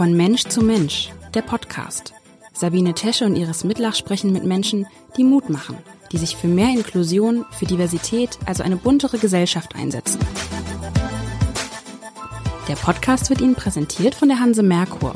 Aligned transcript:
Von 0.00 0.16
Mensch 0.16 0.44
zu 0.44 0.62
Mensch, 0.62 1.10
der 1.34 1.42
Podcast. 1.42 2.14
Sabine 2.54 2.94
Tesche 2.94 3.26
und 3.26 3.36
Iris 3.36 3.64
Mitlach 3.64 3.94
sprechen 3.94 4.32
mit 4.32 4.44
Menschen, 4.44 4.86
die 5.18 5.24
Mut 5.24 5.50
machen, 5.50 5.76
die 6.10 6.16
sich 6.16 6.36
für 6.36 6.46
mehr 6.46 6.70
Inklusion, 6.70 7.44
für 7.50 7.66
Diversität, 7.66 8.38
also 8.46 8.62
eine 8.62 8.76
buntere 8.76 9.18
Gesellschaft 9.18 9.74
einsetzen. 9.74 10.18
Der 12.66 12.76
Podcast 12.76 13.28
wird 13.28 13.42
Ihnen 13.42 13.54
präsentiert 13.54 14.14
von 14.14 14.28
der 14.28 14.40
Hanse 14.40 14.62
Merkur. 14.62 15.12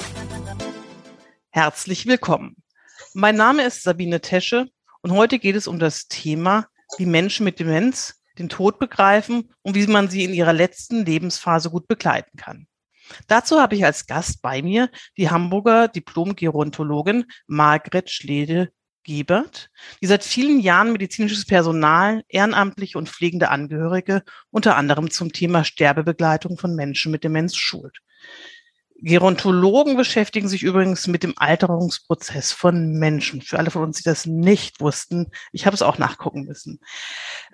Herzlich 1.48 2.04
willkommen. 2.04 2.54
Mein 3.14 3.36
Name 3.36 3.62
ist 3.62 3.84
Sabine 3.84 4.20
Tesche 4.20 4.68
und 5.00 5.12
heute 5.12 5.38
geht 5.38 5.56
es 5.56 5.66
um 5.66 5.78
das 5.78 6.08
Thema, 6.08 6.66
wie 6.98 7.06
Menschen 7.06 7.44
mit 7.44 7.58
Demenz 7.58 8.20
den 8.38 8.50
Tod 8.50 8.78
begreifen 8.78 9.50
und 9.62 9.76
wie 9.76 9.86
man 9.86 10.10
sie 10.10 10.24
in 10.24 10.34
ihrer 10.34 10.52
letzten 10.52 11.06
Lebensphase 11.06 11.70
gut 11.70 11.88
begleiten 11.88 12.36
kann. 12.36 12.66
Dazu 13.26 13.60
habe 13.60 13.76
ich 13.76 13.84
als 13.84 14.06
Gast 14.06 14.42
bei 14.42 14.62
mir 14.62 14.90
die 15.16 15.30
Hamburger 15.30 15.88
Diplom-Gerontologin 15.88 17.24
Margret 17.46 18.10
Schlede-Gebert, 18.10 19.70
die 20.02 20.06
seit 20.06 20.24
vielen 20.24 20.60
Jahren 20.60 20.92
medizinisches 20.92 21.46
Personal, 21.46 22.22
ehrenamtliche 22.28 22.98
und 22.98 23.08
pflegende 23.08 23.50
Angehörige 23.50 24.22
unter 24.50 24.76
anderem 24.76 25.10
zum 25.10 25.32
Thema 25.32 25.64
Sterbebegleitung 25.64 26.58
von 26.58 26.74
Menschen 26.74 27.12
mit 27.12 27.24
Demenz 27.24 27.56
schult. 27.56 27.98
Gerontologen 29.04 29.96
beschäftigen 29.98 30.48
sich 30.48 30.62
übrigens 30.62 31.06
mit 31.06 31.22
dem 31.22 31.34
Alterungsprozess 31.36 32.52
von 32.52 32.94
Menschen. 32.94 33.42
Für 33.42 33.58
alle 33.58 33.70
von 33.70 33.82
uns, 33.82 33.98
die 33.98 34.02
das 34.02 34.24
nicht 34.24 34.80
wussten, 34.80 35.26
ich 35.52 35.66
habe 35.66 35.74
es 35.74 35.82
auch 35.82 35.98
nachgucken 35.98 36.44
müssen. 36.44 36.80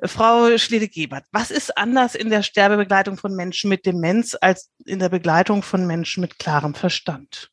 Frau 0.05 0.57
Schlede-Gebert, 0.57 1.25
was 1.33 1.51
ist 1.51 1.77
anders 1.77 2.15
in 2.15 2.31
der 2.31 2.45
Sterbebegleitung 2.45 3.17
von 3.17 3.35
Menschen 3.35 3.69
mit 3.69 3.85
Demenz 3.85 4.37
als 4.41 4.71
in 4.85 5.01
der 5.01 5.09
Begleitung 5.09 5.65
von 5.65 5.89
Menschen 5.89 6.21
mit 6.21 6.39
klarem 6.39 6.75
Verstand? 6.75 7.51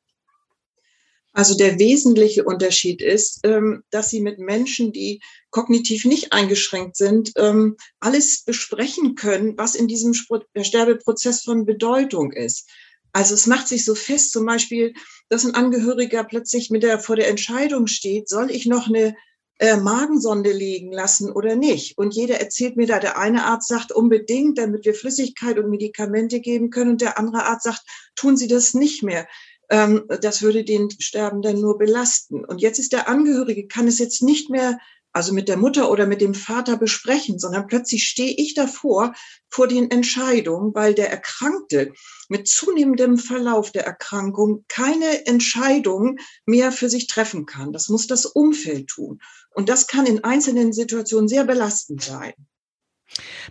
Also 1.34 1.56
der 1.56 1.80
wesentliche 1.80 2.44
Unterschied 2.44 3.02
ist, 3.02 3.42
ähm, 3.44 3.84
dass 3.90 4.10
Sie 4.10 4.22
mit 4.22 4.38
Menschen, 4.40 4.92
die 4.92 5.22
kognitiv 5.50 6.06
nicht 6.06 6.34
eingeschränkt 6.34 6.96
sind, 6.98 7.32
ähm, 7.36 7.78
alles 8.00 8.44
besprechen 8.44 9.16
können, 9.16 9.58
was 9.58 9.76
in 9.76 9.88
diesem 9.88 10.14
Sterbeprozess 10.14 11.44
von 11.44 11.66
Bedeutung 11.66 12.32
ist. 12.32 12.70
Also 13.14 13.34
es 13.34 13.48
macht 13.48 13.68
sich 13.68 13.86
so 13.86 13.96
fest, 13.96 14.32
zum 14.32 14.46
Beispiel, 14.46 14.94
dass 15.30 15.46
ein 15.46 15.56
Angehöriger 15.56 16.24
plötzlich 16.24 16.70
mit 16.70 16.84
der, 16.84 17.00
vor 17.00 17.16
der 17.16 17.30
Entscheidung 17.30 17.88
steht, 17.88 18.30
soll 18.30 18.52
ich 18.52 18.66
noch 18.66 18.88
eine 18.88 19.16
äh, 19.60 19.78
Magensonde 19.78 20.52
legen 20.52 20.92
lassen 20.92 21.32
oder 21.32 21.56
nicht? 21.56 21.98
Und 21.98 22.14
jeder 22.14 22.40
erzählt 22.40 22.78
mir 22.78 22.88
da, 22.88 23.00
der 23.00 23.18
eine 23.18 23.46
Arzt 23.46 23.68
sagt 23.68 23.92
unbedingt, 23.92 24.58
damit 24.58 24.86
wir 24.86 24.94
Flüssigkeit 24.94 25.58
und 25.58 25.70
Medikamente 25.70 26.40
geben 26.40 26.70
können, 26.70 26.92
und 26.92 27.02
der 27.02 27.18
andere 27.18 27.46
Arzt 27.46 27.64
sagt, 27.64 27.84
tun 28.16 28.38
Sie 28.38 28.48
das 28.48 28.74
nicht 28.74 29.04
mehr. 29.04 29.28
Ähm, 29.70 30.06
das 30.22 30.42
würde 30.42 30.64
den 30.64 30.90
Sterbenden 30.92 31.60
nur 31.60 31.78
belasten. 31.78 32.46
Und 32.46 32.62
jetzt 32.62 32.80
ist 32.80 32.94
der 32.94 33.10
Angehörige, 33.10 33.68
kann 33.68 33.88
es 33.88 34.00
jetzt 34.00 34.22
nicht 34.22 34.50
mehr 34.50 34.78
also 35.18 35.34
mit 35.34 35.50
der 35.50 35.58
Mutter 35.58 35.90
oder 35.90 36.06
mit 36.06 36.22
dem 36.22 36.36
Vater 36.36 36.78
besprechen, 36.78 37.40
sondern 37.40 37.66
plötzlich 37.66 38.04
stehe 38.04 38.36
ich 38.38 38.54
davor 38.54 39.16
vor 39.50 39.68
den 39.68 39.90
Entscheidungen, 39.90 40.76
weil 40.76 40.94
der 40.94 41.10
Erkrankte 41.10 41.92
mit 42.30 42.48
zunehmendem 42.48 43.18
Verlauf 43.18 43.72
der 43.72 43.84
Erkrankung 43.84 44.64
keine 44.68 45.26
Entscheidung 45.26 46.18
mehr 46.46 46.72
für 46.72 46.88
sich 46.88 47.08
treffen 47.08 47.48
kann. 47.48 47.74
Das 47.74 47.90
muss 47.90 48.06
das 48.06 48.28
Umfeld 48.28 48.90
tun. 48.90 49.20
Und 49.56 49.70
das 49.70 49.88
kann 49.88 50.06
in 50.06 50.24
einzelnen 50.24 50.72
Situationen 50.72 51.28
sehr 51.28 51.46
belastend 51.46 52.04
sein. 52.04 52.34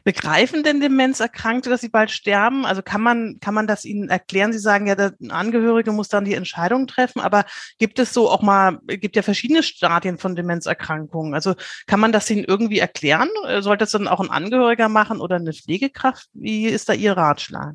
Begreifen 0.04 0.62
denn 0.62 0.80
Demenzerkrankte, 0.80 1.70
dass 1.70 1.80
sie 1.80 1.88
bald 1.88 2.10
sterben? 2.10 2.66
Also 2.66 2.82
kann 2.82 3.00
man, 3.00 3.38
kann 3.40 3.54
man 3.54 3.66
das 3.66 3.84
ihnen 3.84 4.08
erklären? 4.08 4.52
Sie 4.52 4.58
sagen 4.58 4.86
ja, 4.86 4.94
der 4.94 5.14
Angehörige 5.28 5.92
muss 5.92 6.08
dann 6.08 6.24
die 6.24 6.34
Entscheidung 6.34 6.86
treffen, 6.86 7.20
aber 7.20 7.44
gibt 7.78 7.98
es 7.98 8.12
so 8.12 8.30
auch 8.30 8.42
mal, 8.42 8.78
gibt 8.86 9.16
ja 9.16 9.22
verschiedene 9.22 9.62
Stadien 9.62 10.18
von 10.18 10.36
Demenzerkrankungen. 10.36 11.34
Also 11.34 11.54
kann 11.86 12.00
man 12.00 12.12
das 12.12 12.30
ihnen 12.30 12.44
irgendwie 12.44 12.78
erklären? 12.78 13.28
Sollte 13.60 13.84
es 13.84 13.90
dann 13.90 14.08
auch 14.08 14.20
ein 14.20 14.30
Angehöriger 14.30 14.88
machen 14.88 15.20
oder 15.20 15.36
eine 15.36 15.52
Pflegekraft? 15.52 16.28
Wie 16.32 16.66
ist 16.66 16.88
da 16.88 16.92
Ihr 16.92 17.16
Ratschlag? 17.16 17.74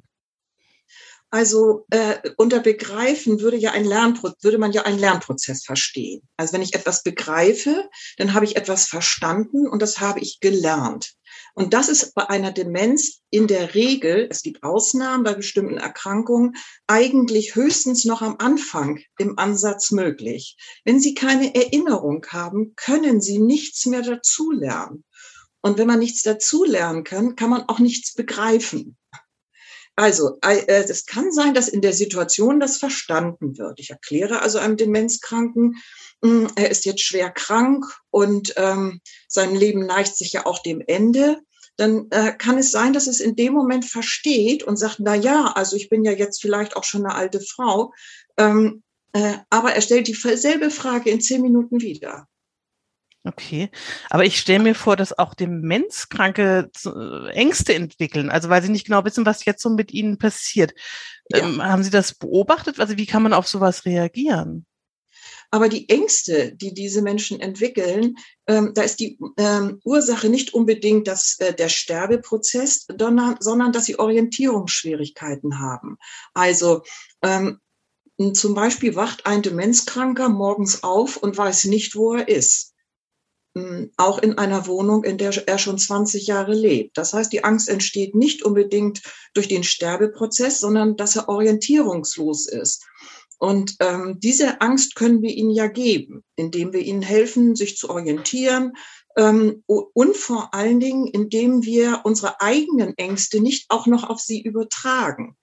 Also 1.34 1.86
äh, 1.92 2.18
unter 2.36 2.60
Begreifen 2.60 3.40
würde 3.40 3.56
ja 3.56 3.72
ein 3.72 3.86
Lernpro 3.86 4.34
würde 4.42 4.58
man 4.58 4.74
ja 4.74 4.82
einen 4.82 5.00
Lernprozess 5.00 5.64
verstehen. 5.64 6.22
Also 6.36 6.52
wenn 6.52 6.62
ich 6.62 6.76
etwas 6.76 7.04
begreife, 7.04 7.90
dann 8.18 8.34
habe 8.34 8.44
ich 8.44 8.58
etwas 8.58 8.86
verstanden 8.86 9.66
und 9.66 9.82
das 9.82 10.02
habe 10.02 10.20
ich 10.20 10.42
gelernt. 10.42 11.14
Und 11.54 11.74
das 11.74 11.90
ist 11.90 12.14
bei 12.16 12.30
einer 12.30 12.52
Demenz 12.52 13.22
in 13.30 13.48
der 13.48 13.76
Regel, 13.76 14.28
es 14.30 14.42
gibt 14.42 14.64
Ausnahmen 14.64 15.24
bei 15.24 15.34
bestimmten 15.34 15.78
Erkrankungen, 15.78 16.56
eigentlich 16.88 17.56
höchstens 17.56 18.06
noch 18.06 18.22
am 18.22 18.36
Anfang 18.40 19.00
im 19.18 19.38
Ansatz 19.38 19.92
möglich. 19.92 20.58
Wenn 20.86 21.00
Sie 21.00 21.14
keine 21.14 21.54
Erinnerung 21.54 22.26
haben, 22.30 22.74
können 22.76 23.22
Sie 23.22 23.40
nichts 23.40 23.86
mehr 23.86 24.02
dazulernen. 24.02 25.04
Und 25.62 25.78
wenn 25.78 25.88
man 25.88 26.00
nichts 26.00 26.24
dazulernen 26.24 27.04
kann, 27.04 27.36
kann 27.36 27.50
man 27.50 27.64
auch 27.64 27.80
nichts 27.80 28.14
begreifen. 28.14 28.98
Also, 29.96 30.38
äh, 30.42 30.66
es 30.68 31.06
kann 31.06 31.32
sein, 31.32 31.54
dass 31.54 31.68
in 31.68 31.82
der 31.82 31.94
Situation 31.94 32.60
das 32.60 32.78
verstanden 32.78 33.58
wird. 33.58 33.80
Ich 33.80 33.90
erkläre 33.90 34.42
also 34.42 34.58
einem 34.58 34.78
Demenzkranken, 34.78 35.76
hm, 36.24 36.50
er 36.56 36.72
ist 36.72 36.86
jetzt 36.86 37.02
schwer 37.02 37.30
krank 37.30 37.86
und 38.10 38.54
ähm, 38.58 39.02
sein 39.28 39.56
Leben 39.56 39.86
neigt 39.86 40.16
sich 40.16 40.34
ja 40.34 40.46
auch 40.46 40.60
dem 40.60 40.82
Ende. 40.86 41.42
Dann 41.78 42.08
äh, 42.12 42.34
kann 42.34 42.58
es 42.58 42.72
sein, 42.72 42.94
dass 42.94 43.08
es 43.08 43.20
in 43.20 43.36
dem 43.36 43.54
Moment 43.54 43.86
versteht 43.86 44.64
und 44.64 44.78
sagt, 44.78 45.00
na 45.00 45.16
ja, 45.16 45.54
also 45.56 45.76
ich 45.76 45.90
bin 45.90 46.04
ja 46.04 46.12
jetzt 46.12 46.42
vielleicht 46.42 46.76
auch 46.76 46.84
schon 46.84 47.06
eine 47.06 47.16
alte 47.16 47.42
Frau, 47.42 47.94
ähm, 48.38 48.84
äh, 49.14 49.38
aber 49.50 49.74
er 49.74 49.82
stellt 49.82 50.08
dieselbe 50.08 50.70
Frage 50.70 51.10
in 51.10 51.22
zehn 51.22 51.42
Minuten 51.42 51.82
wieder. 51.82 52.28
Okay, 53.24 53.70
aber 54.10 54.26
ich 54.26 54.40
stelle 54.40 54.64
mir 54.64 54.74
vor, 54.74 54.96
dass 54.96 55.18
auch 55.18 55.36
Demenzkranke 55.36 56.72
Ängste 57.34 57.76
entwickeln, 57.76 58.32
also 58.32 58.50
weil 58.50 58.64
sie 58.64 58.72
nicht 58.72 58.88
genau 58.88 59.06
wissen, 59.06 59.28
was 59.28 59.46
jetzt 59.46 59.62
so 59.62 59.70
mit 59.70 59.94
ihnen 59.94 60.18
passiert. 60.18 60.74
Ja. 61.30 61.40
Ähm, 61.40 61.62
haben 61.62 61.84
Sie 61.84 61.92
das 61.92 62.16
beobachtet? 62.16 62.80
Also 62.80 62.98
wie 62.98 63.06
kann 63.06 63.22
man 63.22 63.34
auf 63.34 63.48
sowas 63.48 63.86
reagieren? 63.86 64.66
Aber 65.52 65.70
die 65.70 65.88
Ängste, 65.88 66.56
die 66.56 66.74
diese 66.74 67.04
Menschen 67.04 67.40
entwickeln, 67.40 68.16
ähm, 68.48 68.72
da 68.74 68.82
ist 68.82 69.00
die 69.00 69.20
ähm, 69.38 69.80
Ursache 69.84 70.30
nicht 70.30 70.54
unbedingt 70.56 71.08
dass 71.08 71.38
äh, 71.40 71.54
der 71.54 71.70
Sterbeprozess, 71.70 72.88
sondern, 72.98 73.36
sondern 73.40 73.72
dass 73.72 73.86
sie 73.86 74.00
Orientierungsschwierigkeiten 74.00 75.60
haben. 75.60 75.98
Also 76.34 76.82
ähm, 77.22 77.60
zum 78.34 78.56
Beispiel 78.56 78.96
wacht 78.96 79.26
ein 79.26 79.42
Demenzkranker 79.42 80.30
morgens 80.30 80.84
auf 80.84 81.18
und 81.18 81.38
weiß 81.38 81.66
nicht, 81.66 81.96
wo 81.96 82.16
er 82.16 82.28
ist 82.28 82.71
auch 83.98 84.20
in 84.20 84.38
einer 84.38 84.66
Wohnung, 84.68 85.04
in 85.04 85.18
der 85.18 85.48
er 85.48 85.58
schon 85.58 85.78
20 85.78 86.28
Jahre 86.28 86.54
lebt. 86.54 86.98
Das 86.98 87.14
heißt, 87.14 87.34
die 87.34 87.44
Angst 87.44 87.68
entsteht 87.68 88.16
nicht 88.16 88.44
unbedingt 88.44 89.02
durch 89.34 89.48
den 89.48 89.64
Sterbeprozess, 89.64 90.60
sondern 90.60 90.96
dass 90.96 91.18
er 91.18 91.28
orientierungslos 91.28 92.48
ist. 92.48 92.86
Und 93.40 93.76
ähm, 93.80 94.20
diese 94.20 94.62
Angst 94.62 94.96
können 94.96 95.22
wir 95.22 95.32
ihnen 95.32 95.50
ja 95.50 95.68
geben, 95.68 96.24
indem 96.36 96.74
wir 96.74 96.82
ihnen 96.82 97.02
helfen, 97.02 97.56
sich 97.56 97.76
zu 97.76 97.90
orientieren 97.90 98.74
ähm, 99.18 99.64
und 99.66 100.16
vor 100.16 100.54
allen 100.54 100.80
Dingen, 100.80 101.08
indem 101.08 101.64
wir 101.64 102.02
unsere 102.04 102.40
eigenen 102.40 102.98
Ängste 102.98 103.42
nicht 103.42 103.66
auch 103.70 103.88
noch 103.88 104.08
auf 104.10 104.20
sie 104.20 104.42
übertragen. 104.42 105.36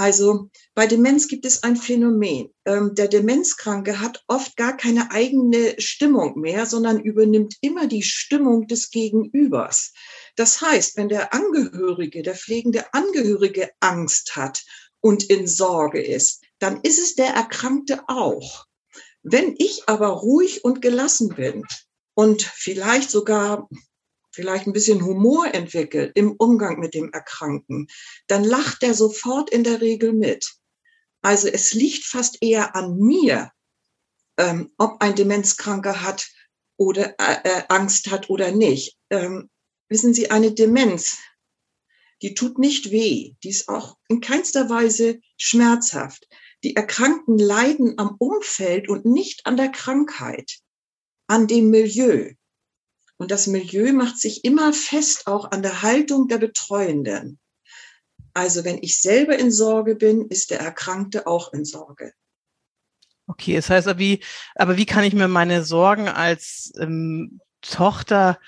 Also 0.00 0.48
bei 0.74 0.86
Demenz 0.86 1.28
gibt 1.28 1.44
es 1.44 1.62
ein 1.62 1.76
Phänomen. 1.76 2.48
Ähm, 2.64 2.94
der 2.94 3.06
Demenzkranke 3.06 4.00
hat 4.00 4.24
oft 4.28 4.56
gar 4.56 4.74
keine 4.74 5.10
eigene 5.10 5.74
Stimmung 5.78 6.40
mehr, 6.40 6.64
sondern 6.64 7.00
übernimmt 7.00 7.56
immer 7.60 7.86
die 7.86 8.02
Stimmung 8.02 8.66
des 8.66 8.90
Gegenübers. 8.90 9.92
Das 10.36 10.62
heißt, 10.62 10.96
wenn 10.96 11.10
der 11.10 11.34
Angehörige, 11.34 12.22
der 12.22 12.34
pflegende 12.34 12.94
Angehörige 12.94 13.72
Angst 13.80 14.36
hat 14.36 14.64
und 15.00 15.24
in 15.24 15.46
Sorge 15.46 16.02
ist, 16.02 16.44
dann 16.60 16.80
ist 16.80 16.98
es 16.98 17.14
der 17.14 17.34
Erkrankte 17.34 18.04
auch. 18.08 18.64
Wenn 19.22 19.54
ich 19.58 19.82
aber 19.84 20.08
ruhig 20.08 20.64
und 20.64 20.80
gelassen 20.80 21.34
bin 21.34 21.66
und 22.14 22.40
vielleicht 22.40 23.10
sogar 23.10 23.68
vielleicht 24.32 24.66
ein 24.66 24.72
bisschen 24.72 25.04
Humor 25.04 25.52
entwickelt 25.54 26.12
im 26.14 26.32
Umgang 26.32 26.78
mit 26.78 26.94
dem 26.94 27.12
Erkrankten, 27.12 27.88
dann 28.26 28.44
lacht 28.44 28.82
er 28.82 28.94
sofort 28.94 29.50
in 29.50 29.64
der 29.64 29.80
Regel 29.80 30.12
mit. 30.12 30.54
Also 31.22 31.48
es 31.48 31.72
liegt 31.72 32.04
fast 32.04 32.38
eher 32.40 32.74
an 32.74 32.98
mir, 32.98 33.52
ähm, 34.38 34.72
ob 34.78 35.02
ein 35.02 35.14
Demenzkranker 35.14 36.02
hat 36.02 36.30
oder 36.76 37.14
äh, 37.18 37.40
äh, 37.44 37.62
Angst 37.68 38.10
hat 38.10 38.30
oder 38.30 38.52
nicht. 38.52 38.96
Ähm, 39.10 39.50
wissen 39.88 40.14
Sie, 40.14 40.30
eine 40.30 40.52
Demenz, 40.52 41.18
die 42.22 42.34
tut 42.34 42.58
nicht 42.58 42.90
weh, 42.90 43.34
die 43.42 43.50
ist 43.50 43.68
auch 43.68 43.96
in 44.08 44.20
keinster 44.20 44.70
Weise 44.70 45.20
schmerzhaft. 45.36 46.28
Die 46.62 46.76
Erkrankten 46.76 47.38
leiden 47.38 47.98
am 47.98 48.16
Umfeld 48.18 48.88
und 48.88 49.06
nicht 49.06 49.46
an 49.46 49.56
der 49.56 49.70
Krankheit, 49.70 50.58
an 51.26 51.46
dem 51.46 51.70
Milieu. 51.70 52.32
Und 53.20 53.30
das 53.30 53.46
Milieu 53.46 53.92
macht 53.92 54.18
sich 54.18 54.46
immer 54.46 54.72
fest 54.72 55.26
auch 55.26 55.50
an 55.50 55.62
der 55.62 55.82
Haltung 55.82 56.28
der 56.28 56.38
Betreuenden. 56.38 57.38
Also 58.32 58.64
wenn 58.64 58.78
ich 58.82 58.98
selber 59.02 59.38
in 59.38 59.50
Sorge 59.50 59.94
bin, 59.94 60.28
ist 60.28 60.50
der 60.50 60.60
Erkrankte 60.60 61.26
auch 61.26 61.52
in 61.52 61.66
Sorge. 61.66 62.14
Okay, 63.26 63.56
das 63.56 63.68
heißt, 63.68 63.88
aber 63.88 63.98
wie, 63.98 64.24
aber 64.54 64.78
wie 64.78 64.86
kann 64.86 65.04
ich 65.04 65.12
mir 65.12 65.28
meine 65.28 65.64
Sorgen 65.64 66.08
als 66.08 66.72
ähm, 66.80 67.40
Tochter 67.60 68.40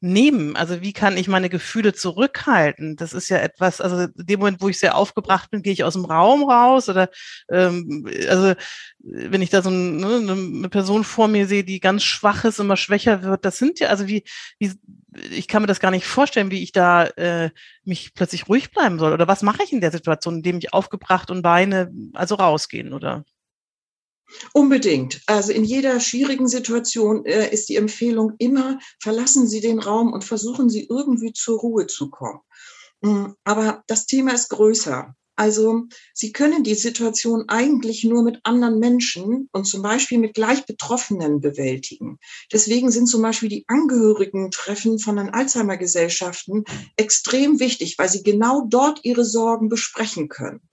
nehmen? 0.00 0.56
Also 0.56 0.80
wie 0.80 0.92
kann 0.92 1.16
ich 1.16 1.28
meine 1.28 1.48
Gefühle 1.48 1.92
zurückhalten? 1.92 2.96
Das 2.96 3.12
ist 3.12 3.28
ja 3.28 3.38
etwas, 3.38 3.80
also 3.80 4.02
in 4.02 4.26
dem 4.26 4.40
Moment, 4.40 4.60
wo 4.60 4.68
ich 4.68 4.78
sehr 4.78 4.96
aufgebracht 4.96 5.50
bin, 5.50 5.62
gehe 5.62 5.72
ich 5.72 5.84
aus 5.84 5.94
dem 5.94 6.04
Raum 6.04 6.48
raus 6.48 6.88
oder 6.88 7.10
ähm, 7.50 8.08
also 8.28 8.54
wenn 9.00 9.42
ich 9.42 9.50
da 9.50 9.62
so 9.62 9.70
ein, 9.70 9.96
ne, 9.96 10.32
eine 10.32 10.68
Person 10.68 11.04
vor 11.04 11.28
mir 11.28 11.46
sehe, 11.46 11.64
die 11.64 11.80
ganz 11.80 12.04
schwach 12.04 12.44
ist, 12.44 12.60
immer 12.60 12.76
schwächer 12.76 13.22
wird, 13.22 13.44
das 13.44 13.58
sind 13.58 13.80
ja, 13.80 13.88
also 13.88 14.06
wie, 14.06 14.24
wie 14.58 14.72
ich 15.30 15.48
kann 15.48 15.62
mir 15.62 15.68
das 15.68 15.80
gar 15.80 15.90
nicht 15.90 16.06
vorstellen, 16.06 16.50
wie 16.50 16.62
ich 16.62 16.72
da 16.72 17.04
äh, 17.04 17.50
mich 17.84 18.14
plötzlich 18.14 18.48
ruhig 18.48 18.70
bleiben 18.70 18.98
soll. 18.98 19.12
Oder 19.12 19.26
was 19.26 19.42
mache 19.42 19.62
ich 19.64 19.72
in 19.72 19.80
der 19.80 19.90
Situation, 19.90 20.36
in 20.36 20.42
dem 20.42 20.58
ich 20.58 20.72
aufgebracht 20.72 21.30
und 21.30 21.42
weine, 21.44 21.90
also 22.12 22.34
rausgehen, 22.36 22.92
oder? 22.92 23.24
Unbedingt. 24.52 25.22
Also 25.26 25.52
in 25.52 25.64
jeder 25.64 26.00
schwierigen 26.00 26.48
Situation 26.48 27.24
äh, 27.24 27.52
ist 27.52 27.68
die 27.68 27.76
Empfehlung 27.76 28.32
immer, 28.38 28.78
verlassen 29.00 29.48
Sie 29.48 29.60
den 29.60 29.78
Raum 29.78 30.12
und 30.12 30.24
versuchen 30.24 30.68
Sie 30.68 30.86
irgendwie 30.88 31.32
zur 31.32 31.58
Ruhe 31.58 31.86
zu 31.86 32.10
kommen. 32.10 32.40
Mm, 33.00 33.32
aber 33.44 33.82
das 33.86 34.06
Thema 34.06 34.34
ist 34.34 34.50
größer. 34.50 35.14
Also 35.38 35.84
Sie 36.14 36.32
können 36.32 36.64
die 36.64 36.74
Situation 36.74 37.44
eigentlich 37.46 38.02
nur 38.02 38.24
mit 38.24 38.40
anderen 38.42 38.80
Menschen 38.80 39.48
und 39.52 39.66
zum 39.66 39.82
Beispiel 39.82 40.18
mit 40.18 40.34
gleich 40.34 40.66
Betroffenen 40.66 41.40
bewältigen. 41.40 42.18
Deswegen 42.52 42.90
sind 42.90 43.06
zum 43.06 43.22
Beispiel 43.22 43.48
die 43.48 43.64
Angehörigen-Treffen 43.68 44.98
von 44.98 45.14
den 45.14 45.30
Alzheimer-Gesellschaften 45.30 46.64
extrem 46.96 47.60
wichtig, 47.60 47.98
weil 47.98 48.08
sie 48.08 48.24
genau 48.24 48.66
dort 48.68 49.04
ihre 49.04 49.24
Sorgen 49.24 49.68
besprechen 49.68 50.28
können. 50.28 50.67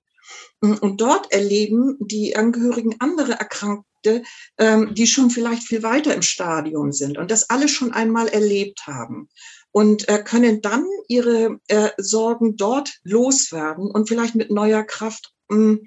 Und 0.62 1.02
dort 1.02 1.32
erleben 1.32 1.98
die 2.00 2.36
Angehörigen 2.36 2.96
andere 3.00 3.34
Erkrankte, 3.34 4.24
ähm, 4.58 4.96
die 4.96 5.08
schon 5.08 5.30
vielleicht 5.30 5.64
viel 5.64 5.84
weiter 5.84 6.16
im 6.16 6.22
Stadium 6.22 6.92
sind 6.92 7.18
und 7.18 7.30
das 7.30 7.50
alle 7.50 7.68
schon 7.68 7.92
einmal 7.92 8.28
erlebt 8.28 8.88
haben 8.88 9.30
und 9.72 10.08
äh, 10.08 10.24
können 10.24 10.62
dann 10.62 10.88
ihre 11.10 11.60
äh, 11.68 11.90
Sorgen 11.98 12.56
dort 12.56 12.94
loswerden 13.04 13.92
und 13.92 14.08
vielleicht 14.08 14.36
mit 14.36 14.50
neuer 14.50 14.84
Kraft 14.84 15.34
mh, 15.50 15.80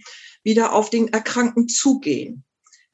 wieder 0.45 0.75
auf 0.75 0.91
den 0.91 1.09
Erkrankten 1.09 1.69
zugehen. 1.69 2.45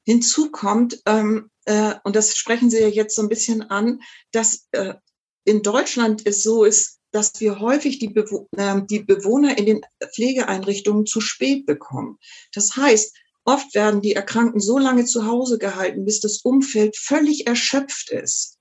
Hinzu 0.05 0.51
kommt, 0.53 1.03
ähm, 1.07 1.51
äh, 1.65 1.95
und 2.05 2.15
das 2.15 2.37
sprechen 2.37 2.71
Sie 2.71 2.79
ja 2.79 2.87
jetzt 2.87 3.17
so 3.17 3.23
ein 3.23 3.29
bisschen 3.29 3.63
an, 3.63 4.01
dass 4.31 4.69
äh, 4.73 4.95
in 5.45 5.63
Deutschland 5.63 6.23
es 6.27 6.43
so 6.43 6.65
ist, 6.65 7.01
dass 7.15 7.41
wir 7.41 7.61
häufig 7.61 8.01
die, 8.01 8.09
Bewo 8.09 8.49
äh, 8.57 8.83
die 8.91 8.99
Bewohner 8.99 9.57
in 9.57 9.67
den 9.67 9.81
Pflegeeinrichtungen 10.15 11.07
zu 11.07 11.21
spät 11.21 11.65
bekommen. 11.65 12.19
Das 12.53 12.77
heißt, 12.77 13.17
oft 13.45 13.73
werden 13.75 14.03
die 14.03 14.15
Erkrankten 14.15 14.61
so 14.61 14.79
lange 14.79 15.05
zu 15.05 15.27
Hause 15.27 15.59
gehalten, 15.59 16.05
bis 16.05 16.21
das 16.21 16.39
Umfeld 16.39 16.97
völlig 16.97 17.47
erschöpft 17.47 18.11
ist. 18.11 18.59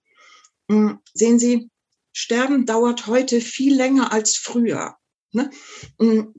Hm, 0.69 0.99
sehen 1.13 1.39
Sie, 1.39 1.69
Sterben 2.11 2.67
dauert 2.67 3.07
heute 3.07 3.41
viel 3.41 3.75
länger 3.75 4.13
als 4.13 4.35
früher. 4.35 4.97
Ne? 5.31 5.49
Hm, 5.99 6.35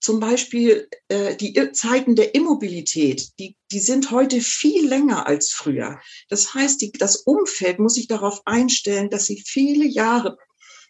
zum 0.00 0.20
Beispiel 0.20 0.88
äh, 1.08 1.36
die 1.36 1.72
Zeiten 1.72 2.16
der 2.16 2.34
Immobilität, 2.34 3.38
die, 3.38 3.56
die 3.72 3.80
sind 3.80 4.10
heute 4.10 4.40
viel 4.40 4.88
länger 4.88 5.26
als 5.26 5.50
früher. 5.50 6.00
Das 6.30 6.54
heißt, 6.54 6.80
die, 6.80 6.92
das 6.92 7.16
Umfeld 7.16 7.78
muss 7.78 7.94
sich 7.94 8.06
darauf 8.06 8.40
einstellen, 8.46 9.10
dass 9.10 9.26
sie 9.26 9.42
viele 9.44 9.84
Jahre 9.84 10.38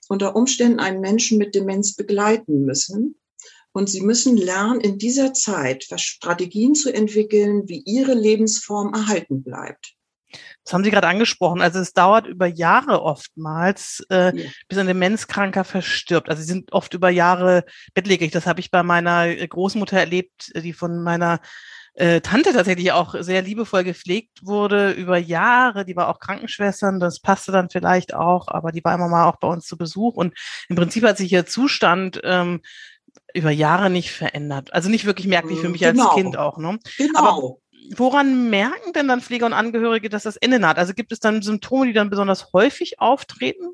unter 0.08 0.36
Umständen 0.36 0.80
einen 0.80 1.00
Menschen 1.00 1.38
mit 1.38 1.54
Demenz 1.54 1.94
begleiten 1.94 2.64
müssen. 2.64 3.16
Und 3.72 3.90
sie 3.90 4.00
müssen 4.00 4.38
lernen, 4.38 4.80
in 4.80 4.96
dieser 4.96 5.34
Zeit 5.34 5.84
Strategien 5.96 6.74
zu 6.74 6.92
entwickeln, 6.92 7.68
wie 7.68 7.82
ihre 7.84 8.14
Lebensform 8.14 8.94
erhalten 8.94 9.42
bleibt. 9.42 9.96
Das 10.64 10.72
haben 10.72 10.82
Sie 10.82 10.90
gerade 10.90 11.06
angesprochen. 11.06 11.60
Also 11.60 11.78
es 11.78 11.92
dauert 11.92 12.26
über 12.26 12.46
Jahre 12.46 13.02
oftmals, 13.02 14.04
äh, 14.10 14.36
ja. 14.36 14.50
bis 14.68 14.78
ein 14.78 14.86
Demenzkranker 14.86 15.64
verstirbt. 15.64 16.28
Also 16.28 16.42
sie 16.42 16.48
sind 16.48 16.72
oft 16.72 16.94
über 16.94 17.10
Jahre 17.10 17.64
bettlägerig. 17.94 18.32
Das 18.32 18.46
habe 18.46 18.60
ich 18.60 18.70
bei 18.70 18.82
meiner 18.82 19.34
Großmutter 19.46 19.98
erlebt, 19.98 20.52
die 20.56 20.72
von 20.72 21.02
meiner 21.02 21.40
äh, 21.96 22.20
Tante 22.20 22.52
tatsächlich 22.52 22.92
auch 22.92 23.14
sehr 23.20 23.40
liebevoll 23.40 23.82
gepflegt 23.82 24.44
wurde 24.44 24.92
über 24.92 25.16
Jahre. 25.16 25.86
Die 25.86 25.96
war 25.96 26.08
auch 26.08 26.20
Krankenschwestern, 26.20 27.00
das 27.00 27.20
passte 27.20 27.52
dann 27.52 27.70
vielleicht 27.70 28.12
auch, 28.12 28.48
aber 28.48 28.70
die 28.70 28.84
war 28.84 28.94
immer 28.94 29.08
mal 29.08 29.26
auch 29.26 29.36
bei 29.36 29.48
uns 29.48 29.66
zu 29.66 29.78
Besuch. 29.78 30.14
Und 30.14 30.34
im 30.68 30.76
Prinzip 30.76 31.04
hat 31.04 31.16
sich 31.16 31.32
ihr 31.32 31.46
Zustand 31.46 32.20
ähm, 32.22 32.60
über 33.32 33.50
Jahre 33.50 33.88
nicht 33.88 34.10
verändert. 34.10 34.74
Also 34.74 34.90
nicht 34.90 35.06
wirklich 35.06 35.26
merklich 35.26 35.58
für 35.58 35.70
mich 35.70 35.80
genau. 35.80 36.08
als 36.08 36.14
Kind 36.14 36.36
auch. 36.36 36.58
Ne? 36.58 36.78
Genau. 36.98 37.18
Aber 37.18 37.56
woran 37.96 38.50
merken 38.50 38.92
denn 38.92 39.08
dann 39.08 39.22
Pfleger 39.22 39.46
und 39.46 39.54
Angehörige, 39.54 40.10
dass 40.10 40.24
das 40.24 40.36
Ende 40.36 40.58
naht? 40.58 40.76
Also 40.76 40.92
gibt 40.92 41.12
es 41.12 41.20
dann 41.20 41.40
Symptome, 41.40 41.86
die 41.86 41.92
dann 41.94 42.10
besonders 42.10 42.52
häufig 42.52 43.00
auftreten? 43.00 43.70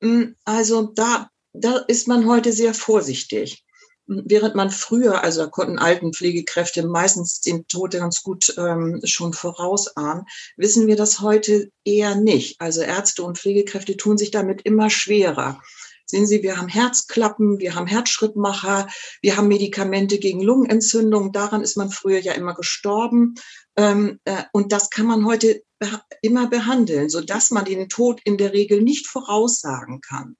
Mm, 0.00 0.32
also 0.44 0.92
da, 0.92 1.28
da 1.52 1.76
ist 1.86 2.08
man 2.08 2.26
heute 2.26 2.52
sehr 2.52 2.74
vorsichtig. 2.74 3.64
Während 4.12 4.56
man 4.56 4.72
früher, 4.72 5.22
also 5.22 5.42
da 5.42 5.46
konnten 5.46 5.78
alten 5.78 6.12
Pflegekräfte 6.12 6.84
meistens 6.84 7.42
den 7.42 7.68
Tod 7.68 7.92
ganz 7.92 8.24
gut 8.24 8.52
ähm, 8.58 9.00
schon 9.04 9.32
vorausahnen, 9.32 10.24
wissen 10.56 10.88
wir 10.88 10.96
das 10.96 11.20
heute 11.20 11.70
eher 11.84 12.16
nicht. 12.16 12.60
Also 12.60 12.82
Ärzte 12.82 13.22
und 13.22 13.38
Pflegekräfte 13.38 13.96
tun 13.96 14.18
sich 14.18 14.32
damit 14.32 14.62
immer 14.62 14.90
schwerer. 14.90 15.62
Sehen 16.06 16.26
Sie, 16.26 16.42
wir 16.42 16.56
haben 16.56 16.66
Herzklappen, 16.66 17.60
wir 17.60 17.76
haben 17.76 17.86
Herzschrittmacher, 17.86 18.88
wir 19.22 19.36
haben 19.36 19.46
Medikamente 19.46 20.18
gegen 20.18 20.40
Lungenentzündung. 20.40 21.30
Daran 21.30 21.62
ist 21.62 21.76
man 21.76 21.90
früher 21.90 22.18
ja 22.18 22.32
immer 22.32 22.54
gestorben. 22.54 23.36
Ähm, 23.76 24.18
äh, 24.24 24.42
und 24.52 24.72
das 24.72 24.90
kann 24.90 25.06
man 25.06 25.24
heute 25.24 25.62
immer 26.20 26.48
behandeln, 26.48 27.10
sodass 27.10 27.52
man 27.52 27.64
den 27.64 27.88
Tod 27.88 28.20
in 28.24 28.38
der 28.38 28.52
Regel 28.52 28.82
nicht 28.82 29.06
voraussagen 29.06 30.00
kann. 30.00 30.36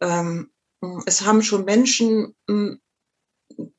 Ähm, 0.00 0.50
es 1.06 1.22
haben 1.22 1.42
schon 1.42 1.64
Menschen 1.64 2.34
hm, 2.50 2.80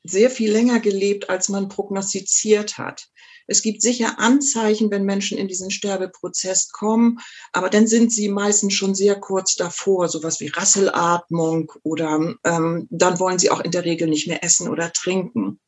sehr 0.03 0.29
viel 0.29 0.51
länger 0.51 0.79
gelebt, 0.79 1.29
als 1.29 1.49
man 1.49 1.69
prognostiziert 1.69 2.77
hat. 2.77 3.07
Es 3.47 3.61
gibt 3.61 3.81
sicher 3.81 4.19
Anzeichen, 4.19 4.89
wenn 4.89 5.03
Menschen 5.03 5.37
in 5.37 5.47
diesen 5.47 5.69
Sterbeprozess 5.69 6.71
kommen, 6.71 7.19
aber 7.53 7.69
dann 7.69 7.87
sind 7.87 8.11
sie 8.11 8.29
meistens 8.29 8.73
schon 8.73 8.95
sehr 8.95 9.19
kurz 9.19 9.55
davor, 9.55 10.07
sowas 10.09 10.39
wie 10.39 10.47
Rasselatmung 10.47 11.71
oder 11.83 12.35
ähm, 12.43 12.87
dann 12.89 13.19
wollen 13.19 13.37
sie 13.37 13.51
auch 13.51 13.59
in 13.59 13.71
der 13.71 13.85
Regel 13.85 14.07
nicht 14.07 14.27
mehr 14.27 14.43
essen 14.43 14.67
oder 14.67 14.91
trinken. 14.91 15.59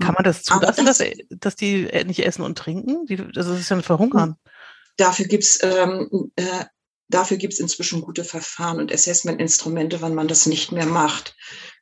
Kann 0.00 0.14
man 0.14 0.24
das 0.24 0.42
zulassen, 0.42 0.84
das, 0.84 0.98
dass, 0.98 1.08
dass 1.30 1.56
die 1.56 1.88
nicht 2.06 2.24
essen 2.24 2.42
und 2.42 2.56
trinken? 2.56 3.06
Die, 3.06 3.16
das 3.16 3.46
ist 3.46 3.68
ja 3.68 3.76
ein 3.76 3.82
Verhungern. 3.82 4.36
Dafür 4.96 5.26
gibt's 5.26 5.58
ähm, 5.62 6.30
äh, 6.36 6.64
Dafür 7.08 7.36
gibt's 7.36 7.60
inzwischen 7.60 8.00
gute 8.00 8.24
Verfahren 8.24 8.78
und 8.78 8.92
Assessment-Instrumente, 8.92 10.00
wann 10.00 10.14
man 10.14 10.28
das 10.28 10.46
nicht 10.46 10.72
mehr 10.72 10.86
macht. 10.86 11.36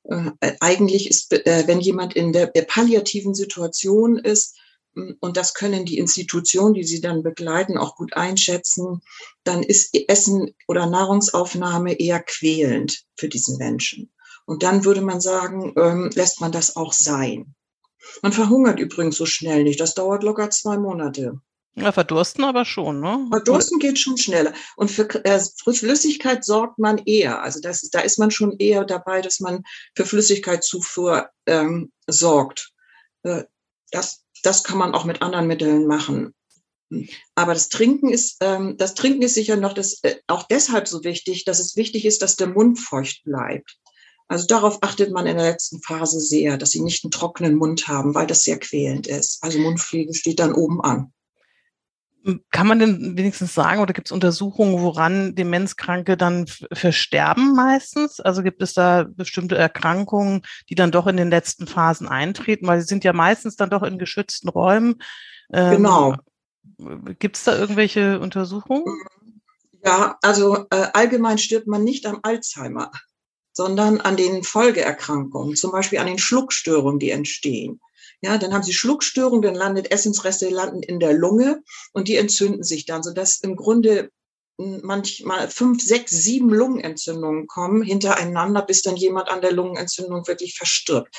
Äh, 0.05 0.53
eigentlich 0.61 1.09
ist, 1.09 1.33
äh, 1.33 1.65
wenn 1.67 1.81
jemand 1.81 2.15
in 2.15 2.33
der, 2.33 2.49
der 2.49 2.63
palliativen 2.63 3.35
Situation 3.35 4.19
ist, 4.19 4.57
hm, 4.95 5.17
und 5.21 5.37
das 5.37 5.55
können 5.55 5.85
die 5.87 5.99
Institutionen, 5.99 6.75
die 6.75 6.85
sie 6.85 7.01
dann 7.01 7.23
begleiten, 7.23 7.79
auch 7.79 7.97
gut 7.97 8.15
einschätzen, 8.15 9.01
dann 9.45 9.63
ist 9.63 9.95
Essen 10.09 10.55
oder 10.69 10.87
Nahrungsaufnahme 10.87 11.95
eher 11.95 12.21
quälend 12.21 13.05
für 13.17 13.29
diesen 13.29 13.57
Menschen. 13.57 14.13
Und 14.47 14.63
dann 14.63 14.85
würde 14.85 15.01
man 15.01 15.21
sagen, 15.21 15.73
ähm, 15.77 16.11
lässt 16.15 16.41
man 16.41 16.53
das 16.53 16.77
auch 16.77 16.93
sein. 16.93 17.55
Man 18.23 18.33
verhungert 18.33 18.79
übrigens 18.79 19.17
so 19.17 19.25
schnell 19.25 19.65
nicht. 19.65 19.81
Das 19.81 19.95
dauert 19.95 20.23
locker 20.23 20.51
zwei 20.51 20.77
Monate. 20.77 21.41
Ja, 21.77 21.91
verdursten 21.91 22.45
aber 22.45 22.65
schon, 22.65 23.01
ne? 23.01 23.27
Verdursten 23.31 23.81
geht 23.81 23.99
schon 23.99 24.17
schneller. 24.17 24.53
Und 24.77 24.91
für 24.91 25.09
äh, 25.25 25.41
Flüssigkeit 25.75 26.45
sorgt 26.45 26.79
man 26.79 26.99
eher. 26.99 27.43
Also 27.43 27.61
das, 27.61 27.83
da 27.91 28.01
ist 28.01 28.19
man 28.19 28.31
schon 28.31 28.57
eher 28.59 28.85
dabei, 28.85 29.21
dass 29.21 29.41
man 29.41 29.65
für 29.97 30.07
Flüssigkeitszufuhr 30.07 31.31
ähm, 31.47 31.91
sorgt. 32.07 32.71
Äh, 33.25 33.45
das, 33.91 34.23
das 34.45 34.63
kann 34.63 34.79
man 34.79 34.95
auch 34.95 35.05
mit 35.05 35.21
anderen 35.21 35.49
Mitteln 35.49 35.87
machen. 35.87 36.33
Aber 37.35 37.55
das 37.55 37.69
Trinken 37.71 38.09
ist, 38.09 38.37
ähm, 38.41 38.77
das 38.77 38.95
Trinken 38.95 39.23
ist 39.23 39.35
sicher 39.35 39.57
noch 39.57 39.73
das, 39.73 39.99
äh, 40.03 40.17
auch 40.29 40.45
deshalb 40.45 40.87
so 40.87 41.03
wichtig, 41.03 41.45
dass 41.45 41.59
es 41.59 41.77
wichtig 41.77 42.05
ist, 42.05 42.23
dass 42.23 42.37
der 42.37 42.49
Mund 42.49 42.79
feucht 42.79 43.25
bleibt. 43.25 43.79
Also 44.29 44.47
darauf 44.47 44.83
achtet 44.83 45.11
man 45.11 45.27
in 45.27 45.37
der 45.37 45.51
letzten 45.51 45.83
Phase 45.83 46.21
sehr, 46.21 46.57
dass 46.57 46.71
sie 46.71 46.81
nicht 46.81 47.05
einen 47.05 47.11
trockenen 47.11 47.57
Mund 47.57 47.89
haben, 47.89 48.15
weil 48.15 48.27
das 48.27 48.45
sehr 48.45 48.59
quälend 48.59 49.07
ist. 49.07 49.43
Also 49.43 49.59
Mundpflege 49.59 50.15
steht 50.15 50.39
dann 50.39 50.55
oben 50.55 50.81
an. 50.81 51.13
Kann 52.51 52.67
man 52.67 52.79
denn 52.79 53.19
wenigstens 53.19 53.53
sagen 53.53 53.83
oder 53.83 53.93
gibt 53.93 54.09
es 54.09 54.13
Untersuchungen, 54.13 54.81
woran 54.81 55.35
Demenzkranke 55.35 56.17
dann 56.17 56.47
versterben 56.73 57.55
meistens? 57.55 58.19
Also 58.19 58.43
gibt 58.43 58.63
es 58.63 58.73
da 58.73 59.05
bestimmte 59.07 59.57
Erkrankungen, 59.57 60.41
die 60.71 60.75
dann 60.75 60.91
doch 60.91 61.07
in 61.07 61.19
den 61.19 61.29
letzten 61.29 61.67
Phasen 61.67 62.09
eintreten? 62.09 62.67
Weil 62.67 62.81
sie 62.81 62.87
sind 62.87 63.05
ja 63.05 63.13
meistens 63.13 63.57
dann 63.57 63.69
doch 63.69 63.83
in 63.83 63.99
geschützten 63.99 64.49
Räumen. 64.49 65.03
Ähm, 65.53 65.77
genau. 65.77 66.17
Gibt 67.19 67.37
es 67.37 67.45
da 67.45 67.59
irgendwelche 67.59 68.19
Untersuchungen? 68.19 68.85
Ja, 69.85 70.17
also 70.23 70.67
äh, 70.71 70.89
allgemein 70.95 71.37
stirbt 71.37 71.67
man 71.67 71.85
nicht 71.85 72.07
am 72.07 72.21
Alzheimer, 72.23 72.91
sondern 73.53 74.01
an 74.01 74.17
den 74.17 74.45
Folgeerkrankungen, 74.45 75.57
zum 75.57 75.73
Beispiel 75.73 75.99
an 75.99 76.07
den 76.07 76.19
Schluckstörungen, 76.19 76.99
die 76.99 77.11
entstehen. 77.11 77.81
Ja, 78.25 78.39
dann 78.39 78.55
haben 78.55 78.63
sie 78.63 78.73
Schluckstörungen, 78.73 79.43
dann 79.43 79.55
landet 79.55 79.93
Essensreste 79.93 80.49
landen 80.49 80.83
in 80.83 80.99
der 80.99 81.13
Lunge 81.13 81.63
und 81.93 82.09
die 82.09 82.17
entzünden 82.17 82.63
sich 82.63 82.87
dann, 82.87 83.03
sodass 83.03 83.41
im 83.41 83.55
Grunde 83.55 84.09
manchmal 84.57 85.51
fünf, 85.51 85.83
sechs, 85.83 86.13
sieben 86.13 86.49
Lungenentzündungen 86.49 87.47
kommen 87.47 87.83
hintereinander, 87.83 88.63
bis 88.63 88.81
dann 88.81 88.97
jemand 88.97 89.29
an 89.29 89.43
der 89.43 89.53
Lungenentzündung 89.53 90.27
wirklich 90.27 90.57
verstirbt, 90.57 91.15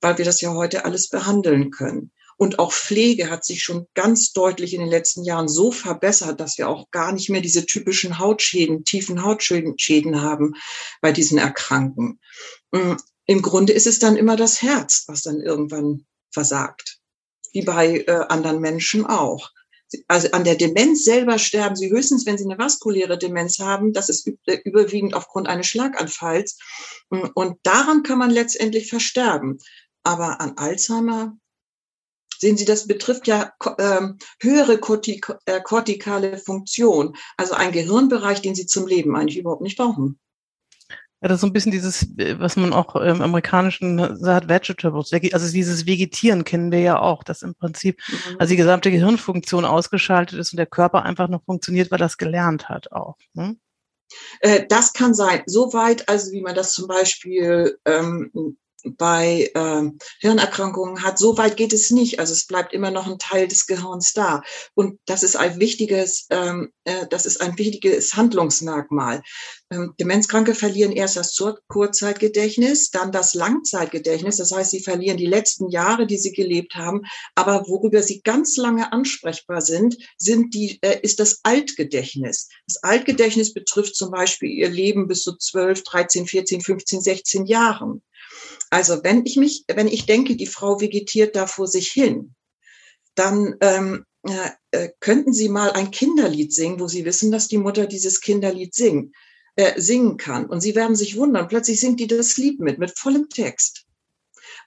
weil 0.00 0.16
wir 0.16 0.24
das 0.24 0.40
ja 0.42 0.54
heute 0.54 0.84
alles 0.84 1.08
behandeln 1.08 1.72
können. 1.72 2.12
Und 2.36 2.60
auch 2.60 2.72
Pflege 2.72 3.30
hat 3.30 3.44
sich 3.44 3.64
schon 3.64 3.88
ganz 3.94 4.32
deutlich 4.32 4.74
in 4.74 4.80
den 4.80 4.88
letzten 4.88 5.24
Jahren 5.24 5.48
so 5.48 5.72
verbessert, 5.72 6.38
dass 6.40 6.56
wir 6.56 6.68
auch 6.68 6.88
gar 6.92 7.10
nicht 7.10 7.30
mehr 7.30 7.40
diese 7.40 7.66
typischen 7.66 8.20
Hautschäden, 8.20 8.84
tiefen 8.84 9.24
Hautschäden 9.24 10.22
haben 10.22 10.54
bei 11.00 11.10
diesen 11.10 11.38
Erkrankungen. 11.38 12.20
Mm, 12.70 12.92
Im 13.26 13.42
Grunde 13.42 13.72
ist 13.72 13.88
es 13.88 13.98
dann 13.98 14.16
immer 14.16 14.36
das 14.36 14.62
Herz, 14.62 15.02
was 15.08 15.22
dann 15.22 15.40
irgendwann 15.40 16.06
versagt. 16.34 16.98
Wie 17.52 17.62
bei 17.62 18.00
äh, 18.00 18.26
anderen 18.28 18.60
Menschen 18.60 19.06
auch. 19.06 19.50
Also 20.08 20.30
an 20.32 20.44
der 20.44 20.56
Demenz 20.56 21.04
selber 21.04 21.38
sterben 21.38 21.76
sie 21.76 21.90
höchstens, 21.90 22.26
wenn 22.26 22.36
sie 22.36 22.44
eine 22.44 22.58
vaskuläre 22.58 23.16
Demenz 23.16 23.60
haben. 23.60 23.92
Das 23.92 24.08
ist 24.08 24.28
äh, 24.46 24.58
überwiegend 24.64 25.14
aufgrund 25.14 25.48
eines 25.48 25.66
Schlaganfalls. 25.66 26.58
Mm, 27.10 27.28
und 27.34 27.58
daran 27.62 28.02
kann 28.02 28.18
man 28.18 28.30
letztendlich 28.30 28.88
versterben. 28.88 29.58
Aber 30.02 30.40
an 30.40 30.58
Alzheimer 30.58 31.36
Sehen 32.38 32.56
Sie, 32.56 32.64
das 32.64 32.86
betrifft 32.86 33.26
ja 33.26 33.52
ähm, 33.78 34.18
höhere 34.40 34.74
äh, 34.74 35.60
kortikale 35.62 36.36
Funktion, 36.36 37.16
also 37.36 37.54
ein 37.54 37.72
Gehirnbereich, 37.72 38.42
den 38.42 38.54
Sie 38.54 38.66
zum 38.66 38.86
Leben 38.86 39.16
eigentlich 39.16 39.38
überhaupt 39.38 39.62
nicht 39.62 39.78
brauchen. 39.78 40.18
Ja, 41.24 41.28
das 41.28 41.36
ist 41.36 41.40
so 41.40 41.46
ein 41.46 41.54
bisschen 41.54 41.72
dieses, 41.72 42.02
äh, 42.18 42.38
was 42.38 42.56
man 42.56 42.74
auch 42.74 42.96
im 42.96 43.22
Amerikanischen 43.22 44.18
sagt, 44.18 44.46
Vegetables, 44.46 45.10
also 45.32 45.52
dieses 45.52 45.86
Vegetieren 45.86 46.44
kennen 46.44 46.70
wir 46.70 46.80
ja 46.80 47.00
auch, 47.00 47.24
dass 47.24 47.40
im 47.40 47.54
Prinzip 47.54 47.98
mhm. 48.08 48.36
also 48.38 48.50
die 48.50 48.58
gesamte 48.58 48.90
Gehirnfunktion 48.90 49.64
ausgeschaltet 49.64 50.38
ist 50.38 50.52
und 50.52 50.58
der 50.58 50.66
Körper 50.66 51.02
einfach 51.02 51.28
noch 51.28 51.42
funktioniert, 51.42 51.90
weil 51.90 51.98
das 51.98 52.18
gelernt 52.18 52.68
hat 52.68 52.92
auch. 52.92 53.16
Ne? 53.32 53.56
Äh, 54.40 54.66
das 54.68 54.92
kann 54.92 55.14
sein. 55.14 55.42
Soweit, 55.46 56.10
also 56.10 56.30
wie 56.32 56.42
man 56.42 56.54
das 56.54 56.74
zum 56.74 56.88
Beispiel 56.88 57.78
ähm, 57.86 58.30
bei 58.84 59.50
äh, 59.54 59.90
Hirnerkrankungen 60.20 61.02
hat. 61.02 61.18
So 61.18 61.36
weit 61.38 61.56
geht 61.56 61.72
es 61.72 61.90
nicht. 61.90 62.18
Also 62.18 62.32
es 62.32 62.46
bleibt 62.46 62.72
immer 62.72 62.90
noch 62.90 63.06
ein 63.06 63.18
Teil 63.18 63.48
des 63.48 63.66
Gehirns 63.66 64.12
da. 64.12 64.42
Und 64.74 64.98
das 65.06 65.22
ist 65.22 65.36
ein 65.36 65.58
wichtiges, 65.58 66.26
ähm, 66.30 66.70
äh, 66.84 67.06
das 67.08 67.26
ist 67.26 67.40
ein 67.40 67.58
wichtiges 67.58 68.14
Handlungsmerkmal. 68.14 69.22
Ähm, 69.70 69.94
Demenzkranke 69.98 70.54
verlieren 70.54 70.92
erst 70.92 71.16
das 71.16 71.36
Kurzzeitgedächtnis, 71.68 72.90
dann 72.90 73.12
das 73.12 73.34
Langzeitgedächtnis. 73.34 74.36
Das 74.36 74.52
heißt, 74.52 74.70
sie 74.70 74.80
verlieren 74.80 75.16
die 75.16 75.26
letzten 75.26 75.68
Jahre, 75.70 76.06
die 76.06 76.18
sie 76.18 76.32
gelebt 76.32 76.74
haben. 76.74 77.02
Aber 77.34 77.66
worüber 77.68 78.02
sie 78.02 78.22
ganz 78.22 78.56
lange 78.56 78.92
ansprechbar 78.92 79.62
sind, 79.62 79.96
sind 80.18 80.54
die, 80.54 80.78
äh, 80.82 81.00
ist 81.02 81.20
das 81.20 81.40
Altgedächtnis. 81.42 82.48
Das 82.66 82.82
Altgedächtnis 82.82 83.52
betrifft 83.54 83.96
zum 83.96 84.10
Beispiel 84.10 84.50
ihr 84.50 84.68
Leben 84.68 85.08
bis 85.08 85.22
zu 85.22 85.36
12, 85.36 85.82
13, 85.82 86.26
14, 86.26 86.60
15, 86.60 87.00
16 87.00 87.46
Jahren. 87.46 88.02
Also 88.74 89.04
wenn 89.04 89.24
ich 89.24 89.36
mich, 89.36 89.64
wenn 89.72 89.86
ich 89.86 90.04
denke, 90.04 90.34
die 90.34 90.48
Frau 90.48 90.80
vegetiert 90.80 91.36
da 91.36 91.46
vor 91.46 91.68
sich 91.68 91.92
hin, 91.92 92.34
dann 93.14 93.54
ähm, 93.60 94.04
äh, 94.72 94.88
könnten 94.98 95.32
Sie 95.32 95.48
mal 95.48 95.70
ein 95.70 95.92
Kinderlied 95.92 96.52
singen, 96.52 96.80
wo 96.80 96.88
Sie 96.88 97.04
wissen, 97.04 97.30
dass 97.30 97.46
die 97.46 97.58
Mutter 97.58 97.86
dieses 97.86 98.20
Kinderlied 98.20 98.74
singen, 98.74 99.12
äh, 99.54 99.80
singen 99.80 100.16
kann. 100.16 100.46
Und 100.46 100.60
Sie 100.60 100.74
werden 100.74 100.96
sich 100.96 101.16
wundern, 101.16 101.46
plötzlich 101.46 101.78
singt 101.78 102.00
die 102.00 102.08
das 102.08 102.36
Lied 102.36 102.58
mit, 102.58 102.80
mit 102.80 102.98
vollem 102.98 103.28
Text. 103.28 103.84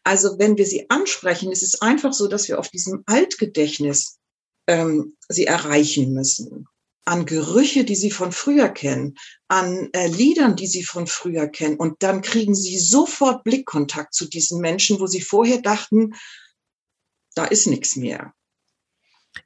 Also 0.06 0.40
wenn 0.40 0.56
wir 0.56 0.66
sie 0.66 0.90
ansprechen, 0.90 1.52
ist 1.52 1.64
es 1.64 1.82
einfach 1.82 2.14
so, 2.14 2.30
dass 2.30 2.48
wir 2.48 2.60
auf 2.60 2.70
diesem 2.70 3.04
Altgedächtnis 3.08 4.20
ähm, 4.68 5.18
sie 5.28 5.48
erreichen 5.48 6.14
müssen 6.14 6.66
an 7.08 7.26
Gerüche, 7.26 7.86
die 7.86 7.96
sie 7.96 8.12
von 8.12 8.34
früher 8.34 8.68
kennen, 8.68 9.16
an 9.48 9.90
äh, 9.94 10.08
Liedern, 10.08 10.58
die 10.58 10.68
sie 10.68 10.84
von 10.84 11.08
früher 11.08 11.48
kennen. 11.48 11.78
Und 11.78 12.04
dann 12.04 12.22
kriegen 12.22 12.54
sie 12.54 12.78
sofort 12.78 13.46
Blickkontakt 13.46 14.14
zu 14.14 14.28
diesen 14.28 14.60
Menschen, 14.60 15.00
wo 15.00 15.08
sie 15.08 15.22
vorher 15.22 15.62
dachten, 15.62 16.14
da 17.34 17.46
ist 17.46 17.68
nichts 17.68 17.96
mehr. 17.96 18.34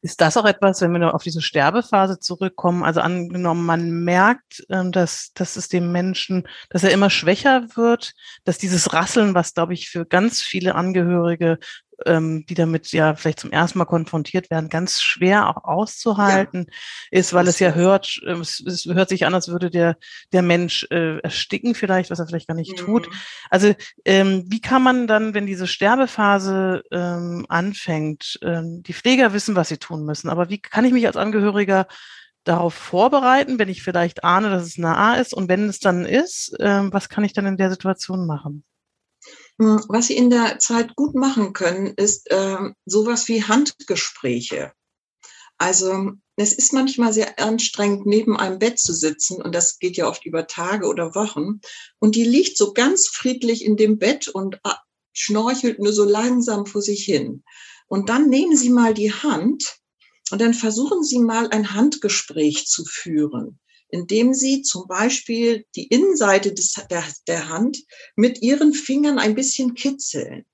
Ist 0.01 0.21
das 0.21 0.37
auch 0.37 0.45
etwas, 0.45 0.81
wenn 0.81 0.93
wir 0.93 1.13
auf 1.13 1.21
diese 1.21 1.41
Sterbephase 1.41 2.19
zurückkommen? 2.19 2.83
Also 2.83 3.01
angenommen, 3.01 3.65
man 3.65 3.91
merkt, 4.03 4.65
ähm, 4.69 4.91
dass, 4.91 5.31
dass 5.33 5.55
es 5.55 5.67
dem 5.67 5.91
Menschen, 5.91 6.47
dass 6.69 6.83
er 6.83 6.91
immer 6.91 7.09
schwächer 7.09 7.67
wird, 7.75 8.13
dass 8.43 8.57
dieses 8.57 8.93
Rasseln, 8.93 9.35
was, 9.35 9.53
glaube 9.53 9.73
ich, 9.73 9.89
für 9.89 10.05
ganz 10.05 10.41
viele 10.41 10.73
Angehörige 10.73 11.59
ähm, 12.05 12.45
die 12.47 12.53
damit 12.53 12.91
ja 12.91 13.15
vielleicht 13.15 13.39
zum 13.39 13.51
ersten 13.51 13.79
Mal 13.79 13.85
konfrontiert 13.85 14.49
werden, 14.49 14.69
ganz 14.69 15.01
schwer 15.01 15.49
auch 15.49 15.63
auszuhalten 15.63 16.65
ja. 16.67 17.19
ist, 17.19 17.33
weil 17.33 17.47
es 17.47 17.59
ja 17.59 17.73
hört, 17.73 18.21
äh, 18.25 18.31
es, 18.33 18.59
es, 18.59 18.85
hört 18.85 19.09
sich 19.09 19.25
an, 19.25 19.33
als 19.33 19.47
würde 19.47 19.69
der, 19.69 19.97
der 20.33 20.41
Mensch 20.41 20.87
äh, 20.91 21.19
ersticken 21.19 21.75
vielleicht, 21.75 22.09
was 22.09 22.19
er 22.19 22.27
vielleicht 22.27 22.47
gar 22.47 22.55
nicht 22.55 22.71
mhm. 22.71 22.85
tut. 22.85 23.09
Also 23.49 23.73
ähm, 24.05 24.45
wie 24.47 24.61
kann 24.61 24.83
man 24.83 25.07
dann, 25.07 25.33
wenn 25.33 25.45
diese 25.45 25.67
Sterbephase 25.67 26.83
ähm, 26.91 27.45
anfängt, 27.49 28.39
ähm, 28.43 28.83
die 28.83 28.93
Pfleger 28.93 29.33
wissen, 29.33 29.55
was 29.55 29.69
sie 29.69 29.77
tun 29.77 30.05
müssen, 30.05 30.29
aber 30.29 30.49
wie 30.49 30.59
kann 30.59 30.85
ich 30.85 30.93
mich 30.93 31.07
als 31.07 31.17
Angehöriger 31.17 31.87
darauf 32.43 32.73
vorbereiten, 32.73 33.59
wenn 33.59 33.69
ich 33.69 33.83
vielleicht 33.83 34.23
ahne, 34.23 34.49
dass 34.49 34.63
es 34.63 34.77
nah 34.77 35.15
ist 35.15 35.33
und 35.33 35.47
wenn 35.47 35.69
es 35.69 35.79
dann 35.79 36.05
ist, 36.05 36.55
ähm, 36.59 36.91
was 36.91 37.09
kann 37.09 37.23
ich 37.23 37.33
dann 37.33 37.45
in 37.45 37.57
der 37.57 37.69
Situation 37.69 38.25
machen? 38.25 38.63
Hm, 39.61 39.85
was 39.89 40.07
Sie 40.07 40.17
in 40.17 40.31
der 40.31 40.57
Zeit 40.57 40.95
gut 40.95 41.13
machen 41.13 41.53
können, 41.53 41.93
ist 41.95 42.27
ähm, 42.31 42.73
sowas 42.85 43.27
wie 43.27 43.43
Handgespräche. 43.43 44.71
Also 45.59 46.13
es 46.35 46.53
ist 46.53 46.73
manchmal 46.73 47.13
sehr 47.13 47.37
anstrengend, 47.37 48.07
neben 48.07 48.35
einem 48.35 48.57
Bett 48.57 48.79
zu 48.79 48.91
sitzen 48.91 49.39
und 49.39 49.53
das 49.53 49.77
geht 49.77 49.97
ja 49.97 50.07
oft 50.07 50.25
über 50.25 50.47
Tage 50.47 50.87
oder 50.87 51.13
Wochen. 51.13 51.61
Und 51.99 52.15
die 52.15 52.23
liegt 52.23 52.57
so 52.57 52.73
ganz 52.73 53.07
friedlich 53.07 53.63
in 53.63 53.77
dem 53.77 53.99
Bett 53.99 54.27
und 54.27 54.55
äh, 54.63 54.73
schnorchelt 55.13 55.77
nur 55.77 55.93
so 55.93 56.05
langsam 56.05 56.65
vor 56.65 56.81
sich 56.81 57.03
hin. 57.05 57.43
Und 57.85 58.09
dann 58.09 58.29
nehmen 58.29 58.57
Sie 58.57 58.71
mal 58.71 58.95
die 58.95 59.13
Hand 59.13 59.77
und 60.31 60.41
dann 60.41 60.55
versuchen 60.55 61.03
Sie 61.03 61.19
mal 61.19 61.49
ein 61.49 61.75
Handgespräch 61.75 62.65
zu 62.65 62.83
führen 62.83 63.59
indem 63.91 64.33
sie 64.33 64.61
zum 64.61 64.87
Beispiel 64.87 65.65
die 65.75 65.87
Innenseite 65.87 66.53
des, 66.53 66.73
der, 66.89 67.03
der 67.27 67.49
Hand 67.49 67.77
mit 68.15 68.41
ihren 68.41 68.73
Fingern 68.73 69.19
ein 69.19 69.35
bisschen 69.35 69.75
kitzeln 69.75 70.45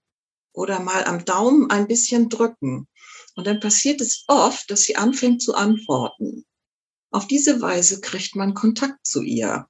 oder 0.53 0.79
mal 0.79 1.05
am 1.05 1.23
Daumen 1.23 1.69
ein 1.69 1.87
bisschen 1.87 2.29
drücken. 2.29 2.87
Und 3.35 3.45
dann 3.45 3.59
passiert 3.59 4.01
es 4.01 4.25
oft, 4.27 4.69
dass 4.71 4.81
sie 4.81 4.95
anfängt 4.95 5.41
zu 5.41 5.53
antworten. 5.53 6.45
Auf 7.11 7.27
diese 7.27 7.61
Weise 7.61 8.01
kriegt 8.01 8.35
man 8.35 8.55
Kontakt 8.55 9.05
zu 9.05 9.21
ihr. 9.21 9.67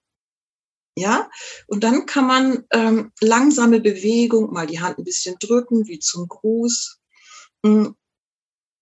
Ja, 0.96 1.30
und 1.68 1.84
dann 1.84 2.08
kann 2.08 2.26
man 2.26 2.64
ähm, 2.72 3.12
langsame 3.22 3.80
Bewegung, 3.80 4.52
mal 4.52 4.66
die 4.66 4.80
Hand 4.80 4.98
ein 4.98 5.04
bisschen 5.04 5.36
drücken, 5.40 5.88
wie 5.88 6.00
zum 6.00 6.28
Gruß. 6.28 7.00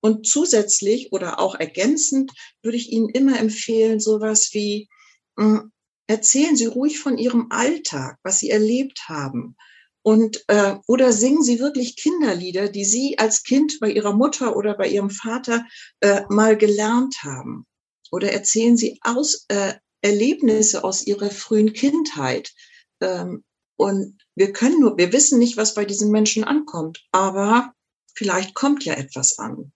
Und 0.06 0.28
zusätzlich 0.28 1.12
oder 1.14 1.40
auch 1.40 1.56
ergänzend 1.56 2.32
würde 2.62 2.78
ich 2.78 2.92
Ihnen 2.92 3.10
immer 3.10 3.40
empfehlen, 3.40 4.00
sowas 4.00 4.50
wie, 4.52 4.88
hm, 5.36 5.72
erzählen 6.06 6.56
Sie 6.56 6.68
ruhig 6.68 7.00
von 7.00 7.18
Ihrem 7.18 7.48
Alltag, 7.50 8.20
was 8.22 8.38
Sie 8.38 8.52
erlebt 8.52 9.10
haben. 9.10 9.56
Und, 10.04 10.44
äh, 10.48 10.76
oder 10.86 11.12
singen 11.12 11.42
Sie 11.42 11.58
wirklich 11.58 11.96
Kinderlieder, 11.96 12.70
die 12.70 12.86
Sie 12.86 13.18
als 13.18 13.42
Kind 13.42 13.80
bei 13.80 13.90
Ihrer 13.90 14.14
Mutter 14.14 14.56
oder 14.56 14.78
bei 14.78 14.88
Ihrem 14.88 15.10
Vater 15.10 15.66
äh, 16.02 16.22
mal 16.30 16.56
gelernt 16.56 17.24
haben. 17.24 17.66
Oder 18.12 18.32
erzählen 18.32 18.78
Sie 18.78 19.00
aus, 19.02 19.46
äh, 19.48 19.74
Erlebnisse 20.04 20.84
aus 20.84 21.08
Ihrer 21.08 21.32
frühen 21.32 21.74
Kindheit. 21.74 22.54
Ähm, 23.02 23.44
und 23.76 24.22
wir 24.36 24.54
können 24.54 24.82
nur, 24.82 25.00
wir 25.00 25.12
wissen 25.12 25.40
nicht, 25.40 25.58
was 25.58 25.74
bei 25.74 25.84
diesen 25.84 26.12
Menschen 26.12 26.44
ankommt, 26.44 27.04
aber 27.12 27.74
vielleicht 28.14 28.54
kommt 28.54 28.86
ja 28.86 28.94
etwas 28.94 29.40
an. 29.40 29.72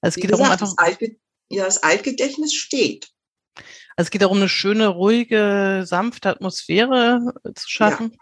Also 0.00 0.14
es 0.14 0.22
geht 0.22 0.30
gesagt, 0.30 0.40
darum 0.40 0.52
einfach, 0.52 0.66
das, 0.66 0.78
Altge 0.78 1.16
ja, 1.50 1.64
das 1.64 1.82
Altgedächtnis 1.82 2.54
steht. 2.54 3.10
Also 3.96 4.06
es 4.06 4.10
geht 4.10 4.22
darum, 4.22 4.38
eine 4.38 4.48
schöne, 4.48 4.88
ruhige, 4.88 5.82
sanfte 5.86 6.28
Atmosphäre 6.30 7.34
äh, 7.44 7.52
zu 7.54 7.68
schaffen. 7.68 8.16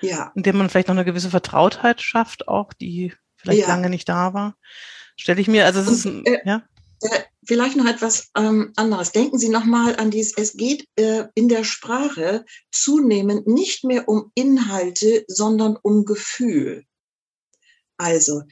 Ja. 0.00 0.08
ja. 0.08 0.32
Indem 0.34 0.56
man 0.56 0.70
vielleicht 0.70 0.88
noch 0.88 0.94
eine 0.94 1.04
gewisse 1.04 1.30
Vertrautheit 1.30 2.00
schafft, 2.00 2.48
auch 2.48 2.72
die 2.72 3.12
vielleicht 3.36 3.60
ja. 3.60 3.68
lange 3.68 3.90
nicht 3.90 4.08
da 4.08 4.34
war. 4.34 4.56
Stelle 5.16 5.40
ich 5.40 5.48
mir, 5.48 5.66
also 5.66 5.80
es 5.80 5.88
ist 5.88 6.04
ein, 6.06 6.24
äh, 6.26 6.40
ja. 6.44 6.62
Äh, 7.02 7.20
vielleicht 7.46 7.76
noch 7.76 7.86
etwas 7.86 8.30
ähm, 8.36 8.72
anderes. 8.76 9.12
Denken 9.12 9.38
Sie 9.38 9.50
nochmal 9.50 9.96
an 9.96 10.10
dieses, 10.10 10.36
es 10.36 10.56
geht 10.56 10.88
äh, 10.96 11.24
in 11.34 11.48
der 11.48 11.62
Sprache 11.62 12.44
zunehmend 12.72 13.46
nicht 13.46 13.84
mehr 13.84 14.08
um 14.08 14.32
Inhalte, 14.34 15.24
sondern 15.28 15.76
um 15.82 16.04
Gefühl. 16.04 16.84
Also, 17.98 18.42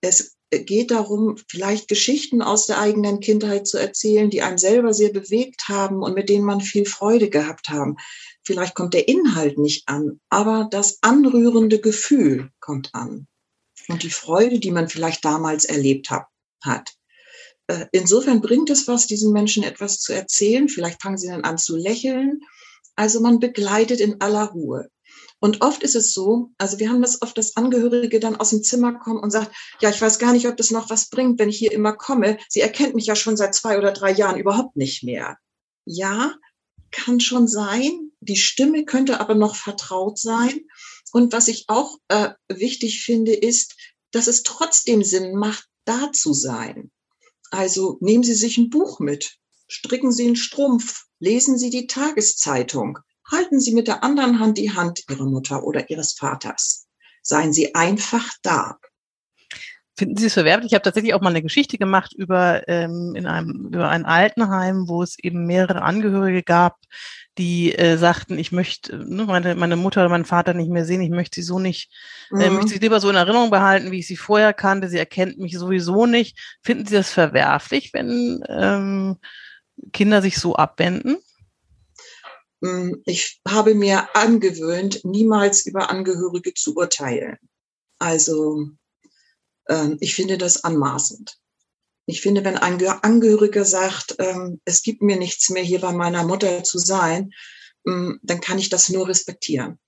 es 0.00 0.36
geht 0.60 0.90
darum, 0.90 1.36
vielleicht 1.48 1.88
Geschichten 1.88 2.42
aus 2.42 2.66
der 2.66 2.78
eigenen 2.78 3.20
Kindheit 3.20 3.66
zu 3.66 3.78
erzählen, 3.78 4.30
die 4.30 4.42
einen 4.42 4.58
selber 4.58 4.94
sehr 4.94 5.12
bewegt 5.12 5.68
haben 5.68 6.02
und 6.02 6.14
mit 6.14 6.28
denen 6.28 6.44
man 6.44 6.60
viel 6.60 6.86
Freude 6.86 7.30
gehabt 7.30 7.68
haben. 7.68 7.96
Vielleicht 8.42 8.74
kommt 8.74 8.94
der 8.94 9.08
Inhalt 9.08 9.58
nicht 9.58 9.88
an, 9.88 10.20
aber 10.28 10.68
das 10.70 10.98
anrührende 11.00 11.80
Gefühl 11.80 12.50
kommt 12.60 12.94
an. 12.94 13.26
und 13.88 14.02
die 14.02 14.10
Freude, 14.10 14.60
die 14.60 14.70
man 14.70 14.88
vielleicht 14.88 15.24
damals 15.24 15.64
erlebt 15.66 16.10
hat. 16.10 16.26
hat. 16.62 16.94
Äh, 17.66 17.86
insofern 17.92 18.40
bringt 18.40 18.70
es 18.70 18.88
was, 18.88 19.06
diesen 19.06 19.32
Menschen 19.32 19.62
etwas 19.62 20.00
zu 20.00 20.12
erzählen. 20.12 20.68
Vielleicht 20.68 21.02
fangen 21.02 21.18
sie 21.18 21.28
dann 21.28 21.44
an 21.44 21.58
zu 21.58 21.76
lächeln. 21.76 22.40
Also 22.96 23.20
man 23.20 23.40
begleitet 23.40 24.00
in 24.00 24.20
aller 24.20 24.44
Ruhe. 24.44 24.88
Und 25.44 25.60
oft 25.60 25.82
ist 25.82 25.94
es 25.94 26.14
so, 26.14 26.52
also 26.56 26.78
wir 26.78 26.88
haben 26.88 27.02
das 27.02 27.20
oft, 27.20 27.36
dass 27.36 27.54
Angehörige 27.54 28.18
dann 28.18 28.34
aus 28.34 28.48
dem 28.48 28.62
Zimmer 28.62 28.94
kommen 28.94 29.20
und 29.20 29.30
sagt, 29.30 29.54
ja, 29.82 29.90
ich 29.90 30.00
weiß 30.00 30.18
gar 30.18 30.32
nicht, 30.32 30.48
ob 30.48 30.56
das 30.56 30.70
noch 30.70 30.88
was 30.88 31.10
bringt, 31.10 31.38
wenn 31.38 31.50
ich 31.50 31.58
hier 31.58 31.70
immer 31.70 31.92
komme. 31.92 32.38
Sie 32.48 32.62
erkennt 32.62 32.94
mich 32.94 33.04
ja 33.04 33.14
schon 33.14 33.36
seit 33.36 33.54
zwei 33.54 33.76
oder 33.76 33.92
drei 33.92 34.10
Jahren 34.10 34.38
überhaupt 34.38 34.74
nicht 34.74 35.02
mehr. 35.02 35.36
Ja, 35.84 36.34
kann 36.92 37.20
schon 37.20 37.46
sein. 37.46 38.10
Die 38.20 38.38
Stimme 38.38 38.86
könnte 38.86 39.20
aber 39.20 39.34
noch 39.34 39.54
vertraut 39.54 40.18
sein. 40.18 40.62
Und 41.12 41.34
was 41.34 41.48
ich 41.48 41.66
auch 41.68 41.98
äh, 42.08 42.30
wichtig 42.48 43.02
finde, 43.02 43.34
ist, 43.34 43.76
dass 44.12 44.28
es 44.28 44.44
trotzdem 44.44 45.04
Sinn 45.04 45.34
macht, 45.34 45.68
da 45.84 46.10
zu 46.10 46.32
sein. 46.32 46.90
Also 47.50 47.98
nehmen 48.00 48.24
Sie 48.24 48.32
sich 48.32 48.56
ein 48.56 48.70
Buch 48.70 48.98
mit, 48.98 49.36
stricken 49.68 50.10
Sie 50.10 50.24
einen 50.24 50.36
Strumpf, 50.36 51.04
lesen 51.18 51.58
Sie 51.58 51.68
die 51.68 51.86
Tageszeitung, 51.86 53.00
halten 53.30 53.60
Sie 53.60 53.74
mit 53.74 53.88
der 53.88 54.02
anderen 54.02 54.38
Hand 54.40 54.58
die 54.58 54.72
Hand 54.72 55.04
Ihrer 55.08 55.24
Mutter 55.24 55.64
oder 55.64 55.90
Ihres 55.90 56.12
Vaters. 56.12 56.86
Seien 57.22 57.52
Sie 57.52 57.74
einfach 57.74 58.28
da. 58.42 58.78
Finden 59.96 60.16
Sie 60.16 60.26
es 60.26 60.34
verwerflich? 60.34 60.72
Ich 60.72 60.74
habe 60.74 60.82
tatsächlich 60.82 61.14
auch 61.14 61.20
mal 61.20 61.30
eine 61.30 61.42
Geschichte 61.42 61.78
gemacht 61.78 62.12
über, 62.12 62.66
ähm, 62.68 63.14
in 63.14 63.26
einem, 63.26 63.68
über 63.72 63.88
ein 63.88 64.04
Altenheim, 64.04 64.88
wo 64.88 65.02
es 65.02 65.16
eben 65.20 65.46
mehrere 65.46 65.82
Angehörige 65.82 66.42
gab, 66.42 66.78
die 67.38 67.74
äh, 67.74 67.96
sagten, 67.96 68.36
ich 68.36 68.50
möchte 68.50 68.96
ne, 68.98 69.24
meine, 69.24 69.54
meine 69.54 69.76
Mutter 69.76 70.00
oder 70.00 70.10
meinen 70.10 70.24
Vater 70.24 70.52
nicht 70.52 70.70
mehr 70.70 70.84
sehen, 70.84 71.00
ich 71.00 71.10
möchte 71.10 71.36
sie 71.36 71.46
so 71.46 71.60
nicht, 71.60 71.92
äh, 72.32 72.34
mhm. 72.34 72.40
äh, 72.40 72.50
möchte 72.50 72.72
sie 72.72 72.78
lieber 72.80 72.98
so 72.98 73.08
in 73.08 73.14
Erinnerung 73.14 73.50
behalten, 73.50 73.92
wie 73.92 74.00
ich 74.00 74.08
sie 74.08 74.16
vorher 74.16 74.52
kannte, 74.52 74.88
sie 74.88 74.98
erkennt 74.98 75.38
mich 75.38 75.56
sowieso 75.56 76.06
nicht. 76.06 76.38
Finden 76.60 76.86
Sie 76.86 76.94
das 76.94 77.12
verwerflich, 77.12 77.92
wenn 77.92 78.42
ähm, 78.48 79.18
Kinder 79.92 80.22
sich 80.22 80.38
so 80.38 80.56
abwenden? 80.56 81.18
Mm, 82.64 83.02
ich 83.04 83.42
habe 83.46 83.74
mir 83.74 84.16
angewöhnt, 84.16 85.04
niemals 85.04 85.66
über 85.66 85.90
Angehörige 85.90 86.54
zu 86.54 86.74
urteilen. 86.74 87.36
Also 87.98 88.70
ähm, 89.68 89.98
ich 90.00 90.14
finde 90.14 90.38
das 90.38 90.64
anmaßend. 90.64 91.36
Ich 92.06 92.22
finde, 92.22 92.42
wenn 92.42 92.56
ein 92.56 92.82
Angehöriger 92.86 93.66
sagt, 93.66 94.16
ähm, 94.18 94.62
es 94.64 94.82
gibt 94.82 95.02
mir 95.02 95.18
nichts 95.18 95.50
mehr 95.50 95.62
hier 95.62 95.80
bei 95.80 95.92
meiner 95.92 96.24
Mutter 96.24 96.64
zu 96.64 96.78
sein, 96.78 97.34
ähm, 97.86 98.18
dann 98.22 98.40
kann 98.40 98.58
ich 98.58 98.70
das 98.70 98.88
nur 98.88 99.08
respektieren. 99.08 99.78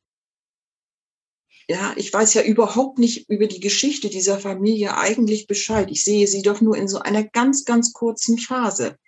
Ja, 1.68 1.94
ich 1.96 2.12
weiß 2.12 2.34
ja 2.34 2.42
überhaupt 2.42 2.98
nicht 2.98 3.30
über 3.30 3.46
die 3.46 3.60
Geschichte 3.60 4.10
dieser 4.10 4.38
Familie 4.38 4.98
eigentlich 4.98 5.46
Bescheid. 5.46 5.90
Ich 5.90 6.04
sehe 6.04 6.26
sie 6.26 6.42
doch 6.42 6.60
nur 6.60 6.76
in 6.76 6.88
so 6.88 6.98
einer 6.98 7.24
ganz, 7.24 7.64
ganz 7.64 7.94
kurzen 7.94 8.36
Phase. 8.36 8.98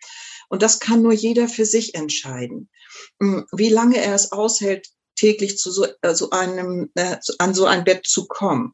Und 0.48 0.62
das 0.62 0.80
kann 0.80 1.02
nur 1.02 1.12
jeder 1.12 1.48
für 1.48 1.66
sich 1.66 1.94
entscheiden. 1.94 2.68
Wie 3.20 3.68
lange 3.68 3.98
er 3.98 4.14
es 4.14 4.32
aushält, 4.32 4.88
täglich 5.18 5.58
zu 5.58 5.70
so, 5.70 5.86
äh, 6.02 6.14
so 6.14 6.30
einem, 6.30 6.90
äh, 6.94 7.16
an 7.38 7.52
so 7.52 7.66
ein 7.66 7.84
Bett 7.84 8.06
zu 8.06 8.26
kommen. 8.26 8.72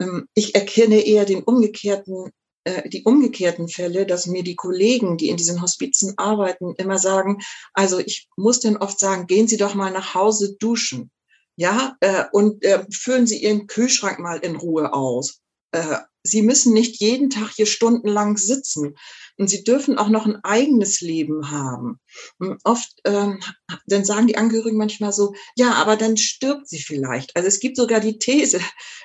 Ähm, 0.00 0.28
ich 0.34 0.54
erkenne 0.54 1.00
eher 1.00 1.24
den 1.24 1.42
umgekehrten, 1.42 2.30
äh, 2.64 2.88
die 2.88 3.04
umgekehrten 3.04 3.68
Fälle, 3.68 4.06
dass 4.06 4.26
mir 4.26 4.42
die 4.42 4.56
Kollegen, 4.56 5.18
die 5.18 5.28
in 5.28 5.36
diesen 5.36 5.60
Hospizen 5.60 6.14
arbeiten, 6.16 6.74
immer 6.76 6.98
sagen, 6.98 7.42
also 7.74 7.98
ich 7.98 8.28
muss 8.36 8.60
denn 8.60 8.78
oft 8.78 8.98
sagen, 8.98 9.26
gehen 9.26 9.46
Sie 9.46 9.58
doch 9.58 9.74
mal 9.74 9.92
nach 9.92 10.14
Hause 10.14 10.56
duschen. 10.58 11.10
Ja, 11.56 11.96
äh, 12.00 12.24
und 12.32 12.64
äh, 12.64 12.84
füllen 12.90 13.26
Sie 13.26 13.42
Ihren 13.42 13.68
Kühlschrank 13.68 14.18
mal 14.18 14.38
in 14.38 14.56
Ruhe 14.56 14.92
aus. 14.92 15.40
Äh, 15.70 15.98
Sie 16.24 16.42
müssen 16.42 16.72
nicht 16.72 17.00
jeden 17.00 17.28
Tag 17.28 17.50
hier 17.54 17.66
stundenlang 17.66 18.38
sitzen. 18.38 18.94
Und 19.36 19.48
sie 19.48 19.64
dürfen 19.64 19.98
auch 19.98 20.08
noch 20.08 20.26
ein 20.26 20.42
eigenes 20.44 21.00
Leben 21.00 21.50
haben. 21.50 21.98
Und 22.38 22.60
oft, 22.64 22.92
ähm, 23.04 23.40
dann 23.86 24.04
sagen 24.04 24.28
die 24.28 24.36
Angehörigen 24.36 24.78
manchmal 24.78 25.12
so, 25.12 25.34
ja, 25.56 25.72
aber 25.72 25.96
dann 25.96 26.16
stirbt 26.16 26.68
sie 26.68 26.78
vielleicht. 26.78 27.34
Also 27.34 27.48
es 27.48 27.58
gibt 27.58 27.76
sogar 27.76 28.00
die 28.00 28.18
These, 28.18 28.60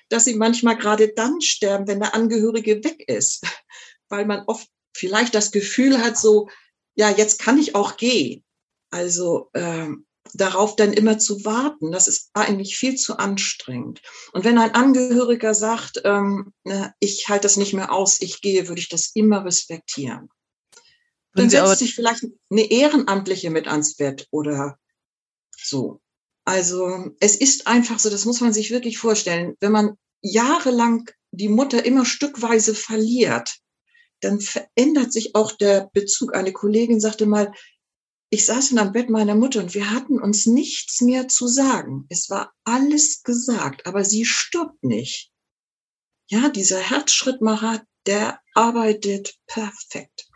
dass 0.09 0.25
sie 0.25 0.35
manchmal 0.35 0.77
gerade 0.77 1.13
dann 1.15 1.41
sterben, 1.41 1.87
wenn 1.87 1.99
der 1.99 2.13
Angehörige 2.13 2.83
weg 2.83 3.03
ist, 3.07 3.43
weil 4.09 4.25
man 4.25 4.43
oft 4.45 4.67
vielleicht 4.95 5.33
das 5.33 5.51
Gefühl 5.51 5.99
hat, 5.99 6.17
so, 6.17 6.49
ja, 6.95 7.09
jetzt 7.09 7.39
kann 7.39 7.57
ich 7.57 7.75
auch 7.75 7.97
gehen. 7.97 8.43
Also 8.91 9.49
ähm, 9.53 10.05
darauf 10.33 10.75
dann 10.75 10.93
immer 10.93 11.17
zu 11.17 11.43
warten, 11.45 11.91
das 11.91 12.07
ist 12.07 12.29
eigentlich 12.33 12.77
viel 12.77 12.95
zu 12.95 13.17
anstrengend. 13.17 14.01
Und 14.33 14.43
wenn 14.43 14.57
ein 14.57 14.75
Angehöriger 14.75 15.53
sagt, 15.53 16.01
ähm, 16.05 16.53
ich 16.99 17.29
halte 17.29 17.43
das 17.43 17.57
nicht 17.57 17.73
mehr 17.73 17.91
aus, 17.91 18.21
ich 18.21 18.41
gehe, 18.41 18.67
würde 18.67 18.81
ich 18.81 18.89
das 18.89 19.11
immer 19.13 19.45
respektieren. 19.45 20.29
Dann 21.33 21.49
setzt 21.49 21.79
sich 21.79 21.95
vielleicht 21.95 22.25
eine 22.49 22.69
Ehrenamtliche 22.69 23.49
mit 23.49 23.67
ans 23.67 23.95
Bett 23.95 24.27
oder 24.31 24.77
so. 25.55 26.01
Also 26.43 27.11
es 27.19 27.35
ist 27.35 27.67
einfach 27.67 27.99
so, 27.99 28.09
das 28.09 28.25
muss 28.25 28.41
man 28.41 28.53
sich 28.53 28.71
wirklich 28.71 28.97
vorstellen. 28.97 29.55
Wenn 29.59 29.71
man 29.71 29.97
jahrelang 30.21 31.09
die 31.31 31.49
Mutter 31.49 31.85
immer 31.85 32.05
stückweise 32.05 32.73
verliert, 32.73 33.59
dann 34.21 34.41
verändert 34.41 35.13
sich 35.13 35.35
auch 35.35 35.51
der 35.51 35.89
Bezug. 35.93 36.35
Eine 36.35 36.51
Kollegin 36.51 36.99
sagte 36.99 37.25
mal, 37.25 37.53
ich 38.31 38.45
saß 38.45 38.71
in 38.71 38.79
am 38.79 38.91
Bett 38.91 39.09
meiner 39.09 39.35
Mutter 39.35 39.59
und 39.59 39.73
wir 39.73 39.89
hatten 39.89 40.21
uns 40.21 40.45
nichts 40.45 41.01
mehr 41.01 41.27
zu 41.27 41.47
sagen. 41.47 42.05
Es 42.09 42.29
war 42.29 42.53
alles 42.63 43.23
gesagt, 43.23 43.87
aber 43.87 44.05
sie 44.05 44.25
stirbt 44.25 44.83
nicht. 44.83 45.31
Ja, 46.27 46.49
dieser 46.49 46.79
Herzschrittmacher, 46.79 47.83
der 48.05 48.39
arbeitet 48.53 49.35
perfekt. 49.47 50.28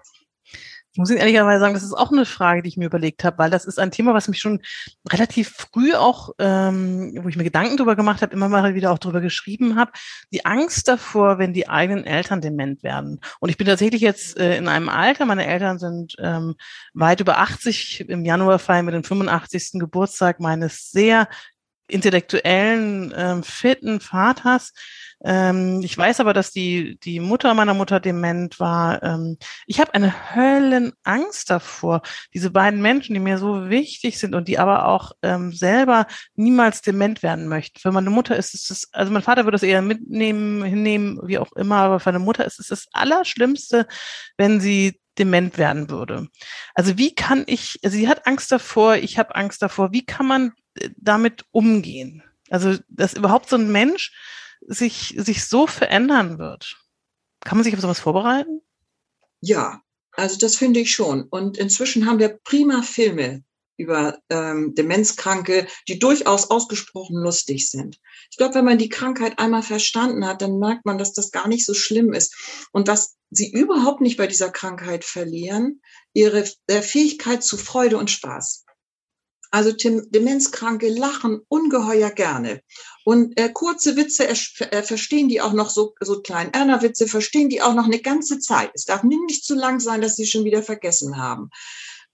Ich 0.94 1.00
muss 1.00 1.10
Ihnen 1.10 1.20
ehrlicherweise 1.20 1.60
sagen, 1.60 1.74
das 1.74 1.82
ist 1.82 1.94
auch 1.94 2.12
eine 2.12 2.26
Frage, 2.26 2.62
die 2.62 2.70
ich 2.70 2.78
mir 2.78 2.86
überlegt 2.86 3.24
habe, 3.24 3.40
weil 3.40 3.50
das 3.50 3.66
ist 3.66 3.80
ein 3.80 3.90
Thema, 3.90 4.14
was 4.14 4.28
mich 4.28 4.40
schon 4.40 4.62
relativ 5.12 5.50
früh 5.50 5.96
auch, 5.96 6.30
ähm, 6.38 7.18
wo 7.22 7.30
ich 7.30 7.36
mir 7.36 7.44
Gedanken 7.44 7.78
darüber 7.78 7.96
gemacht 7.96 8.22
habe, 8.22 8.32
immer 8.32 8.48
mal 8.48 8.76
wieder 8.76 8.92
auch 8.92 9.00
darüber 9.00 9.20
geschrieben 9.20 9.76
habe, 9.76 9.92
die 10.32 10.46
Angst 10.46 10.88
davor, 10.88 11.40
wenn 11.40 11.52
die 11.52 11.68
eigenen 11.68 12.06
Eltern 12.06 12.42
dement 12.42 12.84
werden. 12.84 13.20
Und 13.40 13.50
ich 13.50 13.58
bin 13.58 13.66
tatsächlich 13.66 14.02
jetzt 14.02 14.38
äh, 14.38 14.56
in 14.56 14.68
einem 14.68 14.88
Alter, 14.88 15.26
meine 15.26 15.48
Eltern 15.48 15.80
sind 15.80 16.16
ähm, 16.20 16.54
weit 16.94 17.22
über 17.22 17.40
80, 17.40 18.08
im 18.08 18.24
Januar 18.24 18.60
feiern 18.60 18.86
wir 18.86 18.92
den 18.92 19.04
85. 19.04 19.80
Geburtstag 19.80 20.40
meines 20.40 20.92
sehr 20.92 21.28
intellektuellen, 21.94 23.14
ähm, 23.16 23.44
fitten 23.44 24.00
Vaters. 24.00 24.74
Ähm, 25.24 25.82
ich 25.84 25.98
weiß 25.98 26.20
aber, 26.20 26.34
dass 26.34 26.52
die, 26.52 26.98
die 27.00 27.20
Mutter 27.20 27.54
meiner 27.54 27.74
Mutter 27.74 28.00
dement 28.00 28.60
war. 28.60 29.02
Ähm, 29.04 29.38
ich 29.66 29.80
habe 29.80 29.94
eine 29.94 30.36
Höllenangst 30.36 31.50
davor, 31.50 32.02
diese 32.34 32.52
beiden 32.52 32.82
Menschen, 32.82 33.14
die 33.14 33.20
mir 33.20 33.38
so 33.38 33.70
wichtig 33.70 34.20
sind 34.20 34.36
und 34.36 34.48
die 34.48 34.60
aber 34.60 34.88
auch 34.88 35.14
ähm, 35.22 35.54
selber 35.54 36.08
niemals 36.36 36.82
dement 36.82 37.24
werden 37.24 37.48
möchten. 37.48 37.80
Für 37.80 37.92
meine 37.92 38.10
Mutter 38.10 38.36
ist 38.36 38.54
es, 38.54 38.68
das, 38.68 38.90
also 38.92 39.12
mein 39.12 39.22
Vater 39.22 39.46
würde 39.46 39.56
es 39.56 39.64
eher 39.64 39.82
mitnehmen, 39.82 40.64
hinnehmen, 40.64 41.20
wie 41.24 41.38
auch 41.38 41.54
immer, 41.54 41.78
aber 41.78 42.00
für 42.00 42.12
meine 42.12 42.24
Mutter 42.24 42.46
ist 42.46 42.60
es 42.60 42.68
das 42.68 42.88
Allerschlimmste, 42.92 43.88
wenn 44.38 44.60
sie 44.60 45.00
dement 45.18 45.58
werden 45.58 45.90
würde. 45.90 46.28
Also 46.74 46.98
wie 46.98 47.14
kann 47.14 47.44
ich, 47.46 47.80
also 47.84 47.96
sie 47.96 48.08
hat 48.08 48.26
Angst 48.26 48.52
davor, 48.52 48.96
ich 48.96 49.20
habe 49.20 49.36
Angst 49.36 49.62
davor, 49.62 49.92
wie 49.92 50.06
kann 50.06 50.26
man 50.26 50.54
damit 50.98 51.46
umgehen? 51.52 52.24
Also, 52.50 52.78
dass 52.90 53.14
überhaupt 53.14 53.50
so 53.50 53.56
ein 53.56 53.72
Mensch 53.72 54.14
sich, 54.68 55.16
sich 55.18 55.46
so 55.46 55.68
verändern 55.68 56.38
wird. 56.40 56.78
Kann 57.42 57.58
man 57.58 57.64
sich 57.64 57.74
auf 57.74 57.82
sowas 57.82 58.00
vorbereiten? 58.00 58.62
Ja, 59.42 59.82
also 60.14 60.38
das 60.38 60.56
finde 60.56 60.80
ich 60.80 60.92
schon. 60.92 61.24
Und 61.24 61.58
inzwischen 61.58 62.06
haben 62.06 62.20
wir 62.20 62.40
prima 62.44 62.82
Filme 62.82 63.44
über 63.76 64.20
ähm, 64.30 64.76
Demenzkranke, 64.76 65.68
die 65.88 66.00
durchaus 66.00 66.50
ausgesprochen 66.52 67.18
lustig 67.18 67.70
sind. 67.70 68.00
Ich 68.30 68.38
glaube, 68.38 68.56
wenn 68.56 68.66
man 68.66 68.78
die 68.78 68.90
Krankheit 68.90 69.40
einmal 69.40 69.64
verstanden 69.64 70.26
hat, 70.26 70.42
dann 70.42 70.60
merkt 70.60 70.86
man, 70.86 70.98
dass 70.98 71.14
das 71.14 71.32
gar 71.32 71.48
nicht 71.48 71.66
so 71.66 71.74
schlimm 71.74 72.14
ist 72.14 72.36
und 72.72 72.88
dass 72.88 73.16
sie 73.32 73.52
überhaupt 73.52 74.02
nicht 74.02 74.18
bei 74.18 74.28
dieser 74.28 74.52
Krankheit 74.52 75.04
verlieren, 75.04 75.82
ihre 76.14 76.46
äh, 76.68 76.82
Fähigkeit 76.82 77.44
zu 77.44 77.58
Freude 77.58 77.98
und 77.98 78.12
Spaß. 78.12 78.66
Also 79.54 79.72
Demenzkranke 79.72 80.90
lachen 80.90 81.42
ungeheuer 81.48 82.10
gerne. 82.10 82.62
Und 83.06 83.40
äh, 83.40 83.50
kurze 83.54 83.96
Witze 83.96 84.28
äh, 84.28 84.82
verstehen 84.82 85.30
die 85.30 85.42
auch 85.42 85.54
noch 85.54 85.70
so, 85.70 85.94
so 86.02 86.24
klein 86.24 86.52
Erna-Witze 86.52 87.08
verstehen 87.08 87.50
die 87.50 87.62
auch 87.62 87.76
noch 87.76 87.86
eine 87.86 88.00
ganze 88.00 88.40
Zeit. 88.40 88.72
Es 88.74 88.86
darf 88.86 89.04
nicht 89.04 89.46
zu 89.46 89.54
lang 89.54 89.80
sein, 89.80 90.02
dass 90.02 90.16
sie 90.16 90.26
schon 90.26 90.44
wieder 90.44 90.64
vergessen 90.64 91.18
haben. 91.18 91.52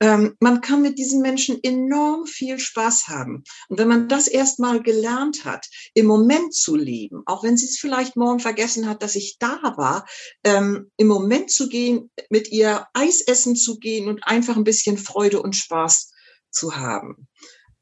Ähm, 0.01 0.35
man 0.41 0.59
kann 0.59 0.81
mit 0.81 0.97
diesen 0.99 1.21
Menschen 1.21 1.63
enorm 1.63 2.25
viel 2.25 2.59
Spaß 2.59 3.07
haben. 3.07 3.45
Und 3.69 3.77
wenn 3.77 3.87
man 3.87 4.09
das 4.09 4.27
erstmal 4.27 4.83
gelernt 4.83 5.45
hat, 5.45 5.65
im 5.93 6.07
Moment 6.07 6.53
zu 6.53 6.75
leben, 6.75 7.21
auch 7.25 7.45
wenn 7.45 7.55
sie 7.55 7.67
es 7.67 7.79
vielleicht 7.79 8.17
morgen 8.17 8.41
vergessen 8.41 8.89
hat, 8.89 9.01
dass 9.01 9.15
ich 9.15 9.37
da 9.39 9.61
war, 9.77 10.05
ähm, 10.43 10.91
im 10.97 11.07
Moment 11.07 11.51
zu 11.51 11.69
gehen, 11.69 12.11
mit 12.29 12.51
ihr 12.51 12.85
Eis 12.93 13.21
essen 13.21 13.55
zu 13.55 13.79
gehen 13.79 14.09
und 14.09 14.25
einfach 14.25 14.57
ein 14.57 14.65
bisschen 14.65 14.97
Freude 14.97 15.41
und 15.41 15.55
Spaß 15.55 16.11
zu 16.51 16.75
haben. 16.75 17.27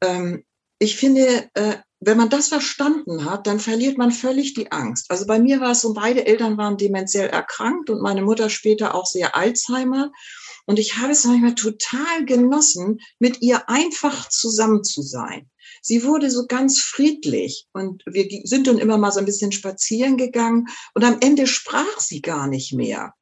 Ähm, 0.02 0.44
ich 0.78 0.96
finde, 0.96 1.50
äh, 1.54 1.76
wenn 2.00 2.16
man 2.16 2.28
das 2.28 2.48
verstanden 2.48 3.24
hat, 3.24 3.48
dann 3.48 3.58
verliert 3.58 3.98
man 3.98 4.12
völlig 4.12 4.54
die 4.54 4.70
Angst. 4.70 5.10
Also 5.10 5.26
bei 5.26 5.40
mir 5.40 5.60
war 5.60 5.72
es 5.72 5.80
so, 5.80 5.94
beide 5.94 6.26
Eltern 6.26 6.56
waren 6.56 6.76
dementiell 6.76 7.28
erkrankt 7.28 7.90
und 7.90 8.02
meine 8.02 8.22
Mutter 8.22 8.50
später 8.50 8.94
auch 8.94 9.06
sehr 9.06 9.34
Alzheimer. 9.34 10.12
Und 10.66 10.78
ich 10.78 10.98
habe 10.98 11.12
es 11.12 11.24
manchmal 11.24 11.56
total 11.56 12.24
genossen, 12.24 13.00
mit 13.18 13.42
ihr 13.42 13.68
einfach 13.68 14.28
zusammen 14.28 14.84
zu 14.84 15.02
sein. 15.02 15.50
Sie 15.82 16.04
wurde 16.04 16.30
so 16.30 16.46
ganz 16.46 16.80
friedlich 16.80 17.66
und 17.72 18.02
wir 18.06 18.28
sind 18.44 18.66
dann 18.66 18.78
immer 18.78 18.98
mal 18.98 19.10
so 19.10 19.18
ein 19.18 19.26
bisschen 19.26 19.52
spazieren 19.52 20.16
gegangen 20.16 20.68
und 20.94 21.04
am 21.04 21.18
Ende 21.20 21.46
sprach 21.46 21.98
sie 21.98 22.20
gar 22.20 22.46
nicht 22.46 22.74
mehr. 22.74 23.14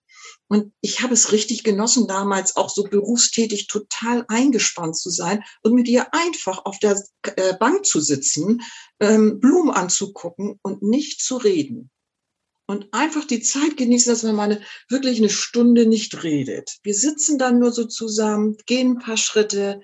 Und 0.49 0.73
ich 0.81 1.03
habe 1.03 1.15
es 1.15 1.33
richtig 1.33 1.65
genossen, 1.65 2.07
damals 2.07 2.57
auch 2.57 2.71
so 2.71 2.85
berufstätig 2.85 3.67
total 3.67 4.25
eingespannt 4.29 4.97
zu 4.97 5.11
sein 5.11 5.43
und 5.63 5.75
mit 5.75 5.89
ihr 5.89 6.15
einfach 6.15 6.65
auf 6.65 6.79
der 6.79 7.03
äh, 7.23 7.55
Bank 7.57 7.85
zu 7.85 8.01
sitzen, 8.01 8.63
ähm, 9.01 9.41
Blumen 9.41 9.71
anzugucken 9.71 10.59
und 10.63 10.83
nicht 10.83 11.21
zu 11.21 11.37
reden. 11.37 11.91
Und 12.69 12.93
einfach 12.93 13.25
die 13.25 13.41
Zeit 13.41 13.77
genießen, 13.77 14.13
dass 14.13 14.23
man 14.23 14.35
mal 14.35 14.51
eine, 14.51 14.63
wirklich 14.89 15.19
eine 15.19 15.31
Stunde 15.31 15.87
nicht 15.87 16.23
redet. 16.23 16.79
Wir 16.83 16.95
sitzen 16.95 17.39
dann 17.39 17.59
nur 17.59 17.73
so 17.73 17.85
zusammen, 17.85 18.57
gehen 18.67 18.93
ein 18.93 18.99
paar 18.99 19.17
Schritte 19.17 19.81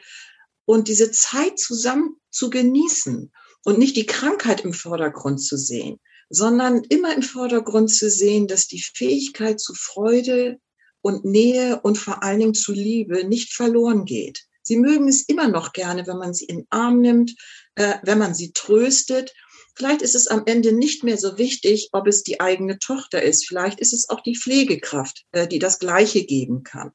und 0.65 0.89
diese 0.89 1.11
Zeit 1.11 1.59
zusammen 1.59 2.17
zu 2.31 2.51
genießen 2.51 3.33
und 3.65 3.79
nicht 3.79 3.97
die 3.97 4.07
Krankheit 4.07 4.63
im 4.63 4.73
Vordergrund 4.73 5.41
zu 5.41 5.57
sehen 5.57 6.01
sondern 6.33 6.83
immer 6.89 7.15
im 7.15 7.23
Vordergrund 7.23 7.95
zu 7.95 8.09
sehen, 8.09 8.49
dass 8.49 8.67
die 8.67 8.83
Fähigkeit 8.83 9.61
zu 9.61 9.75
Freude 9.75 10.59
und 11.03 11.27
Nähe 11.27 11.81
und 11.83 11.99
vor 11.99 12.23
allen 12.23 12.41
Dingen 12.41 12.55
zu 12.55 12.73
Liebe 12.73 13.25
nicht 13.25 13.53
verloren 13.53 14.07
geht. 14.07 14.47
Sie 14.63 14.79
mögen 14.79 15.09
es 15.09 15.29
immer 15.29 15.49
noch 15.49 15.75
gerne, 15.75 16.07
wenn 16.07 16.17
man 16.17 16.33
sie 16.33 16.47
in 16.47 16.59
den 16.59 16.67
Arm 16.71 17.01
nimmt, 17.03 17.35
äh, 17.75 17.97
wenn 18.03 18.19
man 18.19 18.35
sie 18.35 18.53
tröstet. 18.53 19.35
Vielleicht 19.77 20.01
ist 20.01 20.15
es 20.15 20.27
am 20.27 20.45
Ende 20.47 20.73
nicht 20.73 21.05
mehr 21.05 21.19
so 21.19 21.37
wichtig, 21.37 21.91
ob 21.93 22.07
es 22.07 22.23
die 22.23 22.41
eigene 22.41 22.79
Tochter 22.79 23.23
ist. 23.23 23.47
Vielleicht 23.47 23.79
ist 23.79 23.93
es 23.93 24.09
auch 24.09 24.23
die 24.23 24.37
Pflegekraft, 24.37 25.25
äh, 25.33 25.47
die 25.47 25.59
das 25.59 25.81
Gleiche 25.81 26.25
geben 26.25 26.63
kann. 26.63 26.93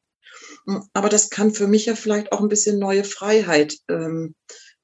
Aber 0.93 1.09
das 1.09 1.29
kann 1.29 1.53
für 1.53 1.67
mich 1.67 1.85
ja 1.85 1.95
vielleicht 1.95 2.31
auch 2.31 2.41
ein 2.41 2.49
bisschen 2.49 2.79
neue 2.79 3.03
Freiheit 3.03 3.77
ähm, 3.87 4.33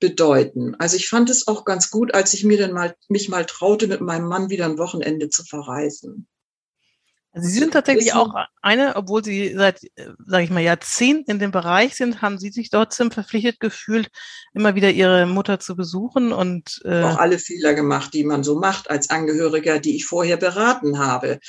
bedeuten. 0.04 0.76
Also 0.80 0.98
ich 0.98 1.08
fand 1.08 1.30
es 1.30 1.48
auch 1.48 1.64
ganz 1.64 1.90
gut, 1.90 2.14
als 2.14 2.34
ich 2.34 2.44
mir 2.44 2.58
dann 2.58 2.74
mal, 2.74 2.94
mich 3.08 3.30
mal 3.30 3.46
traute, 3.46 3.88
mit 3.88 4.02
meinem 4.02 4.28
Mann 4.28 4.50
wieder 4.50 4.66
ein 4.66 4.78
Wochenende 4.78 5.30
zu 5.30 5.46
verreisen. 5.46 6.28
Also 7.32 7.48
Sie 7.48 7.58
sind 7.58 7.72
tatsächlich 7.72 8.14
auch 8.14 8.36
eine, 8.62 8.98
obwohl 8.98 9.24
Sie 9.24 9.54
seit, 9.56 9.80
sage 10.28 10.44
ich 10.44 10.50
mal, 10.50 10.60
Jahrzehnten 10.60 11.32
in 11.32 11.40
dem 11.40 11.52
Bereich 11.52 11.96
sind, 11.96 12.22
haben 12.22 12.38
Sie 12.38 12.50
sich 12.50 12.70
trotzdem 12.70 13.12
verpflichtet 13.12 13.62
gefühlt, 13.62 14.10
immer 14.54 14.76
wieder 14.76 14.92
Ihre 14.92 15.26
Mutter 15.26 15.62
zu 15.62 15.78
besuchen 15.78 16.34
und 16.34 16.82
äh 16.84 17.04
auch 17.04 17.18
alle 17.18 17.40
Fehler 17.40 17.74
gemacht, 17.74 18.14
die 18.14 18.26
man 18.26 18.44
so 18.44 18.60
macht 18.60 18.90
als 18.90 19.10
Angehöriger, 19.10 19.80
die 19.80 19.96
ich 19.96 20.06
vorher 20.06 20.36
beraten 20.36 21.00
habe. 21.00 21.40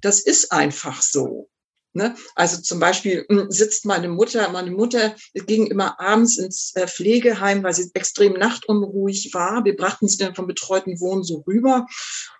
Das 0.00 0.18
ist 0.18 0.50
einfach 0.50 1.00
so. 1.00 1.48
Ne? 1.92 2.14
Also 2.36 2.60
zum 2.62 2.78
Beispiel 2.78 3.26
hm, 3.28 3.50
sitzt 3.50 3.84
meine 3.84 4.08
Mutter, 4.08 4.48
meine 4.50 4.70
Mutter 4.70 5.16
ging 5.34 5.66
immer 5.66 5.98
abends 5.98 6.38
ins 6.38 6.72
äh, 6.76 6.86
Pflegeheim, 6.86 7.64
weil 7.64 7.74
sie 7.74 7.90
extrem 7.94 8.34
nachtunruhig 8.34 9.34
war. 9.34 9.64
Wir 9.64 9.74
brachten 9.74 10.06
sie 10.06 10.18
dann 10.18 10.36
vom 10.36 10.46
betreuten 10.46 11.00
Wohnen 11.00 11.24
so 11.24 11.42
rüber. 11.46 11.86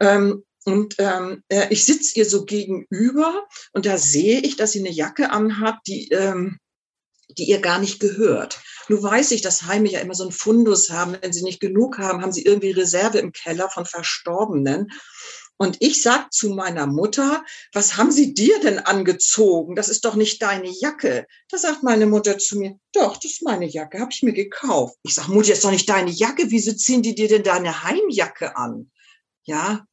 Ähm, 0.01 0.45
und 0.65 0.95
ähm, 0.99 1.43
äh, 1.49 1.67
ich 1.71 1.85
sitze 1.85 2.19
ihr 2.19 2.27
so 2.27 2.45
gegenüber 2.45 3.47
und 3.73 3.87
da 3.87 3.99
sehe 3.99 4.41
ich, 4.41 4.57
dass 4.57 4.73
sie 4.73 4.81
eine 4.81 4.91
Jacke 4.91 5.31
anhat, 5.31 5.79
die, 5.87 6.09
ähm, 6.11 6.59
die 7.39 7.45
ihr 7.45 7.61
gar 7.61 7.79
nicht 7.79 7.99
gehört. 7.99 8.61
Nun 8.89 9.03
weiß 9.03 9.31
ich, 9.33 9.41
dass 9.41 9.65
Heime 9.65 9.89
ja 9.89 10.01
immer 10.01 10.15
so 10.15 10.25
einen 10.25 10.33
Fundus 10.33 10.91
haben. 10.91 11.17
Wenn 11.21 11.33
sie 11.33 11.43
nicht 11.43 11.61
genug 11.61 11.99
haben, 11.99 12.23
haben 12.23 12.33
sie 12.33 12.45
irgendwie 12.45 12.73
Reserve 12.73 13.19
im 13.19 13.33
Keller 13.33 13.71
von 13.71 13.87
Verstorbenen. 13.87 14.91
Und 15.63 15.77
ich 15.81 16.01
sag 16.01 16.33
zu 16.33 16.49
meiner 16.55 16.87
Mutter, 16.87 17.45
was 17.75 17.99
haben 17.99 18.11
Sie 18.11 18.33
dir 18.33 18.61
denn 18.61 18.79
angezogen? 18.79 19.75
Das 19.77 19.91
ist 19.91 20.07
doch 20.07 20.15
nicht 20.15 20.41
deine 20.41 20.71
Jacke. 20.71 21.27
Da 21.51 21.59
sagt 21.59 21.83
meine 21.83 22.07
Mutter 22.07 22.39
zu 22.39 22.59
mir, 22.59 22.79
doch, 22.95 23.19
das 23.19 23.33
ist 23.33 23.43
meine 23.43 23.67
Jacke, 23.67 24.01
habe 24.01 24.11
ich 24.11 24.23
mir 24.23 24.33
gekauft. 24.33 24.97
Ich 25.03 25.15
sag, 25.15 25.29
Mutter, 25.29 25.49
das 25.49 25.59
ist 25.59 25.65
doch 25.67 25.71
nicht 25.71 25.91
deine 25.91 26.13
Jacke. 26.13 26.45
Wieso 26.51 26.73
ziehen 26.73 27.03
die 27.03 27.15
dir 27.15 27.29
denn 27.29 27.43
deine 27.43 27.85
Heimjacke 27.85 28.57
an? 28.57 28.91
Ja, 29.43 29.85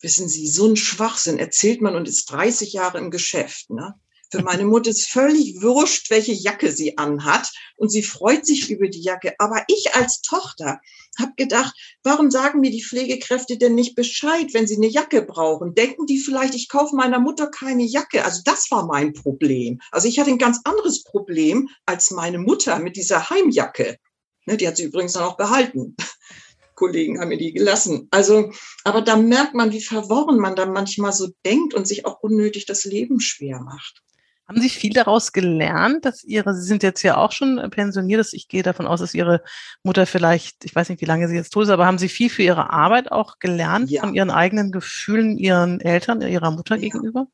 wissen 0.00 0.30
Sie, 0.30 0.48
so 0.48 0.66
ein 0.66 0.76
Schwachsinn 0.76 1.38
erzählt 1.38 1.82
man 1.82 1.94
und 1.94 2.08
ist 2.08 2.30
30 2.30 2.72
Jahre 2.72 2.96
im 2.96 3.10
Geschäft. 3.10 3.68
Ne? 3.68 3.94
Für 4.32 4.42
meine 4.42 4.64
Mutter 4.64 4.88
ist 4.88 5.10
völlig 5.10 5.60
wurscht, 5.60 6.08
welche 6.08 6.32
Jacke 6.32 6.72
sie 6.72 6.96
anhat 6.96 7.52
und 7.76 7.90
sie 7.90 8.02
freut 8.02 8.46
sich 8.46 8.70
über 8.70 8.88
die 8.88 9.02
Jacke. 9.02 9.34
Aber 9.38 9.62
ich 9.68 9.94
als 9.94 10.22
Tochter 10.22 10.80
habe 11.18 11.32
gedacht, 11.36 11.74
warum 12.02 12.30
sagen 12.30 12.60
mir 12.60 12.70
die 12.70 12.82
Pflegekräfte 12.82 13.58
denn 13.58 13.74
nicht 13.74 13.94
Bescheid, 13.94 14.54
wenn 14.54 14.66
sie 14.66 14.76
eine 14.76 14.86
Jacke 14.86 15.20
brauchen? 15.20 15.74
Denken 15.74 16.06
die 16.06 16.16
vielleicht, 16.18 16.54
ich 16.54 16.70
kaufe 16.70 16.96
meiner 16.96 17.18
Mutter 17.18 17.48
keine 17.48 17.82
Jacke? 17.82 18.24
Also 18.24 18.40
das 18.42 18.70
war 18.70 18.86
mein 18.86 19.12
Problem. 19.12 19.82
Also 19.90 20.08
ich 20.08 20.18
hatte 20.18 20.30
ein 20.30 20.38
ganz 20.38 20.60
anderes 20.64 21.04
Problem 21.04 21.68
als 21.84 22.10
meine 22.10 22.38
Mutter 22.38 22.78
mit 22.78 22.96
dieser 22.96 23.28
Heimjacke. 23.28 23.98
Ne, 24.46 24.56
die 24.56 24.66
hat 24.66 24.78
sie 24.78 24.84
übrigens 24.84 25.12
dann 25.12 25.24
auch 25.24 25.36
behalten. 25.36 25.94
Kollegen 26.74 27.20
haben 27.20 27.28
mir 27.28 27.36
die 27.36 27.52
gelassen. 27.52 28.08
Also, 28.10 28.50
aber 28.82 29.02
da 29.02 29.16
merkt 29.16 29.52
man, 29.52 29.72
wie 29.72 29.82
verworren 29.82 30.38
man 30.38 30.56
dann 30.56 30.72
manchmal 30.72 31.12
so 31.12 31.28
denkt 31.44 31.74
und 31.74 31.86
sich 31.86 32.06
auch 32.06 32.22
unnötig 32.22 32.64
das 32.64 32.84
Leben 32.84 33.20
schwer 33.20 33.60
macht. 33.60 34.02
Haben 34.52 34.60
Sie 34.60 34.68
viel 34.68 34.92
daraus 34.92 35.32
gelernt, 35.32 36.04
dass 36.04 36.22
Ihre, 36.24 36.54
Sie 36.54 36.66
sind 36.66 36.82
jetzt 36.82 37.02
ja 37.02 37.16
auch 37.16 37.32
schon 37.32 37.58
pensioniert, 37.70 38.20
dass 38.20 38.34
ich 38.34 38.48
gehe 38.48 38.62
davon 38.62 38.86
aus, 38.86 39.00
dass 39.00 39.14
Ihre 39.14 39.42
Mutter 39.82 40.04
vielleicht, 40.04 40.66
ich 40.66 40.74
weiß 40.74 40.90
nicht, 40.90 41.00
wie 41.00 41.06
lange 41.06 41.26
sie 41.26 41.34
jetzt 41.34 41.54
tot 41.54 41.64
ist, 41.64 41.70
aber 41.70 41.86
haben 41.86 41.96
Sie 41.96 42.10
viel 42.10 42.28
für 42.28 42.42
Ihre 42.42 42.70
Arbeit 42.70 43.10
auch 43.10 43.38
gelernt 43.38 43.90
ja. 43.90 44.02
von 44.02 44.14
Ihren 44.14 44.30
eigenen 44.30 44.70
Gefühlen 44.70 45.38
Ihren 45.38 45.80
Eltern, 45.80 46.20
Ihrer 46.20 46.50
Mutter 46.50 46.74
ja. 46.74 46.82
gegenüber? 46.82 47.28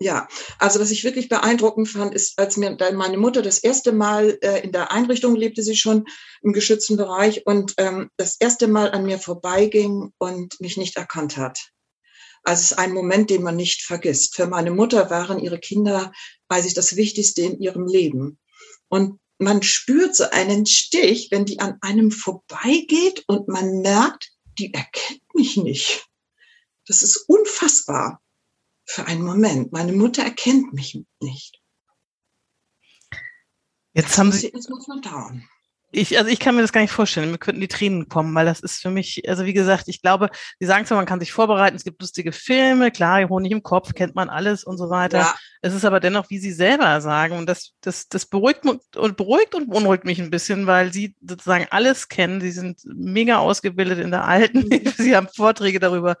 Ja, 0.00 0.26
also 0.58 0.80
was 0.80 0.90
ich 0.90 1.04
wirklich 1.04 1.28
beeindruckend 1.28 1.88
fand, 1.88 2.12
ist, 2.12 2.36
als 2.36 2.56
mir 2.56 2.76
meine 2.92 3.18
Mutter 3.18 3.40
das 3.40 3.60
erste 3.60 3.92
Mal 3.92 4.36
äh, 4.42 4.64
in 4.64 4.72
der 4.72 4.90
Einrichtung 4.90 5.36
lebte 5.36 5.62
sie 5.62 5.76
schon 5.76 6.06
im 6.42 6.52
geschützten 6.52 6.96
Bereich 6.96 7.46
und 7.46 7.74
ähm, 7.76 8.10
das 8.16 8.36
erste 8.40 8.66
Mal 8.66 8.90
an 8.90 9.04
mir 9.04 9.20
vorbeiging 9.20 10.12
und 10.18 10.60
mich 10.60 10.76
nicht 10.76 10.96
erkannt 10.96 11.36
hat. 11.36 11.71
Also 12.42 12.60
es 12.60 12.70
ist 12.72 12.78
ein 12.78 12.92
Moment, 12.92 13.30
den 13.30 13.42
man 13.42 13.56
nicht 13.56 13.82
vergisst. 13.82 14.34
Für 14.34 14.46
meine 14.46 14.70
Mutter 14.70 15.10
waren 15.10 15.38
ihre 15.38 15.58
Kinder, 15.58 16.12
weiß 16.48 16.66
ich, 16.66 16.74
das 16.74 16.96
Wichtigste 16.96 17.42
in 17.42 17.60
ihrem 17.60 17.86
Leben. 17.86 18.38
Und 18.88 19.20
man 19.38 19.62
spürt 19.62 20.14
so 20.14 20.24
einen 20.30 20.66
Stich, 20.66 21.30
wenn 21.30 21.44
die 21.44 21.60
an 21.60 21.78
einem 21.80 22.10
vorbeigeht 22.10 23.24
und 23.26 23.48
man 23.48 23.80
merkt, 23.80 24.32
die 24.58 24.72
erkennt 24.72 25.34
mich 25.34 25.56
nicht. 25.56 26.06
Das 26.86 27.02
ist 27.02 27.16
unfassbar 27.28 28.20
für 28.84 29.06
einen 29.06 29.22
Moment. 29.22 29.72
Meine 29.72 29.92
Mutter 29.92 30.22
erkennt 30.22 30.72
mich 30.72 30.98
nicht. 31.20 31.60
Jetzt 33.94 34.10
das 34.10 34.18
haben 34.18 34.32
Sie. 34.32 34.50
Jetzt 34.52 34.70
muss 34.70 34.88
man 34.88 35.02
dauern. 35.02 35.48
Ich, 35.94 36.18
also 36.18 36.30
ich 36.30 36.38
kann 36.38 36.54
mir 36.54 36.62
das 36.62 36.72
gar 36.72 36.80
nicht 36.80 36.90
vorstellen. 36.90 37.30
Mir 37.30 37.38
könnten 37.38 37.60
die 37.60 37.68
Tränen 37.68 38.08
kommen, 38.08 38.34
weil 38.34 38.46
das 38.46 38.60
ist 38.60 38.80
für 38.80 38.90
mich, 38.90 39.28
also 39.28 39.44
wie 39.44 39.52
gesagt, 39.52 39.88
ich 39.88 40.00
glaube, 40.00 40.30
Sie 40.58 40.66
sagen 40.66 40.86
zwar, 40.86 40.96
man 40.96 41.04
kann 41.06 41.20
sich 41.20 41.32
vorbereiten, 41.32 41.76
es 41.76 41.84
gibt 41.84 42.00
lustige 42.00 42.32
Filme, 42.32 42.90
klar, 42.90 43.28
Honig 43.28 43.52
im 43.52 43.62
Kopf, 43.62 43.92
kennt 43.92 44.14
man 44.14 44.30
alles 44.30 44.64
und 44.64 44.78
so 44.78 44.88
weiter. 44.88 45.18
Ja. 45.18 45.34
Es 45.60 45.74
ist 45.74 45.84
aber 45.84 46.00
dennoch, 46.00 46.30
wie 46.30 46.38
Sie 46.38 46.50
selber 46.50 47.00
sagen, 47.02 47.36
und 47.36 47.46
das, 47.46 47.74
das, 47.82 48.08
das 48.08 48.24
beruhigt 48.24 48.64
und 48.64 49.16
beruhigt 49.16 49.54
und 49.54 49.68
beunruhigt 49.68 50.04
mich 50.04 50.18
ein 50.18 50.30
bisschen, 50.30 50.66
weil 50.66 50.92
Sie 50.94 51.14
sozusagen 51.20 51.66
alles 51.70 52.08
kennen. 52.08 52.40
Sie 52.40 52.52
sind 52.52 52.80
mega 52.84 53.36
ausgebildet 53.36 53.98
in 53.98 54.10
der 54.10 54.24
Alten. 54.24 54.68
Mhm. 54.68 54.92
Sie 54.96 55.14
haben 55.14 55.28
Vorträge 55.28 55.78
darüber 55.78 56.16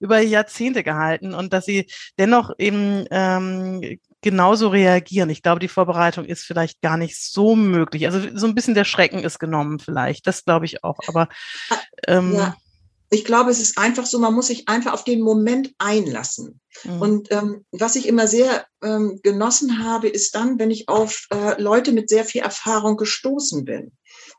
über 0.00 0.20
Jahrzehnte 0.20 0.82
gehalten 0.82 1.32
und 1.32 1.54
dass 1.54 1.64
Sie 1.64 1.86
dennoch 2.18 2.52
eben 2.58 3.06
ähm, 3.10 3.98
genauso 4.24 4.68
reagieren. 4.68 5.28
Ich 5.28 5.42
glaube, 5.42 5.60
die 5.60 5.68
Vorbereitung 5.68 6.24
ist 6.24 6.44
vielleicht 6.44 6.80
gar 6.80 6.96
nicht 6.96 7.20
so 7.20 7.54
möglich. 7.54 8.06
Also 8.06 8.26
so 8.34 8.46
ein 8.46 8.54
bisschen 8.54 8.74
der 8.74 8.84
Schrecken 8.84 9.18
ist 9.18 9.38
genommen 9.38 9.78
vielleicht. 9.78 10.26
Das 10.26 10.44
glaube 10.44 10.64
ich 10.64 10.82
auch. 10.82 10.98
Aber 11.06 11.28
ähm, 12.08 12.34
ja. 12.34 12.56
Ich 13.10 13.24
glaube, 13.24 13.50
es 13.50 13.60
ist 13.60 13.78
einfach 13.78 14.06
so, 14.06 14.18
man 14.18 14.34
muss 14.34 14.48
sich 14.48 14.66
einfach 14.68 14.92
auf 14.92 15.04
den 15.04 15.20
Moment 15.20 15.72
einlassen. 15.78 16.60
Mhm. 16.84 17.02
Und 17.02 17.32
ähm, 17.32 17.64
was 17.70 17.94
ich 17.96 18.08
immer 18.08 18.26
sehr 18.26 18.66
ähm, 18.82 19.20
genossen 19.22 19.84
habe, 19.84 20.08
ist 20.08 20.34
dann, 20.34 20.58
wenn 20.58 20.70
ich 20.70 20.88
auf 20.88 21.26
äh, 21.30 21.60
Leute 21.60 21.92
mit 21.92 22.08
sehr 22.08 22.24
viel 22.24 22.40
Erfahrung 22.40 22.96
gestoßen 22.96 23.64
bin. 23.64 23.92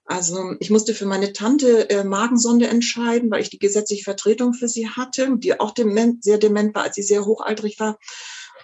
Also 0.04 0.56
ich 0.60 0.72
musste 0.72 0.94
für 0.94 1.06
meine 1.06 1.32
Tante 1.32 1.90
äh, 1.90 2.04
Magensonde 2.04 2.68
entscheiden, 2.68 3.32
weil 3.32 3.42
ich 3.42 3.50
die 3.50 3.60
gesetzliche 3.60 4.04
Vertretung 4.04 4.54
für 4.54 4.68
sie 4.68 4.90
hatte, 4.90 5.30
die 5.38 5.60
auch 5.60 5.72
dement, 5.72 6.24
sehr 6.24 6.40
dement 6.40 6.76
war, 6.76 6.84
als 6.84 6.96
sie 6.96 7.04
sehr 7.04 7.24
hochaltrig 7.24 7.80
war. 7.80 7.98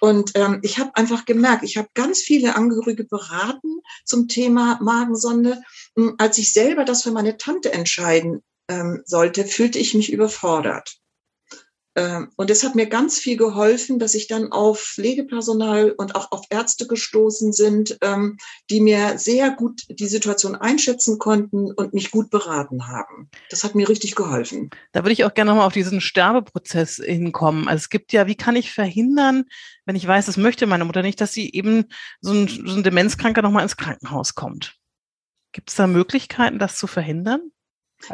Und 0.04 0.32
ähm, 0.34 0.60
ich 0.64 0.80
habe 0.80 0.96
einfach 0.96 1.26
gemerkt, 1.26 1.64
ich 1.64 1.78
habe 1.78 1.88
ganz 1.94 2.22
viele 2.22 2.56
Angehörige 2.56 3.04
beraten 3.04 3.82
zum 4.04 4.28
Thema 4.28 4.80
Magensonde. 4.82 5.62
Und 5.94 6.20
als 6.20 6.40
ich 6.40 6.52
selber 6.54 6.86
das 6.86 7.04
für 7.04 7.12
meine 7.12 7.38
Tante 7.38 7.72
entscheiden 7.72 8.42
ähm, 8.68 9.04
sollte, 9.06 9.46
fühlte 9.46 9.78
ich 9.78 9.94
mich 9.94 10.12
überfordert. 10.12 11.01
Ähm, 11.96 12.30
und 12.38 12.50
es 12.50 12.64
hat 12.64 12.76
mir 12.76 12.86
ganz 12.86 13.18
viel 13.18 13.36
geholfen, 13.36 14.00
dass 14.00 14.16
ich 14.16 14.28
dann 14.28 14.52
auf 14.52 14.80
Pflegepersonal 14.80 15.92
und 15.92 16.16
auch 16.16 16.32
auf 16.32 16.46
Ärzte 16.50 16.88
gestoßen 16.88 17.52
sind, 17.52 17.98
ähm, 18.02 18.38
die 18.70 18.80
mir 18.80 19.18
sehr 19.18 19.52
gut 19.52 19.82
die 19.90 20.08
Situation 20.08 20.56
einschätzen 20.56 21.20
konnten 21.20 21.72
und 21.72 21.94
mich 21.94 22.12
gut 22.12 22.30
beraten 22.30 22.88
haben. 22.88 23.30
Das 23.50 23.64
hat 23.64 23.76
mir 23.76 23.90
richtig 23.90 24.16
geholfen. 24.16 24.70
Da 24.94 25.04
würde 25.04 25.14
ich 25.14 25.26
auch 25.26 25.34
gerne 25.34 25.52
nochmal 25.52 25.68
auf 25.68 25.74
diesen 25.74 26.00
Sterbeprozess 26.00 26.96
hinkommen. 27.04 27.68
Also 27.68 27.82
es 27.82 27.90
gibt 27.90 28.14
ja, 28.14 28.26
wie 28.26 28.36
kann 28.36 28.56
ich 28.56 28.72
verhindern, 28.72 29.46
wenn 29.86 29.96
ich 29.98 30.08
weiß, 30.08 30.28
das 30.28 30.38
möchte 30.38 30.68
meine 30.68 30.86
Mutter 30.86 31.02
nicht, 31.02 31.20
dass 31.20 31.34
sie 31.34 31.52
eben 31.52 31.86
so 32.22 32.32
ein, 32.32 32.48
so 32.48 32.76
ein 32.76 32.84
Demenzkranker 32.84 33.42
nochmal 33.42 33.64
ins 33.64 33.78
Krankenhaus 33.78 34.36
kommt? 34.36 34.78
Gibt 35.52 35.70
es 35.70 35.76
da 35.76 35.88
Möglichkeiten, 35.88 36.60
das 36.60 36.78
zu 36.78 36.88
verhindern? 36.88 37.52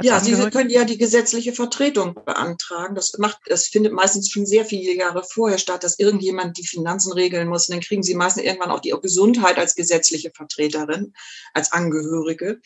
Ja, 0.02 0.20
Sie 0.20 0.34
können 0.50 0.70
ja 0.70 0.84
die 0.84 0.98
gesetzliche 0.98 1.54
Vertretung 1.54 2.14
beantragen. 2.26 2.96
Das 2.96 3.18
macht, 3.18 3.40
das 3.46 3.68
findet 3.68 3.94
meistens 3.94 4.30
schon 4.30 4.46
sehr 4.46 4.66
viele 4.66 4.94
Jahre 4.94 5.24
vorher 5.24 5.58
statt, 5.58 5.84
dass 5.84 6.00
irgendjemand 6.00 6.58
die 6.58 6.68
Finanzen 6.68 7.14
regeln 7.14 7.48
muss. 7.48 7.68
Und 7.68 7.76
dann 7.76 7.84
kriegen 7.84 8.04
Sie 8.04 8.16
meistens 8.16 8.44
irgendwann 8.44 8.72
auch 8.72 8.80
die 8.80 8.94
Gesundheit 9.02 9.58
als 9.58 9.76
gesetzliche 9.76 10.32
Vertreterin, 10.32 11.14
als 11.54 11.72
Angehörige. 11.72 12.60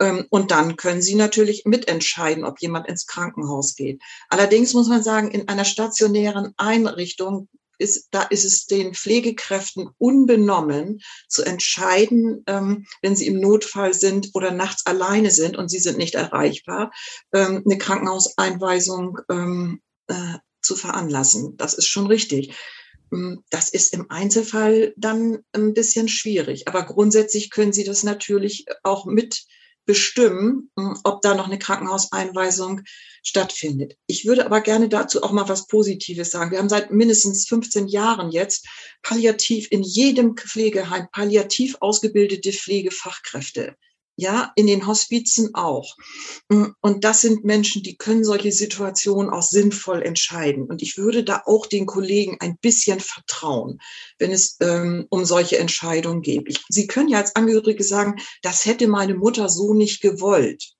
Ähm, 0.00 0.26
und 0.30 0.50
dann 0.50 0.76
können 0.76 1.02
Sie 1.02 1.14
natürlich 1.14 1.64
mitentscheiden, 1.64 2.44
ob 2.44 2.60
jemand 2.60 2.88
ins 2.88 3.06
Krankenhaus 3.06 3.74
geht. 3.74 4.00
Allerdings 4.28 4.74
muss 4.74 4.88
man 4.88 5.02
sagen, 5.02 5.30
in 5.30 5.48
einer 5.48 5.64
stationären 5.64 6.54
Einrichtung 6.56 7.48
ist, 7.82 8.08
da 8.10 8.22
ist 8.22 8.44
es 8.44 8.66
den 8.66 8.94
Pflegekräften 8.94 9.90
unbenommen 9.98 11.00
zu 11.28 11.42
entscheiden, 11.42 12.44
ähm, 12.46 12.86
wenn 13.02 13.16
sie 13.16 13.26
im 13.26 13.40
Notfall 13.40 13.92
sind 13.92 14.30
oder 14.34 14.52
nachts 14.52 14.86
alleine 14.86 15.30
sind 15.30 15.56
und 15.56 15.68
sie 15.68 15.80
sind 15.80 15.98
nicht 15.98 16.14
erreichbar, 16.14 16.92
ähm, 17.34 17.62
eine 17.64 17.78
Krankenhauseinweisung 17.78 19.18
ähm, 19.30 19.82
äh, 20.06 20.38
zu 20.62 20.76
veranlassen. 20.76 21.56
Das 21.56 21.74
ist 21.74 21.88
schon 21.88 22.06
richtig. 22.06 22.54
Ähm, 23.12 23.42
das 23.50 23.68
ist 23.68 23.92
im 23.92 24.10
Einzelfall 24.10 24.94
dann 24.96 25.40
ein 25.52 25.74
bisschen 25.74 26.08
schwierig. 26.08 26.68
Aber 26.68 26.84
grundsätzlich 26.84 27.50
können 27.50 27.72
Sie 27.72 27.84
das 27.84 28.02
natürlich 28.02 28.66
auch 28.82 29.04
mit 29.04 29.44
bestimmen, 29.84 30.70
hm, 30.78 30.98
ob 31.04 31.22
da 31.22 31.34
noch 31.34 31.46
eine 31.46 31.58
Krankenhauseinweisung 31.58 32.82
stattfindet. 33.24 33.96
Ich 34.06 34.26
würde 34.26 34.44
aber 34.46 34.60
gerne 34.60 34.88
dazu 34.88 35.22
auch 35.22 35.32
mal 35.32 35.48
was 35.48 35.66
Positives 35.66 36.30
sagen. 36.30 36.50
Wir 36.50 36.58
haben 36.58 36.68
seit 36.68 36.90
mindestens 36.90 37.46
15 37.48 37.88
Jahren 37.88 38.30
jetzt 38.30 38.66
palliativ 39.02 39.68
in 39.70 39.82
jedem 39.82 40.36
Pflegeheim 40.36 41.08
palliativ 41.12 41.76
ausgebildete 41.80 42.52
Pflegefachkräfte 42.52 43.76
ja, 44.16 44.52
in 44.56 44.66
den 44.66 44.86
Hospizen 44.86 45.54
auch. 45.54 45.96
Und 46.48 47.04
das 47.04 47.22
sind 47.22 47.44
Menschen, 47.44 47.82
die 47.82 47.96
können 47.96 48.24
solche 48.24 48.52
Situationen 48.52 49.30
auch 49.30 49.42
sinnvoll 49.42 50.02
entscheiden. 50.02 50.64
Und 50.64 50.82
ich 50.82 50.98
würde 50.98 51.24
da 51.24 51.42
auch 51.46 51.66
den 51.66 51.86
Kollegen 51.86 52.36
ein 52.40 52.58
bisschen 52.58 53.00
vertrauen, 53.00 53.80
wenn 54.18 54.30
es 54.30 54.56
ähm, 54.60 55.06
um 55.08 55.24
solche 55.24 55.58
Entscheidungen 55.58 56.22
geht. 56.22 56.48
Ich, 56.48 56.62
Sie 56.68 56.86
können 56.86 57.08
ja 57.08 57.18
als 57.18 57.36
Angehörige 57.36 57.84
sagen, 57.84 58.20
das 58.42 58.66
hätte 58.66 58.86
meine 58.86 59.14
Mutter 59.14 59.48
so 59.48 59.74
nicht 59.74 60.02
gewollt. 60.02 60.74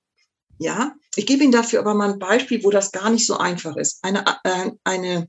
Ja, 0.59 0.93
ich 1.15 1.25
gebe 1.25 1.43
Ihnen 1.43 1.51
dafür 1.51 1.79
aber 1.79 1.93
mal 1.95 2.13
ein 2.13 2.19
Beispiel, 2.19 2.63
wo 2.63 2.69
das 2.69 2.91
gar 2.91 3.09
nicht 3.09 3.25
so 3.25 3.37
einfach 3.37 3.75
ist. 3.75 3.99
Eine, 4.03 4.23
äh, 4.43 4.71
eine, 4.83 5.27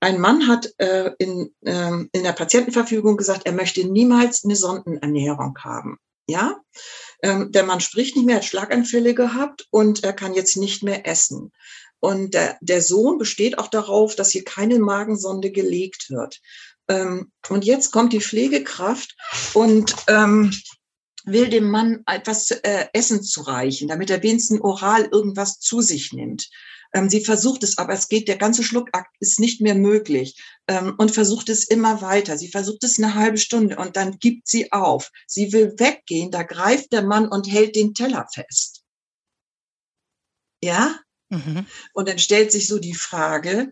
ein 0.00 0.20
Mann 0.20 0.48
hat 0.48 0.72
äh, 0.78 1.10
in, 1.18 1.54
äh, 1.60 1.92
in 2.12 2.22
der 2.22 2.32
Patientenverfügung 2.32 3.16
gesagt, 3.16 3.42
er 3.44 3.52
möchte 3.52 3.86
niemals 3.86 4.44
eine 4.44 4.56
Sondenernährung 4.56 5.58
haben. 5.58 5.98
Ja, 6.28 6.56
ähm, 7.22 7.52
der 7.52 7.64
Mann 7.64 7.80
spricht 7.80 8.16
nicht 8.16 8.26
mehr, 8.26 8.36
hat 8.36 8.44
Schlaganfälle 8.44 9.14
gehabt 9.14 9.66
und 9.70 10.04
er 10.04 10.12
kann 10.12 10.34
jetzt 10.34 10.56
nicht 10.56 10.82
mehr 10.82 11.06
essen. 11.06 11.52
Und 12.00 12.34
der, 12.34 12.58
der 12.60 12.82
Sohn 12.82 13.18
besteht 13.18 13.58
auch 13.58 13.68
darauf, 13.68 14.14
dass 14.16 14.30
hier 14.30 14.44
keine 14.44 14.78
Magensonde 14.78 15.50
gelegt 15.50 16.10
wird. 16.10 16.40
Ähm, 16.88 17.32
und 17.48 17.64
jetzt 17.64 17.90
kommt 17.90 18.12
die 18.12 18.20
Pflegekraft 18.20 19.16
und 19.54 19.94
ähm, 20.06 20.52
will 21.24 21.48
dem 21.48 21.68
Mann 21.68 22.02
etwas 22.06 22.50
äh, 22.50 22.86
Essen 22.92 23.22
zu 23.22 23.42
reichen, 23.42 23.88
damit 23.88 24.10
er 24.10 24.22
wenigstens 24.22 24.60
oral 24.60 25.08
irgendwas 25.10 25.58
zu 25.58 25.80
sich 25.80 26.12
nimmt. 26.12 26.48
Ähm, 26.96 27.10
sie 27.10 27.22
versucht 27.22 27.62
es, 27.62 27.76
aber 27.76 27.92
es 27.92 28.08
geht, 28.08 28.26
der 28.26 28.38
ganze 28.38 28.62
Schluckakt 28.62 29.14
ist 29.20 29.38
nicht 29.38 29.60
mehr 29.60 29.74
möglich 29.74 30.42
ähm, 30.66 30.94
und 30.96 31.10
versucht 31.10 31.50
es 31.50 31.64
immer 31.64 32.00
weiter. 32.00 32.38
Sie 32.38 32.48
versucht 32.48 32.82
es 32.84 32.96
eine 32.96 33.14
halbe 33.14 33.36
Stunde 33.36 33.76
und 33.76 33.96
dann 33.96 34.18
gibt 34.18 34.48
sie 34.48 34.72
auf. 34.72 35.12
Sie 35.26 35.52
will 35.52 35.74
weggehen, 35.78 36.30
da 36.30 36.42
greift 36.42 36.92
der 36.92 37.02
Mann 37.02 37.28
und 37.28 37.52
hält 37.52 37.76
den 37.76 37.92
Teller 37.92 38.26
fest. 38.32 38.82
Ja? 40.64 40.98
Mhm. 41.28 41.66
Und 41.92 42.08
dann 42.08 42.18
stellt 42.18 42.50
sich 42.50 42.66
so 42.66 42.78
die 42.78 42.94
Frage, 42.94 43.68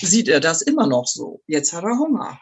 sieht 0.00 0.28
er 0.28 0.38
das 0.38 0.62
immer 0.62 0.86
noch 0.86 1.08
so? 1.08 1.42
Jetzt 1.48 1.72
hat 1.72 1.82
er 1.82 1.98
Hunger. 1.98 2.40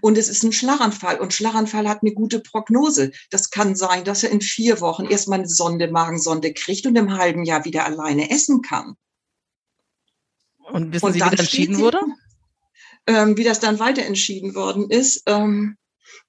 Und 0.00 0.18
es 0.18 0.28
ist 0.28 0.42
ein 0.42 0.52
Schlaganfall 0.52 1.20
und 1.20 1.32
Schlaganfall 1.32 1.88
hat 1.88 2.02
eine 2.02 2.12
gute 2.12 2.40
Prognose. 2.40 3.12
Das 3.30 3.50
kann 3.50 3.76
sein, 3.76 4.02
dass 4.02 4.24
er 4.24 4.30
in 4.30 4.40
vier 4.40 4.80
Wochen 4.80 5.04
erstmal 5.04 5.38
eine 5.38 5.48
Sonde, 5.48 5.86
Magensonde 5.92 6.52
kriegt 6.52 6.86
und 6.86 6.96
im 6.96 7.16
halben 7.16 7.44
Jahr 7.44 7.64
wieder 7.64 7.84
alleine 7.84 8.32
essen 8.32 8.62
kann. 8.62 8.96
Und 10.70 10.92
wissen 10.92 11.06
und 11.06 11.12
Sie, 11.12 11.20
wie 11.20 11.30
das 11.30 11.40
entschieden 11.40 11.76
sie, 11.76 11.82
wurde? 11.82 12.00
Ähm, 13.06 13.36
wie 13.36 13.44
das 13.44 13.60
dann 13.60 13.78
weiter 13.78 14.04
entschieden 14.04 14.54
worden 14.54 14.90
ist, 14.90 15.22
ähm, 15.26 15.76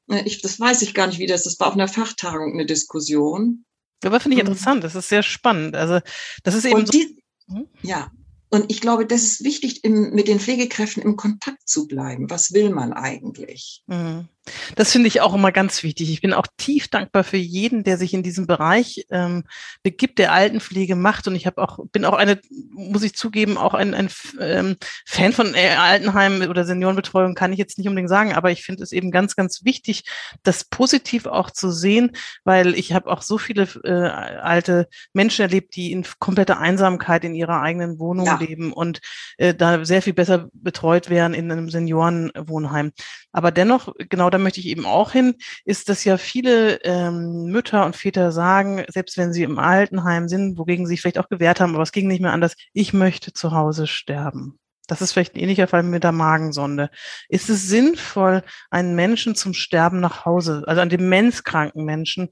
äh, 0.10 0.24
ich, 0.26 0.42
das 0.42 0.60
weiß 0.60 0.82
ich 0.82 0.94
gar 0.94 1.08
nicht, 1.08 1.20
wie 1.20 1.28
das, 1.28 1.44
das 1.44 1.60
war 1.60 1.68
auf 1.68 1.74
einer 1.74 1.88
Fachtagung 1.88 2.54
eine 2.54 2.66
Diskussion. 2.66 3.66
Aber 4.04 4.20
finde 4.20 4.38
ich 4.38 4.42
interessant, 4.42 4.84
das 4.84 4.96
ist 4.96 5.10
sehr 5.10 5.24
spannend. 5.24 5.76
Also 5.76 6.00
das 6.44 6.56
ist 6.56 6.66
eben 6.66 6.86
die, 6.86 7.22
so. 7.48 7.56
Hm? 7.56 7.68
Ja, 7.82 8.12
und 8.50 8.72
ich 8.72 8.82
glaube, 8.82 9.06
das 9.06 9.24
ist 9.24 9.44
wichtig, 9.44 9.84
im, 9.84 10.12
mit 10.12 10.28
den 10.28 10.40
Pflegekräften 10.40 11.04
im 11.04 11.16
Kontakt 11.16 11.68
zu 11.68 11.88
bleiben. 11.88 12.30
Was 12.30 12.54
will 12.54 12.72
man 12.72 12.94
eigentlich? 12.94 13.84
Mhm. 13.88 14.28
Das 14.76 14.92
finde 14.92 15.08
ich 15.08 15.22
auch 15.22 15.34
immer 15.34 15.52
ganz 15.52 15.84
wichtig. 15.84 16.12
Ich 16.12 16.22
bin 16.22 16.34
auch 16.34 16.48
tief 16.58 16.88
dankbar 16.88 17.24
für 17.24 17.38
jeden, 17.38 17.84
der 17.84 17.98
sich 17.98 18.14
in 18.14 18.24
diesem 18.24 18.48
Bereich 18.48 19.06
ähm, 19.10 19.44
begibt, 19.84 20.20
der 20.20 20.32
Altenpflege 20.32 20.96
macht. 20.96 21.28
Und 21.28 21.36
ich 21.36 21.46
habe 21.46 21.62
auch, 21.62 21.80
bin 21.92 22.06
auch 22.06 22.14
eine, 22.14 22.40
muss 22.50 23.04
ich 23.04 23.16
zugeben, 23.16 23.58
auch 23.58 23.74
ein, 23.74 23.94
ein 23.94 24.10
ähm, 24.40 24.78
Fan 25.06 25.34
von 25.34 25.54
äh, 25.54 25.76
Altenheim 25.78 26.42
oder 26.50 26.66
Seniorenbetreuung, 26.66 27.36
kann 27.36 27.54
ich 27.54 27.60
jetzt 27.60 27.78
nicht 27.78 27.88
unbedingt 27.88 28.10
sagen, 28.10 28.34
aber 28.34 28.52
ich 28.52 28.64
finde 28.64 28.84
es 28.84 28.92
eben 28.92 29.12
ganz, 29.12 29.36
ganz 29.36 29.64
wichtig, 29.64 30.04
das 30.44 30.64
positiv 30.64 31.26
auch 31.26 31.52
zu 31.52 31.72
sehen, 31.72 32.12
weil 32.44 32.76
ich 32.76 32.94
habe 32.94 33.10
auch 33.10 33.22
so 33.22 33.38
viele 33.38 33.68
äh, 33.84 33.92
alte 33.92 34.88
Menschen 35.14 35.44
erlebt, 35.44 35.76
die 35.76 35.92
in 35.92 36.06
kompletter 36.20 36.60
Einsamkeit 36.60 37.24
in 37.24 37.36
ihrer 37.36 37.62
eigenen 37.62 38.00
Wohnung 38.00 38.26
ja. 38.26 38.38
leben 38.40 38.74
und 38.74 39.00
äh, 39.38 39.54
da 39.54 39.86
sehr 39.86 40.02
viel 40.02 40.14
besser 40.14 40.50
betreut 40.54 41.10
werden 41.10 41.34
in 41.34 41.52
einem 41.52 41.70
Seniorenwohnheim. 41.70 42.92
Aber 43.32 43.52
dennoch, 43.52 43.94
genau 44.10 44.30
da 44.30 44.39
möchte 44.40 44.60
ich 44.60 44.68
eben 44.68 44.86
auch 44.86 45.12
hin, 45.12 45.36
ist, 45.66 45.90
dass 45.90 46.04
ja 46.04 46.18
viele 46.18 46.82
ähm, 46.84 47.46
Mütter 47.46 47.86
und 47.86 47.96
Väter 47.96 48.32
sagen, 48.32 48.84
selbst 48.88 49.18
wenn 49.18 49.34
sie 49.34 49.44
im 49.44 49.60
Altenheim 49.60 50.28
sind, 50.28 50.58
wogegen 50.58 50.86
sie 50.86 50.94
sich 50.94 51.02
vielleicht 51.02 51.20
auch 51.20 51.30
gewehrt 51.30 51.60
haben, 51.60 51.74
aber 51.74 51.84
es 51.84 51.92
ging 51.92 52.08
nicht 52.08 52.22
mehr 52.22 52.34
anders, 52.34 52.56
ich 52.74 52.94
möchte 52.94 53.34
zu 53.34 53.52
Hause 53.52 53.88
sterben. 53.88 54.60
Das 54.90 55.02
ist 55.02 55.12
vielleicht 55.12 55.36
ein 55.36 55.40
ähnlicher 55.40 55.68
Fall 55.68 55.84
mit 55.84 56.04
der 56.04 56.12
Magensonde. 56.12 56.90
Ist 57.30 57.50
es 57.50 57.68
sinnvoll, 57.68 58.44
einen 58.72 58.96
Menschen 58.96 59.36
zum 59.36 59.54
Sterben 59.54 60.00
nach 60.00 60.26
Hause, 60.26 60.64
also 60.66 60.82
einen 60.82 60.90
demenzkranken 60.90 61.86
Menschen 61.86 62.30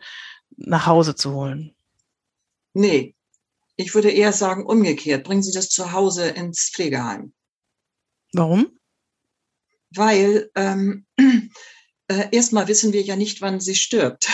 nach 0.58 0.88
Hause 0.88 1.16
zu 1.16 1.34
holen? 1.34 1.76
Nee. 2.74 3.16
Ich 3.76 3.94
würde 3.94 4.10
eher 4.10 4.34
sagen, 4.34 4.66
umgekehrt. 4.66 5.24
Bringen 5.24 5.44
Sie 5.44 5.52
das 5.52 5.70
zu 5.70 5.92
Hause 5.92 6.30
ins 6.30 6.72
Pflegeheim. 6.72 7.32
Warum? 8.34 8.80
Weil 9.92 10.50
ähm, 10.56 11.06
äh, 12.08 12.28
erstmal 12.32 12.68
wissen 12.68 12.94
wir 12.94 13.02
ja 13.02 13.16
nicht, 13.16 13.42
wann 13.42 13.60
sie 13.60 13.76
stirbt. 13.76 14.30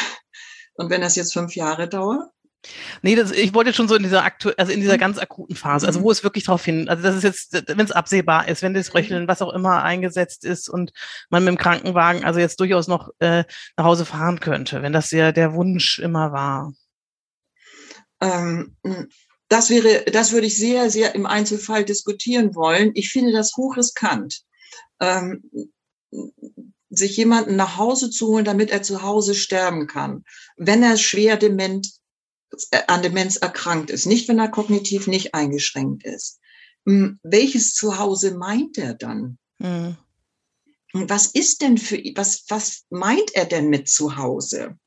Und 0.76 0.90
wenn 0.90 1.02
das 1.02 1.16
jetzt 1.16 1.34
fünf 1.34 1.56
Jahre 1.56 1.88
dauert, 1.88 2.34
Nee, 3.02 3.16
das, 3.16 3.32
ich 3.32 3.54
wollte 3.54 3.74
schon 3.74 3.88
so 3.88 3.96
in 3.96 4.04
dieser 4.04 4.24
aktu 4.24 4.52
also 4.58 4.72
in 4.72 4.80
dieser 4.80 4.94
mhm. 4.94 5.00
ganz 5.00 5.18
akuten 5.18 5.56
Phase, 5.56 5.86
also 5.86 6.02
wo 6.02 6.12
es 6.12 6.24
wirklich 6.24 6.46
drauf 6.46 6.64
hin, 6.64 6.88
also 6.88 7.04
das 7.04 7.16
ist 7.18 7.24
jetzt, 7.24 7.68
wenn 7.68 7.86
es 7.86 7.92
absehbar 7.92 8.48
ist, 8.48 8.62
wenn 8.62 8.74
das 8.74 8.90
mhm. 8.90 8.98
Röcheln, 8.98 9.28
was 9.28 9.42
auch 9.42 9.54
immer 9.54 9.84
eingesetzt 9.84 10.46
ist 10.46 10.70
und 10.70 10.94
man 11.30 11.44
mit 11.44 11.54
dem 11.54 11.58
Krankenwagen 11.58 12.24
also 12.24 12.40
jetzt 12.40 12.60
durchaus 12.60 12.88
noch 12.88 13.10
äh, 13.20 13.44
nach 13.76 13.86
Hause 13.86 14.06
fahren 14.06 14.40
könnte, 14.40 14.82
wenn 14.82 14.94
das 14.94 15.12
ja 15.12 15.32
der 15.32 15.54
Wunsch 15.54 16.00
immer 16.00 16.32
war. 16.32 16.74
Ähm, 18.22 18.78
das 19.50 19.70
wäre, 19.70 20.06
das 20.12 20.32
würde 20.32 20.48
ich 20.48 20.58
sehr, 20.58 20.90
sehr 20.90 21.16
im 21.16 21.26
Einzelfall 21.26 21.84
diskutieren 21.84 22.56
wollen. 22.56 22.92
Ich 22.94 23.12
finde 23.12 23.34
das 23.34 23.58
hochriskant. 23.58 24.42
Ähm, 25.02 25.44
sich 26.96 27.18
jemanden 27.18 27.56
nach 27.56 27.78
Hause 27.78 28.10
zu 28.10 28.28
holen, 28.28 28.46
damit 28.46 28.70
er 28.70 28.84
zu 28.84 29.02
Hause 29.02 29.36
sterben 29.36 29.88
kann, 29.88 30.24
wenn 30.58 30.84
er 30.84 30.98
schwer 30.98 31.38
dement, 31.38 31.90
äh, 32.72 32.82
an 32.88 33.02
Demenz 33.02 33.38
erkrankt 33.38 33.90
ist, 33.90 34.06
nicht 34.06 34.28
wenn 34.28 34.40
er 34.40 34.50
kognitiv 34.50 35.08
nicht 35.08 35.34
eingeschränkt 35.34 36.06
ist. 36.06 36.40
Hm, 36.86 37.20
welches 37.24 37.74
Zuhause 37.74 38.36
meint 38.36 38.78
er 38.78 38.94
dann? 38.94 39.38
Mhm. 39.60 39.98
Was 40.94 41.28
ist 41.28 41.62
denn 41.62 41.78
für 41.78 41.98
was 42.16 42.44
was 42.50 42.84
meint 42.90 43.34
er 43.34 43.46
denn 43.46 43.70
mit 43.70 43.90
Zuhause? 43.90 44.78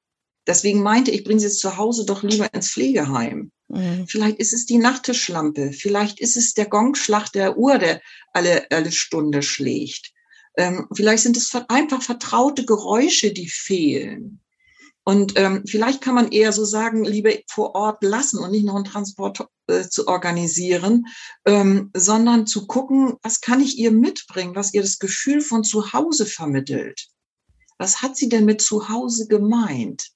Deswegen 0.47 0.83
meinte 0.83 1.11
ich, 1.11 1.25
bringe 1.25 1.41
sie 1.41 1.47
jetzt 1.47 1.59
zu 1.59 1.77
Hause 1.77 2.05
doch 2.05 2.23
lieber 2.23 2.53
ins 2.55 2.71
Pflegeheim. 2.71 3.51
Mhm. 3.69 4.07
Vielleicht 4.07 4.39
ist 4.39 4.53
es 4.53 4.67
die 4.67 4.79
Nachttischlampe. 4.79 5.73
Vielleicht 5.73 6.21
ist 6.21 6.37
es 6.37 6.55
der 6.55 6.67
Gongschlag 6.67 7.33
der 7.33 7.59
Uhr, 7.59 7.79
der 7.79 8.01
alle, 8.33 8.71
alle 8.71 8.93
Stunde 8.93 9.43
schlägt. 9.43 10.13
Ähm, 10.57 10.87
vielleicht 10.95 11.23
sind 11.23 11.37
es 11.37 11.53
einfach 11.69 12.03
vertraute 12.03 12.65
Geräusche, 12.65 13.33
die 13.33 13.49
fehlen. 13.49 14.41
Und 15.05 15.35
ähm, 15.37 15.63
vielleicht 15.67 16.01
kann 16.01 16.17
man 16.17 16.33
eher 16.33 16.53
so 16.53 16.65
sagen, 16.65 17.05
lieber 17.05 17.31
vor 17.49 17.77
Ort 17.77 18.03
lassen 18.03 18.41
und 18.41 18.51
nicht 18.51 18.65
noch 18.65 18.75
einen 18.75 18.85
Transport 18.85 19.47
äh, 19.69 19.85
zu 19.85 20.09
organisieren, 20.09 21.07
ähm, 21.45 21.91
sondern 21.95 22.49
zu 22.49 22.67
gucken, 22.67 23.15
was 23.23 23.41
kann 23.41 23.61
ich 23.61 23.79
ihr 23.79 23.93
mitbringen, 23.93 24.57
was 24.57 24.75
ihr 24.75 24.83
das 24.83 24.99
Gefühl 24.99 25.43
von 25.43 25.63
zu 25.63 25.93
Hause 25.93 26.27
vermittelt. 26.27 27.07
Was 27.79 28.03
hat 28.03 28.17
sie 28.17 28.29
denn 28.29 28.47
mit 28.47 28.61
zu 28.61 28.89
Hause 28.89 29.29
gemeint? 29.29 30.09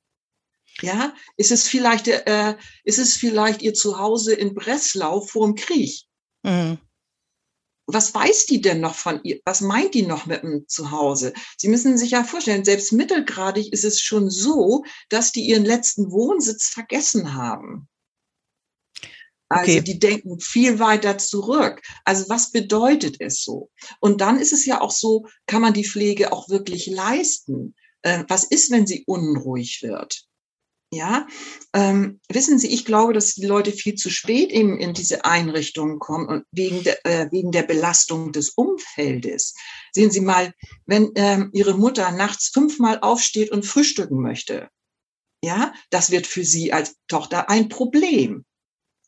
Ja, 0.80 1.14
ist 1.36 1.52
es 1.52 1.68
vielleicht, 1.68 2.08
äh, 2.08 2.56
ist 2.82 2.98
es 2.98 3.14
vielleicht 3.14 3.62
ihr 3.62 3.74
Zuhause 3.74 4.34
in 4.34 4.54
Breslau 4.54 5.20
vor 5.20 5.46
dem 5.46 5.54
Krieg? 5.54 6.02
Mhm 6.42 6.78
was 7.92 8.14
weiß 8.14 8.46
die 8.46 8.60
denn 8.60 8.80
noch 8.80 8.94
von 8.94 9.20
ihr? 9.22 9.40
Was 9.44 9.60
meint 9.60 9.94
die 9.94 10.02
noch 10.02 10.26
mit 10.26 10.42
dem 10.42 10.64
Zuhause? 10.68 11.32
Sie 11.56 11.68
müssen 11.68 11.96
sich 11.96 12.12
ja 12.12 12.24
vorstellen, 12.24 12.64
selbst 12.64 12.92
mittelgradig 12.92 13.72
ist 13.72 13.84
es 13.84 14.00
schon 14.00 14.30
so, 14.30 14.84
dass 15.08 15.32
die 15.32 15.46
ihren 15.46 15.64
letzten 15.64 16.10
Wohnsitz 16.10 16.68
vergessen 16.68 17.34
haben. 17.34 17.88
Also 19.48 19.72
okay. 19.72 19.80
die 19.80 19.98
denken 19.98 20.38
viel 20.38 20.78
weiter 20.78 21.18
zurück. 21.18 21.82
Also 22.04 22.28
was 22.28 22.52
bedeutet 22.52 23.16
es 23.18 23.42
so? 23.42 23.70
Und 23.98 24.20
dann 24.20 24.38
ist 24.38 24.52
es 24.52 24.64
ja 24.64 24.80
auch 24.80 24.92
so, 24.92 25.26
kann 25.46 25.60
man 25.60 25.72
die 25.72 25.84
Pflege 25.84 26.32
auch 26.32 26.48
wirklich 26.48 26.86
leisten? 26.86 27.74
Äh, 28.02 28.24
was 28.28 28.44
ist, 28.44 28.70
wenn 28.70 28.86
sie 28.86 29.02
unruhig 29.06 29.82
wird? 29.82 30.29
Ja, 30.92 31.28
ähm, 31.72 32.20
wissen 32.28 32.58
Sie, 32.58 32.66
ich 32.66 32.84
glaube, 32.84 33.12
dass 33.12 33.34
die 33.34 33.46
Leute 33.46 33.70
viel 33.70 33.94
zu 33.94 34.10
spät 34.10 34.50
eben 34.50 34.76
in 34.80 34.92
diese 34.92 35.24
Einrichtungen 35.24 36.00
kommen 36.00 36.26
und 36.26 36.44
wegen 36.50 36.82
der, 36.82 37.06
äh, 37.06 37.30
wegen 37.30 37.52
der 37.52 37.62
Belastung 37.62 38.32
des 38.32 38.50
Umfeldes. 38.50 39.54
Sehen 39.92 40.10
Sie 40.10 40.20
mal, 40.20 40.52
wenn 40.86 41.12
ähm, 41.14 41.50
Ihre 41.52 41.74
Mutter 41.74 42.10
nachts 42.10 42.48
fünfmal 42.48 42.98
aufsteht 43.02 43.52
und 43.52 43.64
frühstücken 43.64 44.20
möchte, 44.20 44.68
ja, 45.44 45.72
das 45.90 46.10
wird 46.10 46.26
für 46.26 46.44
Sie 46.44 46.72
als 46.72 46.96
Tochter 47.06 47.48
ein 47.48 47.68
Problem. 47.68 48.44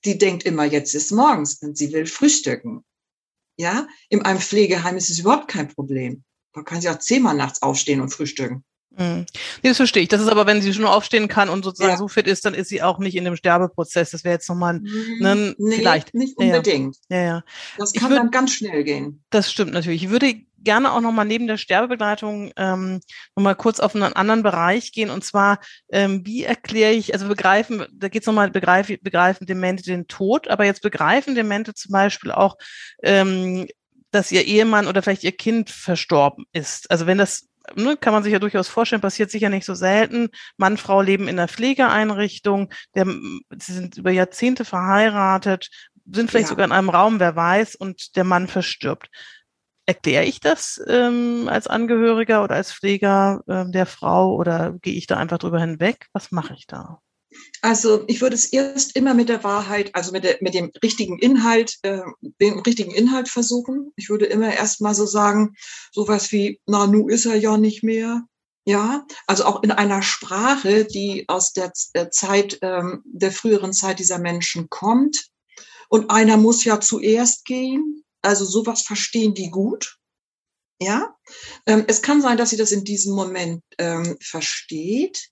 Die 0.05 0.19
denkt 0.19 0.45
immer, 0.45 0.65
jetzt 0.65 0.95
ist 0.95 1.13
morgens 1.13 1.63
und 1.63 1.77
sie 1.77 1.93
will 1.93 2.07
frühstücken. 2.07 2.85
Ja, 3.59 3.87
in 4.09 4.23
einem 4.23 4.41
Pflegeheim 4.41 4.97
ist 4.97 5.11
es 5.11 5.21
überhaupt 5.21 5.49
kein 5.49 5.69
Problem. 5.69 6.25
Da 6.55 6.63
kann 6.63 6.81
sie 6.81 6.89
auch 6.89 6.99
zehnmal 6.99 7.37
nachts 7.37 7.63
aufstehen 7.63 8.01
und 8.01 8.11
frühstücken. 8.11 8.65
Mhm. 8.99 9.27
Nee, 9.63 9.71
das 9.71 9.79
verstehe 9.79 10.03
ich. 10.03 10.09
Das 10.09 10.21
ist 10.21 10.29
aber, 10.29 10.47
wenn 10.47 10.61
sie 10.61 10.73
schon 10.75 10.85
aufstehen 10.85 11.29
kann 11.29 11.49
und 11.49 11.65
sozusagen 11.65 11.93
ja. 11.93 11.99
so 11.99 12.09
fit 12.09 12.27
ist, 12.27 12.45
dann 12.45 12.55
ist 12.55 12.69
sie 12.69 12.83
auch 12.83 12.99
nicht 12.99 13.17
in 13.17 13.25
dem 13.25 13.37
Sterbeprozess. 13.37 14.11
Das 14.11 14.25
wäre 14.25 14.35
jetzt 14.35 14.49
nochmal 14.49 14.81
ne, 14.81 15.55
nee, 15.59 15.77
vielleicht. 15.77 16.15
Nicht 16.15 16.37
unbedingt. 16.37 16.97
Ja, 17.09 17.23
ja. 17.23 17.45
Das 17.79 17.93
kann 17.93 18.11
würd, 18.11 18.21
dann 18.21 18.31
ganz 18.31 18.53
schnell 18.53 18.85
gehen. 18.85 19.23
Das 19.31 19.51
stimmt 19.51 19.73
natürlich. 19.73 20.05
Ich 20.05 20.11
würde 20.11 20.35
gerne 20.59 20.93
auch 20.93 21.01
nochmal 21.01 21.25
neben 21.25 21.47
der 21.47 21.57
Sterbebegleitung 21.57 22.53
ähm, 22.57 23.01
nochmal 23.35 23.57
kurz 23.57 23.81
auf 23.81 23.95
einen 23.95 24.13
anderen 24.13 24.43
Bereich 24.43 24.93
gehen. 24.93 25.11
Und 25.11 25.25
zwar, 25.25 25.59
ähm, 25.91 26.25
wie 26.25 26.45
erkläre 26.45 26.93
ich, 26.93 27.15
also 27.15 27.29
begreifen, 27.29 27.85
da 27.93 28.09
geht 28.09 28.23
es 28.23 28.27
nochmal, 28.27 28.51
begreifen, 28.51 28.99
begreifen 29.03 29.47
Demente 29.47 29.83
den 29.83 30.07
Tod, 30.07 30.49
aber 30.49 30.65
jetzt 30.65 30.83
begreifen 30.83 31.35
Demente 31.35 31.75
zum 31.75 31.93
Beispiel 31.93 32.31
auch, 32.31 32.57
ähm, 33.03 33.67
dass 34.11 34.31
ihr 34.31 34.45
Ehemann 34.45 34.87
oder 34.87 35.03
vielleicht 35.03 35.25
ihr 35.25 35.33
Kind 35.33 35.71
verstorben 35.71 36.45
ist. 36.53 36.91
Also 36.91 37.07
wenn 37.07 37.19
das 37.19 37.49
ne, 37.75 37.97
kann 37.97 38.13
man 38.13 38.23
sich 38.23 38.33
ja 38.33 38.39
durchaus 38.39 38.69
vorstellen, 38.69 39.03
passiert 39.03 39.31
sicher 39.31 39.49
nicht 39.49 39.65
so 39.65 39.75
selten. 39.75 40.31
Mann, 40.57 40.77
Frau 40.77 41.01
leben 41.03 41.29
in 41.29 41.39
einer 41.39 41.49
Pflegeeinrichtung, 41.49 42.73
der, 42.95 43.07
sie 43.07 43.73
sind 43.73 43.97
über 43.97 44.11
Jahrzehnte 44.11 44.65
verheiratet, 44.65 45.69
sind 46.11 46.31
vielleicht 46.31 46.47
ja. 46.47 46.51
sogar 46.51 46.67
in 46.67 46.73
einem 46.73 46.91
Raum, 46.91 47.21
wer 47.21 47.37
weiß, 47.37 47.77
und 47.77 48.17
der 48.17 48.25
Mann 48.25 48.49
verstirbt. 48.49 49.09
Erkläre 49.87 50.25
ich 50.25 50.41
das 50.41 50.81
ähm, 50.87 51.49
als 51.49 51.67
Angehöriger 51.67 52.45
oder 52.45 52.55
als 52.55 52.73
Pfleger 52.73 53.43
ähm, 53.49 53.73
der 53.73 53.87
Frau 53.87 54.37
oder 54.37 54.75
gehe 54.81 54.95
ich 54.95 55.07
da 55.07 55.17
einfach 55.17 55.39
drüber 55.39 55.61
hinweg? 55.61 56.07
Was 56.13 56.31
mache 56.31 56.55
ich 56.55 56.67
da? 56.67 57.01
Also 57.61 58.05
ich 58.09 58.21
würde 58.21 58.35
es 58.35 58.47
erst 58.47 58.97
immer 58.97 59.15
mit 59.15 59.29
der 59.29 59.45
Wahrheit, 59.45 59.95
also 59.95 60.13
mit, 60.13 60.25
der, 60.25 60.39
mit 60.41 60.55
dem 60.55 60.71
richtigen 60.83 61.19
Inhalt, 61.19 61.79
äh, 61.83 62.01
dem 62.41 62.59
richtigen 62.61 62.93
Inhalt 62.93 63.29
versuchen. 63.29 63.93
Ich 63.97 64.09
würde 64.11 64.27
immer 64.27 64.53
erst 64.53 64.81
mal 64.81 64.95
so 64.95 65.07
sagen, 65.07 65.55
sowas 65.93 66.33
wie, 66.33 66.61
na, 66.67 66.87
nu 66.87 67.09
ist 67.09 67.27
er 67.27 67.37
ja 67.37 67.57
nicht 67.57 67.83
mehr. 67.83 68.23
Ja, 68.65 69.07
also 69.27 69.45
auch 69.45 69.63
in 69.65 69.73
einer 69.73 70.03
Sprache, 70.03 70.85
die 70.85 71.25
aus 71.27 71.53
der, 71.53 71.73
der 71.95 72.11
Zeit, 72.11 72.59
ähm, 72.63 73.03
der 73.05 73.33
früheren 73.33 73.73
Zeit 73.73 73.99
dieser 73.99 74.19
Menschen 74.19 74.69
kommt. 74.71 75.27
Und 75.89 76.11
einer 76.11 76.37
muss 76.37 76.65
ja 76.65 76.81
zuerst 76.81 77.45
gehen. 77.45 78.05
Also 78.23 78.45
sowas 78.45 78.83
verstehen 78.83 79.35
die 79.35 79.51
gut. 79.51 79.99
Ja, 80.81 81.15
ähm, 81.67 81.85
es 81.87 82.03
kann 82.03 82.23
sein, 82.23 82.37
dass 82.37 82.51
sie 82.51 82.57
das 82.57 82.73
in 82.73 82.83
diesem 82.85 83.15
Moment 83.15 83.63
ähm, 83.79 84.17
versteht. 84.21 85.29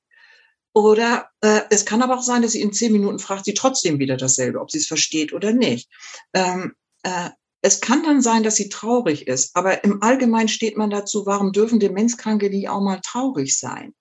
Oder 0.72 1.28
äh, 1.40 1.62
es 1.70 1.84
kann 1.84 2.02
aber 2.02 2.18
auch 2.18 2.22
sein, 2.22 2.42
dass 2.42 2.52
sie 2.52 2.60
in 2.60 2.72
zehn 2.72 2.92
Minuten 2.92 3.18
fragt 3.18 3.44
sie 3.44 3.54
trotzdem 3.54 3.98
wieder 3.98 4.16
dasselbe, 4.16 4.60
ob 4.60 4.70
sie 4.70 4.78
es 4.78 4.86
versteht 4.86 5.32
oder 5.32 5.52
nicht. 5.52 5.90
Ähm, 6.32 6.74
äh, 7.02 7.30
es 7.62 7.80
kann 7.80 8.02
dann 8.02 8.22
sein, 8.22 8.42
dass 8.42 8.56
sie 8.56 8.68
traurig 8.68 9.26
ist, 9.26 9.54
aber 9.54 9.84
im 9.84 10.02
Allgemeinen 10.02 10.48
steht 10.48 10.76
man 10.76 10.90
dazu, 10.90 11.26
warum 11.26 11.52
dürfen 11.52 11.80
Demenzkranke 11.80 12.48
nie 12.48 12.68
auch 12.68 12.80
mal 12.80 13.00
traurig 13.04 13.58
sein? 13.58 13.94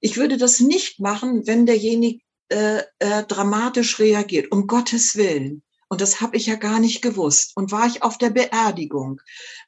Ich 0.00 0.16
würde 0.16 0.36
das 0.36 0.60
nicht 0.60 1.00
machen, 1.00 1.46
wenn 1.46 1.66
derjenige 1.66 2.20
äh, 2.48 2.82
äh, 2.98 3.22
dramatisch 3.24 3.98
reagiert, 4.00 4.50
um 4.50 4.66
Gottes 4.66 5.16
Willen. 5.16 5.62
Und 5.90 6.00
das 6.00 6.20
habe 6.20 6.36
ich 6.36 6.46
ja 6.46 6.54
gar 6.54 6.78
nicht 6.78 7.02
gewusst. 7.02 7.50
Und 7.56 7.72
war 7.72 7.84
ich 7.84 8.04
auf 8.04 8.16
der 8.16 8.30
Beerdigung? 8.30 9.20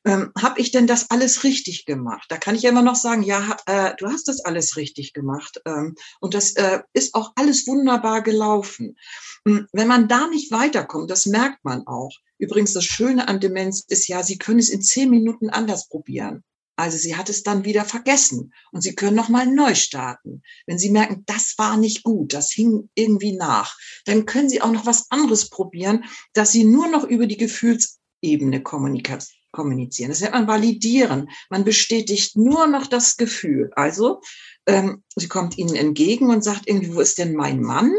Ähm, 0.05 0.31
habe 0.41 0.61
ich 0.61 0.71
denn 0.71 0.87
das 0.87 1.11
alles 1.11 1.43
richtig 1.43 1.85
gemacht? 1.85 2.27
Da 2.29 2.37
kann 2.37 2.55
ich 2.55 2.63
ja 2.63 2.71
immer 2.71 2.83
noch 2.83 2.95
sagen, 2.95 3.25
ja, 3.25 3.57
äh, 3.67 3.95
du 3.99 4.07
hast 4.07 4.29
das 4.29 4.45
alles 4.45 4.77
richtig 4.77 5.15
gemacht. 5.15 5.61
Ähm, 5.67 5.97
und 6.21 6.35
das 6.35 6.53
äh, 6.53 6.81
ist 6.93 7.15
auch 7.15 7.33
alles 7.35 7.67
wunderbar 7.67 8.23
gelaufen. 8.23 8.97
Ähm, 9.45 9.67
wenn 9.73 9.89
man 9.89 10.07
da 10.07 10.29
nicht 10.29 10.53
weiterkommt, 10.53 11.11
das 11.11 11.27
merkt 11.27 11.65
man 11.65 11.89
auch. 11.89 12.13
Übrigens, 12.39 12.73
das 12.73 12.85
Schöne 12.85 13.27
an 13.27 13.41
Demenz 13.41 13.85
ist 13.89 14.07
ja, 14.07 14.23
Sie 14.23 14.39
können 14.39 14.61
es 14.61 14.69
in 14.69 14.81
zehn 14.81 15.11
Minuten 15.11 15.51
anders 15.51 15.89
probieren. 15.89 16.45
Also 16.83 16.99
sie 16.99 17.15
hat 17.15 17.29
es 17.29 17.45
dann 17.45 17.65
wieder 17.65 17.85
vergessen 17.85 18.53
und 18.73 18.81
sie 18.81 18.97
können 18.97 19.15
noch 19.15 19.29
mal 19.29 19.47
neu 19.47 19.77
starten. 19.77 20.43
Wenn 20.67 20.81
sie 20.81 20.91
merken, 20.91 21.23
das 21.27 21.55
war 21.57 21.77
nicht 21.77 22.03
gut, 22.03 22.35
das 22.35 22.51
hing 22.51 22.91
irgendwie 22.97 23.37
nach, 23.37 23.79
dann 24.05 24.27
können 24.27 24.49
sie 24.49 24.61
auch 24.61 24.73
noch 24.73 24.85
was 24.85 25.09
anderes 25.09 25.49
probieren, 25.49 26.03
dass 26.33 26.51
sie 26.51 26.65
nur 26.65 26.89
noch 26.89 27.05
über 27.05 27.29
die 27.29 27.37
Gefühlsebene 27.37 28.65
kommunizieren. 28.65 30.11
Das 30.11 30.23
nennt 30.23 30.33
man 30.35 30.49
validieren. 30.49 31.31
Man 31.51 31.63
bestätigt 31.63 32.37
nur 32.37 32.67
noch 32.67 32.89
das 32.89 33.17
Gefühl. 33.17 33.71
Also 33.77 34.21
ähm, 34.67 35.05
sie 35.15 35.29
kommt 35.29 35.59
ihnen 35.59 35.77
entgegen 35.77 36.31
und 36.31 36.43
sagt 36.43 36.67
irgendwie, 36.67 36.97
wo 36.97 37.01
ist 37.01 37.19
denn 37.19 37.37
mein 37.37 37.63
Mann? 37.63 37.95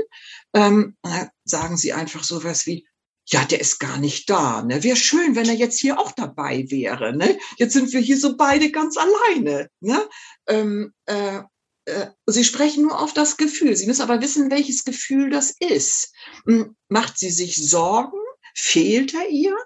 Ähm, 0.53 0.97
sagen 1.45 1.77
sie 1.77 1.93
einfach 1.93 2.25
so 2.25 2.43
was 2.43 2.65
wie, 2.65 2.85
ja, 3.27 3.45
der 3.45 3.61
ist 3.61 3.79
gar 3.79 3.97
nicht 3.97 4.29
da. 4.29 4.63
Ne? 4.63 4.83
Wäre 4.83 4.97
schön, 4.97 5.35
wenn 5.35 5.47
er 5.47 5.55
jetzt 5.55 5.79
hier 5.79 5.99
auch 5.99 6.11
dabei 6.11 6.65
wäre. 6.69 7.15
Ne? 7.15 7.39
Jetzt 7.57 7.73
sind 7.73 7.91
wir 7.93 8.01
hier 8.01 8.17
so 8.17 8.35
beide 8.35 8.71
ganz 8.71 8.97
alleine. 8.97 9.69
Ne? 9.79 10.09
Ähm, 10.47 10.93
äh, 11.05 11.41
äh, 11.85 12.07
Sie 12.25 12.43
sprechen 12.43 12.83
nur 12.83 12.99
auf 12.99 13.13
das 13.13 13.37
Gefühl. 13.37 13.75
Sie 13.75 13.87
müssen 13.87 14.01
aber 14.01 14.21
wissen, 14.21 14.51
welches 14.51 14.83
Gefühl 14.83 15.29
das 15.29 15.55
ist. 15.59 16.13
Hm, 16.45 16.75
macht 16.89 17.17
sie 17.17 17.29
sich 17.29 17.55
Sorgen? 17.69 18.19
Fehlt 18.55 19.13
er 19.13 19.29
ihr? 19.29 19.57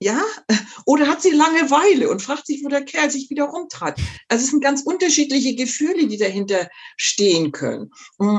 Ja? 0.00 0.22
Oder 0.86 1.08
hat 1.08 1.22
sie 1.22 1.30
Langeweile 1.30 2.08
und 2.08 2.22
fragt 2.22 2.46
sich, 2.46 2.64
wo 2.64 2.68
der 2.68 2.84
Kerl 2.84 3.10
sich 3.10 3.30
wieder 3.30 3.44
rumtrat? 3.44 3.98
Also 4.28 4.44
es 4.44 4.50
sind 4.50 4.62
ganz 4.62 4.82
unterschiedliche 4.82 5.56
Gefühle, 5.56 6.06
die 6.06 6.18
dahinter 6.18 6.68
stehen 6.96 7.50
können. 7.50 7.90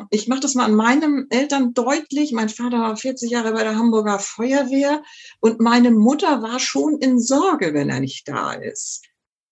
Ich 0.10 0.28
mache 0.28 0.39
das 0.39 0.56
mal 0.56 0.65
an 0.65 0.76
meinen 0.76 1.30
Eltern 1.30 1.74
deutlich. 1.74 2.32
Mein 2.32 2.50
Vater 2.50 2.80
war 2.80 2.95
40 2.95 3.30
Jahre 3.30 3.52
bei 3.52 3.63
der 3.63 3.76
Hamburger 3.76 4.19
Feuerwehr 4.19 5.04
und 5.41 5.60
meine 5.60 5.91
Mutter 5.91 6.41
war 6.41 6.60
schon 6.60 7.00
in 7.00 7.19
Sorge, 7.19 7.74
wenn 7.74 7.89
er 7.89 8.00
nicht 8.00 8.28
da 8.28 8.54
ist. 8.54 9.04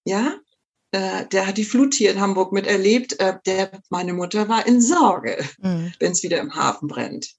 Ja? 0.06 0.39
Äh, 0.91 1.26
der 1.28 1.48
hat 1.48 1.58
die 1.58 1.65
Flut 1.65 1.93
hier 1.93 2.12
in 2.12 2.22
Hamburg 2.22 2.54
miterlebt. 2.54 3.20
Äh, 3.20 3.38
der, 3.46 3.82
meine 3.89 4.13
Mutter 4.13 4.48
war 4.48 4.65
in 4.65 4.82
Sorge, 4.82 5.38
mhm. 5.60 5.93
wenn 6.00 6.13
es 6.13 6.24
wieder 6.24 6.39
im 6.39 6.56
Hafen 6.56 6.88
brennt. 6.88 7.36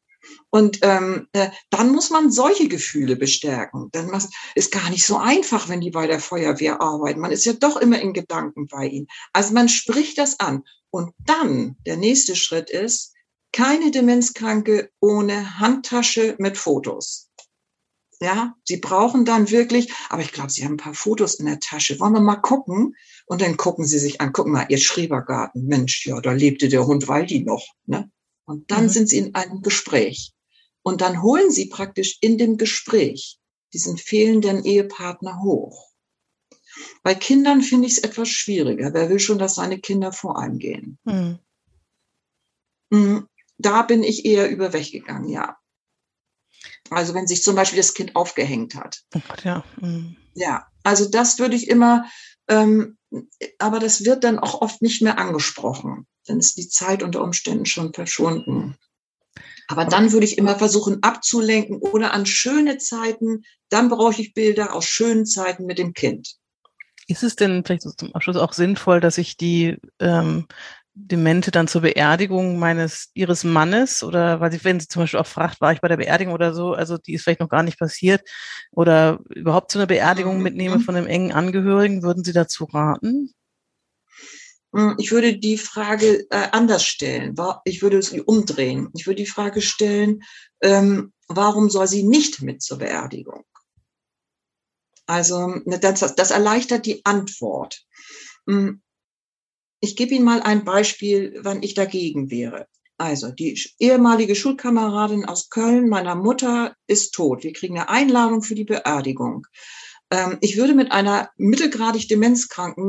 Und 0.51 0.79
ähm, 0.83 1.29
äh, 1.33 1.51
dann 1.71 1.93
muss 1.93 2.11
man 2.11 2.31
solche 2.31 2.69
Gefühle 2.69 3.17
bestärken. 3.17 3.89
Dann 3.93 4.11
ist 4.55 4.73
gar 4.73 4.89
nicht 4.91 5.05
so 5.05 5.19
einfach, 5.19 5.69
wenn 5.69 5.81
die 5.81 5.91
bei 5.91 6.07
der 6.07 6.21
Feuerwehr 6.21 6.81
arbeiten. 6.81 7.21
Man 7.21 7.33
ist 7.33 7.45
ja 7.45 7.53
doch 7.53 7.77
immer 7.77 8.01
in 8.01 8.13
Gedanken 8.13 8.67
bei 8.67 8.87
ihnen. 8.87 9.09
Also 9.33 9.53
man 9.53 9.69
spricht 9.69 10.17
das 10.19 10.41
an. 10.41 10.65
Und 10.91 11.13
dann, 11.27 11.77
der 11.87 11.99
nächste 11.99 12.35
Schritt 12.35 12.71
ist, 12.71 13.13
keine 13.53 13.91
Demenzkranke 13.91 14.91
ohne 15.01 15.59
Handtasche 15.59 16.35
mit 16.39 16.57
Fotos. 16.57 17.29
Ja, 18.21 18.55
sie 18.65 18.79
brauchen 18.79 19.25
dann 19.25 19.51
wirklich, 19.51 19.93
aber 20.09 20.23
ich 20.23 20.33
glaube, 20.33 20.51
sie 20.51 20.65
haben 20.65 20.75
ein 20.75 20.79
paar 20.79 20.95
Fotos 20.95 21.35
in 21.35 21.47
der 21.47 21.61
Tasche. 21.61 22.01
Wollen 22.01 22.15
wir 22.15 22.21
mal 22.21 22.37
gucken? 22.37 22.97
Und 23.27 23.43
dann 23.43 23.57
gucken 23.57 23.85
sie 23.85 23.99
sich 23.99 24.21
an, 24.21 24.33
gucken 24.33 24.53
mal, 24.53 24.67
ihr 24.69 24.79
Schrebergarten, 24.79 25.67
Mensch, 25.67 26.07
ja, 26.07 26.21
da 26.21 26.33
lebte 26.33 26.69
der 26.69 26.87
Hund 26.87 27.07
Waldi 27.07 27.45
noch. 27.45 27.65
Ne? 27.87 28.11
Und 28.49 28.71
dann 28.71 28.85
mhm. 28.85 28.89
sind 28.89 29.09
sie 29.11 29.19
in 29.19 29.35
einem 29.35 29.61
Gespräch. 29.61 30.33
Und 30.83 31.03
dann 31.03 31.23
holen 31.23 31.51
sie 31.51 31.67
praktisch 31.67 32.17
in 32.23 32.39
dem 32.39 32.57
Gespräch 32.57 33.39
diesen 33.75 33.99
fehlenden 33.99 34.65
Ehepartner 34.65 35.43
hoch. 35.43 35.91
Bei 37.03 37.15
Kindern 37.15 37.61
finde 37.61 37.87
ich 37.87 37.99
es 37.99 38.03
etwas 38.03 38.31
schwieriger. 38.31 38.95
Wer 38.95 39.11
will 39.11 39.19
schon, 39.19 39.39
dass 39.39 39.57
seine 39.57 39.79
Kinder 39.79 40.13
vor 40.13 40.39
einem 40.39 40.59
gehen? 40.59 40.99
Hm. 41.07 41.39
hm 42.91 43.29
da 43.61 43.83
bin 43.83 44.05
ich 44.05 44.25
eher 44.25 44.49
überweggegangen, 44.49 45.29
ja. 45.29 45.59
Also 46.91 47.13
wenn 47.13 47.27
sich 47.27 47.43
zum 47.43 47.57
Beispiel 47.57 47.79
das 47.79 47.93
Kind 47.93 48.15
aufgehängt 48.15 48.77
hat. 48.77 49.03
Oh 49.15 49.21
ja. 49.43 49.65
Hm. 49.81 50.17
Ja, 50.35 50.69
also 50.85 51.11
das 51.11 51.41
würde 51.41 51.57
ich 51.57 51.69
immer, 51.69 52.07
ähm, 52.47 52.97
aber 53.59 53.81
das 53.81 54.05
wird 54.05 54.23
dann 54.23 54.39
auch 54.39 54.63
oft 54.63 54.81
nicht 54.81 55.03
mehr 55.03 55.19
angesprochen. 55.19 56.07
Dann 56.29 56.39
ist 56.39 56.57
die 56.57 56.69
Zeit 56.69 57.03
unter 57.03 57.23
Umständen 57.23 57.67
schon 57.67 57.93
verschwunden. 57.93 58.77
Aber 59.69 59.85
dann 59.85 60.13
würde 60.13 60.25
ich 60.25 60.39
immer 60.39 60.57
versuchen 60.57 61.03
abzulenken 61.03 61.79
oder 61.79 62.15
an 62.15 62.27
schöne 62.27 62.79
Zeiten. 62.79 63.43
Dann 63.69 63.91
brauche 63.91 64.21
ich 64.21 64.35
Bilder 64.35 64.75
aus 64.75 64.87
schönen 64.87 65.27
Zeiten 65.27 65.67
mit 65.67 65.79
dem 65.79 65.93
Kind. 65.93 66.37
Ist 67.07 67.23
es 67.23 67.37
denn 67.37 67.65
vielleicht 67.65 67.83
so 67.83 67.91
zum 67.91 68.15
Abschluss 68.15 68.37
auch 68.37 68.53
sinnvoll, 68.53 69.01
dass 69.01 69.19
ich 69.19 69.37
die 69.37 69.77
ähm, 69.99 70.47
Demente 71.01 71.51
dann 71.51 71.69
zur 71.69 71.83
Beerdigung 71.83 72.59
meines 72.59 73.11
ihres 73.15 73.45
Mannes 73.45 74.03
oder 74.03 74.41
weil 74.41 74.51
sie, 74.51 74.65
wenn 74.65 74.81
sie 74.81 74.89
zum 74.89 75.03
Beispiel 75.03 75.21
auch 75.21 75.27
fragt, 75.27 75.61
war 75.61 75.73
ich 75.73 75.81
bei 75.81 75.89
der 75.89 75.97
Beerdigung 75.97 76.35
oder 76.35 76.53
so, 76.53 76.73
also 76.73 76.99
die 76.99 77.15
ist 77.15 77.23
vielleicht 77.23 77.41
noch 77.41 77.49
gar 77.49 77.63
nicht 77.63 77.79
passiert, 77.79 78.23
oder 78.73 79.21
überhaupt 79.29 79.71
zu 79.71 79.79
einer 79.79 79.87
Beerdigung 79.87 80.39
mhm. 80.39 80.43
mitnehme 80.43 80.81
von 80.81 80.97
einem 80.97 81.07
engen 81.07 81.33
Angehörigen, 81.33 82.03
würden 82.03 82.25
Sie 82.25 82.33
dazu 82.33 82.65
raten? 82.65 83.33
Hm, 84.75 84.97
ich 84.99 85.13
würde 85.13 85.39
die 85.39 85.59
Frage 85.59 86.27
äh, 86.31 86.49
anders 86.53 86.85
stellen. 86.85 87.35
Ich 87.65 87.83
würde 87.83 88.03
sie 88.03 88.21
umdrehen. 88.21 88.91
Ich 88.97 89.07
würde 89.07 89.23
die 89.23 89.31
Frage 89.31 89.63
stellen, 89.63 90.23
ähm, 90.63 91.13
warum 91.29 91.71
soll 91.71 91.89
sie 91.89 92.03
nicht 92.03 92.43
mit 92.43 92.63
zur 92.63 92.79
Beerdigung? 92.79 93.45
Also 95.07 95.47
ne, 95.65 95.79
das, 95.79 96.15
das 96.15 96.31
erleichtert 96.31 96.85
die 96.85 97.05
Antwort. 97.05 97.83
Hm, 98.47 98.83
ich 99.81 99.97
gebe 99.97 100.15
Ihnen 100.15 100.25
mal 100.25 100.43
ein 100.43 100.65
Beispiel, 100.65 101.39
wann 101.43 101.63
ich 101.63 101.75
dagegen 101.75 102.31
wäre. 102.31 102.67
Also 102.99 103.31
die 103.31 103.59
ehemalige 103.79 104.35
Schulkameradin 104.35 105.25
aus 105.25 105.51
Köln 105.51 105.89
meiner 105.89 106.17
Mutter 106.17 106.75
ist 106.89 107.13
tot. 107.13 107.45
Wir 107.45 107.53
kriegen 107.53 107.79
eine 107.79 107.89
Einladung 107.89 108.43
für 108.43 108.57
die 108.57 108.65
Beerdigung. 108.65 109.47
Ähm, 110.11 110.39
ich 110.41 110.57
würde 110.57 110.75
mit 110.75 110.91
einer 110.91 111.31
mittelgradig 111.37 112.09
demenzkranken 112.09 112.87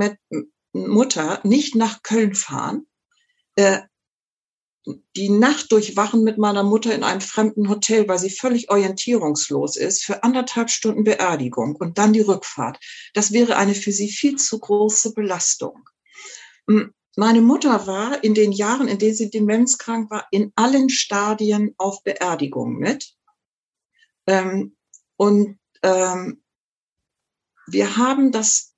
Mutter 0.74 1.40
nicht 1.44 1.76
nach 1.76 2.04
Köln 2.04 2.36
fahren, 2.36 2.88
äh, 3.56 3.80
die 5.16 5.30
Nacht 5.30 5.72
durchwachen 5.72 6.24
mit 6.24 6.38
meiner 6.38 6.64
Mutter 6.64 6.94
in 6.96 7.04
einem 7.04 7.22
fremden 7.22 7.70
Hotel, 7.70 8.08
weil 8.08 8.18
sie 8.18 8.30
völlig 8.30 8.72
orientierungslos 8.72 9.76
ist, 9.76 10.04
für 10.04 10.24
anderthalb 10.24 10.70
Stunden 10.70 11.04
Beerdigung 11.04 11.76
und 11.76 11.98
dann 11.98 12.14
die 12.14 12.22
Rückfahrt. 12.22 12.80
Das 13.14 13.32
wäre 13.32 13.58
eine 13.58 13.76
für 13.76 13.92
sie 13.92 14.10
viel 14.10 14.38
zu 14.38 14.60
große 14.60 15.14
Belastung. 15.14 15.90
Meine 17.16 17.42
Mutter 17.42 17.86
war 17.86 18.24
in 18.24 18.34
den 18.34 18.52
Jahren, 18.52 18.88
in 18.88 18.98
denen 18.98 19.16
sie 19.16 19.30
demenzkrank 19.30 20.10
war, 20.10 20.28
in 20.32 20.54
allen 20.56 20.90
Stadien 20.90 21.76
auf 21.78 22.04
Beerdigung 22.04 22.78
mit. 22.78 23.14
Ähm, 24.26 24.76
und 25.18 25.60
ähm, 25.84 26.42
wir 27.68 27.98
haben 27.98 28.32
das 28.32 28.69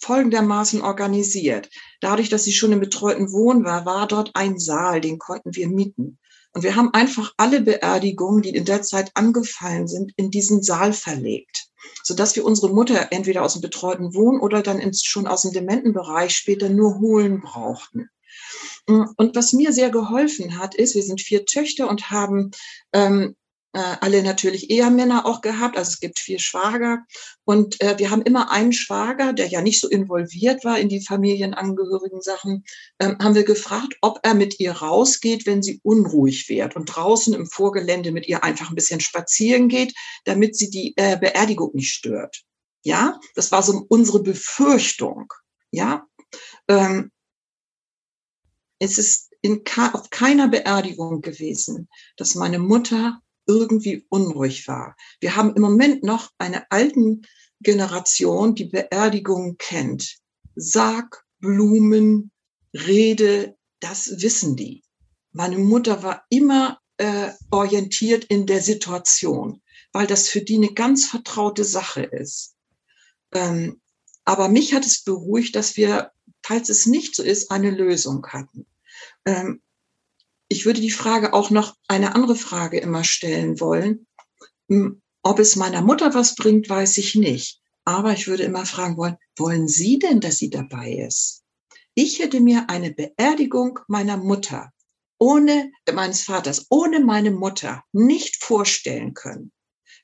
folgendermaßen 0.00 0.82
organisiert. 0.82 1.68
Dadurch, 2.00 2.28
dass 2.28 2.44
sie 2.44 2.52
schon 2.52 2.72
im 2.72 2.80
betreuten 2.80 3.32
Wohnen 3.32 3.64
war, 3.64 3.84
war 3.86 4.06
dort 4.06 4.30
ein 4.34 4.58
Saal, 4.58 5.00
den 5.00 5.18
konnten 5.18 5.54
wir 5.54 5.68
mieten. 5.68 6.18
Und 6.52 6.62
wir 6.62 6.74
haben 6.76 6.94
einfach 6.94 7.34
alle 7.36 7.60
Beerdigungen, 7.60 8.42
die 8.42 8.50
in 8.50 8.64
der 8.64 8.82
Zeit 8.82 9.10
angefallen 9.14 9.88
sind, 9.88 10.12
in 10.16 10.30
diesen 10.30 10.62
Saal 10.62 10.92
verlegt 10.92 11.66
sodass 12.02 12.36
wir 12.36 12.44
unsere 12.44 12.72
Mutter 12.72 13.08
entweder 13.10 13.42
aus 13.42 13.54
dem 13.54 13.62
betreuten 13.62 14.14
Wohn- 14.14 14.40
oder 14.40 14.62
dann 14.62 14.78
ins, 14.78 15.04
schon 15.04 15.26
aus 15.26 15.42
dem 15.42 15.52
Dementenbereich 15.52 16.34
später 16.36 16.68
nur 16.68 16.98
holen 17.00 17.40
brauchten. 17.40 18.08
Und 18.86 19.34
was 19.34 19.52
mir 19.52 19.72
sehr 19.72 19.90
geholfen 19.90 20.58
hat, 20.58 20.74
ist, 20.74 20.94
wir 20.94 21.02
sind 21.02 21.20
vier 21.20 21.44
Töchter 21.44 21.88
und 21.88 22.10
haben 22.10 22.52
ähm, 22.92 23.34
äh, 23.76 23.96
alle 24.00 24.22
natürlich 24.22 24.70
eher 24.70 24.88
Männer 24.88 25.26
auch 25.26 25.42
gehabt. 25.42 25.76
Also 25.76 25.90
es 25.90 26.00
gibt 26.00 26.18
vier 26.18 26.38
Schwager. 26.38 27.04
Und 27.44 27.78
äh, 27.82 27.98
wir 27.98 28.10
haben 28.10 28.22
immer 28.22 28.50
einen 28.50 28.72
Schwager, 28.72 29.34
der 29.34 29.48
ja 29.48 29.60
nicht 29.60 29.80
so 29.80 29.88
involviert 29.88 30.64
war 30.64 30.78
in 30.78 30.88
die 30.88 31.04
familienangehörigen 31.04 32.22
Sachen, 32.22 32.64
ähm, 32.98 33.18
haben 33.20 33.34
wir 33.34 33.44
gefragt, 33.44 33.98
ob 34.00 34.20
er 34.22 34.32
mit 34.32 34.58
ihr 34.60 34.72
rausgeht, 34.72 35.44
wenn 35.44 35.62
sie 35.62 35.78
unruhig 35.82 36.48
wird 36.48 36.74
und 36.74 36.86
draußen 36.86 37.34
im 37.34 37.44
Vorgelände 37.44 38.12
mit 38.12 38.26
ihr 38.26 38.42
einfach 38.42 38.70
ein 38.70 38.74
bisschen 38.74 39.00
spazieren 39.00 39.68
geht, 39.68 39.92
damit 40.24 40.56
sie 40.56 40.70
die 40.70 40.94
äh, 40.96 41.18
Beerdigung 41.18 41.72
nicht 41.74 41.92
stört. 41.92 42.44
Ja, 42.82 43.20
das 43.34 43.52
war 43.52 43.62
so 43.62 43.84
unsere 43.90 44.22
Befürchtung. 44.22 45.30
Ja, 45.70 46.06
ähm, 46.68 47.10
es 48.78 48.96
ist 48.96 49.32
in, 49.42 49.62
auf 49.92 50.08
keiner 50.08 50.48
Beerdigung 50.48 51.20
gewesen, 51.20 51.88
dass 52.16 52.36
meine 52.36 52.58
Mutter 52.58 53.20
irgendwie 53.46 54.06
unruhig 54.08 54.68
war. 54.68 54.96
Wir 55.20 55.36
haben 55.36 55.54
im 55.54 55.62
Moment 55.62 56.02
noch 56.02 56.30
eine 56.38 56.70
alten 56.70 57.22
Generation, 57.60 58.54
die 58.54 58.66
Beerdigungen 58.66 59.56
kennt. 59.58 60.18
Sarg, 60.54 61.24
Blumen, 61.38 62.30
Rede, 62.74 63.56
das 63.80 64.20
wissen 64.22 64.56
die. 64.56 64.82
Meine 65.32 65.58
Mutter 65.58 66.02
war 66.02 66.24
immer 66.30 66.80
äh, 66.96 67.30
orientiert 67.50 68.24
in 68.24 68.46
der 68.46 68.62
Situation, 68.62 69.62
weil 69.92 70.06
das 70.06 70.28
für 70.28 70.40
die 70.40 70.56
eine 70.56 70.72
ganz 70.72 71.06
vertraute 71.06 71.64
Sache 71.64 72.02
ist. 72.02 72.54
Ähm, 73.32 73.80
aber 74.24 74.48
mich 74.48 74.74
hat 74.74 74.84
es 74.84 75.04
beruhigt, 75.04 75.54
dass 75.56 75.76
wir, 75.76 76.10
falls 76.42 76.68
es 76.68 76.86
nicht 76.86 77.14
so 77.14 77.22
ist, 77.22 77.50
eine 77.50 77.70
Lösung 77.70 78.26
hatten. 78.28 78.66
Ähm, 79.24 79.62
ich 80.48 80.66
würde 80.66 80.80
die 80.80 80.90
Frage 80.90 81.32
auch 81.32 81.50
noch 81.50 81.74
eine 81.88 82.14
andere 82.14 82.36
Frage 82.36 82.78
immer 82.78 83.04
stellen 83.04 83.60
wollen. 83.60 84.06
Hm, 84.68 85.02
ob 85.22 85.38
es 85.38 85.56
meiner 85.56 85.82
Mutter 85.82 86.14
was 86.14 86.34
bringt, 86.34 86.68
weiß 86.68 86.98
ich 86.98 87.14
nicht. 87.14 87.60
Aber 87.84 88.12
ich 88.12 88.26
würde 88.26 88.42
immer 88.42 88.66
fragen 88.66 88.96
wollen, 88.96 89.16
wollen 89.36 89.68
Sie 89.68 89.98
denn, 89.98 90.20
dass 90.20 90.38
sie 90.38 90.50
dabei 90.50 90.92
ist? 90.92 91.42
Ich 91.94 92.18
hätte 92.18 92.40
mir 92.40 92.68
eine 92.68 92.92
Beerdigung 92.92 93.78
meiner 93.88 94.16
Mutter 94.16 94.72
ohne 95.18 95.72
meines 95.92 96.22
Vaters, 96.22 96.66
ohne 96.68 97.00
meine 97.00 97.30
Mutter 97.30 97.84
nicht 97.92 98.42
vorstellen 98.42 99.14
können. 99.14 99.52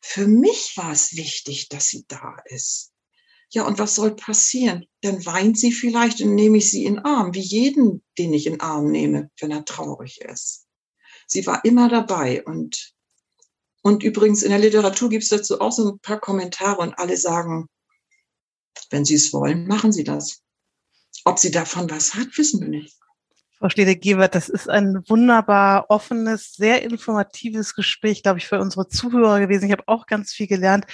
Für 0.00 0.26
mich 0.26 0.72
war 0.76 0.92
es 0.92 1.16
wichtig, 1.16 1.68
dass 1.68 1.88
sie 1.88 2.04
da 2.08 2.36
ist. 2.46 2.91
Ja, 3.54 3.66
und 3.66 3.78
was 3.78 3.94
soll 3.94 4.16
passieren? 4.16 4.86
Dann 5.02 5.24
weint 5.26 5.58
sie 5.58 5.72
vielleicht 5.72 6.20
und 6.22 6.34
nehme 6.34 6.58
ich 6.58 6.70
sie 6.70 6.84
in 6.84 6.98
Arm, 7.00 7.34
wie 7.34 7.40
jeden, 7.40 8.02
den 8.18 8.32
ich 8.32 8.46
in 8.46 8.60
Arm 8.60 8.90
nehme, 8.90 9.30
wenn 9.40 9.50
er 9.50 9.64
traurig 9.64 10.20
ist. 10.22 10.66
Sie 11.26 11.46
war 11.46 11.64
immer 11.64 11.88
dabei 11.88 12.42
und, 12.44 12.94
und 13.82 14.02
übrigens 14.02 14.42
in 14.42 14.50
der 14.50 14.58
Literatur 14.58 15.10
gibt 15.10 15.24
es 15.24 15.28
dazu 15.28 15.60
auch 15.60 15.72
so 15.72 15.92
ein 15.92 15.98
paar 15.98 16.18
Kommentare 16.18 16.78
und 16.78 16.98
alle 16.98 17.16
sagen, 17.16 17.68
wenn 18.90 19.04
Sie 19.04 19.14
es 19.14 19.32
wollen, 19.32 19.66
machen 19.66 19.92
Sie 19.92 20.04
das. 20.04 20.42
Ob 21.24 21.38
sie 21.38 21.50
davon 21.50 21.90
was 21.90 22.14
hat, 22.14 22.36
wissen 22.36 22.60
wir 22.60 22.68
nicht. 22.68 22.96
Frau 23.58 23.68
Stede-Gebert, 23.68 24.34
das 24.34 24.48
ist 24.48 24.68
ein 24.68 25.04
wunderbar 25.08 25.86
offenes, 25.88 26.54
sehr 26.54 26.82
informatives 26.82 27.74
Gespräch, 27.74 28.22
glaube 28.24 28.38
ich, 28.38 28.48
für 28.48 28.58
unsere 28.58 28.88
Zuhörer 28.88 29.38
gewesen. 29.38 29.66
Ich 29.66 29.72
habe 29.72 29.86
auch 29.86 30.06
ganz 30.06 30.32
viel 30.32 30.48
gelernt. 30.48 30.86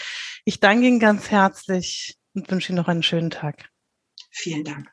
Ich 0.44 0.60
danke 0.60 0.86
Ihnen 0.86 1.00
ganz 1.00 1.30
herzlich 1.30 2.18
und 2.38 2.50
wünsche 2.50 2.72
Ihnen 2.72 2.78
noch 2.78 2.88
einen 2.88 3.02
schönen 3.02 3.30
Tag. 3.30 3.68
Vielen 4.30 4.64
Dank. 4.64 4.90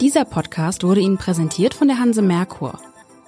Dieser 0.00 0.24
Podcast 0.24 0.84
wurde 0.84 1.00
Ihnen 1.00 1.18
präsentiert 1.18 1.74
von 1.74 1.88
der 1.88 1.98
Hanse 1.98 2.22
Merkur. 2.22 2.80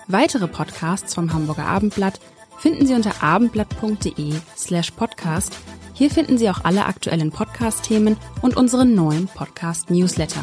Weitere 0.09 0.49
Podcasts 0.49 1.15
vom 1.15 1.33
Hamburger 1.33 1.67
Abendblatt 1.67 2.21
finden 2.59 2.87
Sie 2.87 2.95
unter 2.95 3.23
abendblatt.de 3.23 4.35
slash 4.57 4.91
podcast. 4.93 5.57
Hier 5.95 6.11
finden 6.11 6.39
Sie 6.39 6.49
auch 6.51 6.65
alle 6.65 6.87
aktuellen 6.87 7.31
Podcast-Themen 7.31 8.17
und 8.43 8.57
unseren 8.57 8.95
neuen 8.95 9.29
Podcast-Newsletter. 9.29 10.43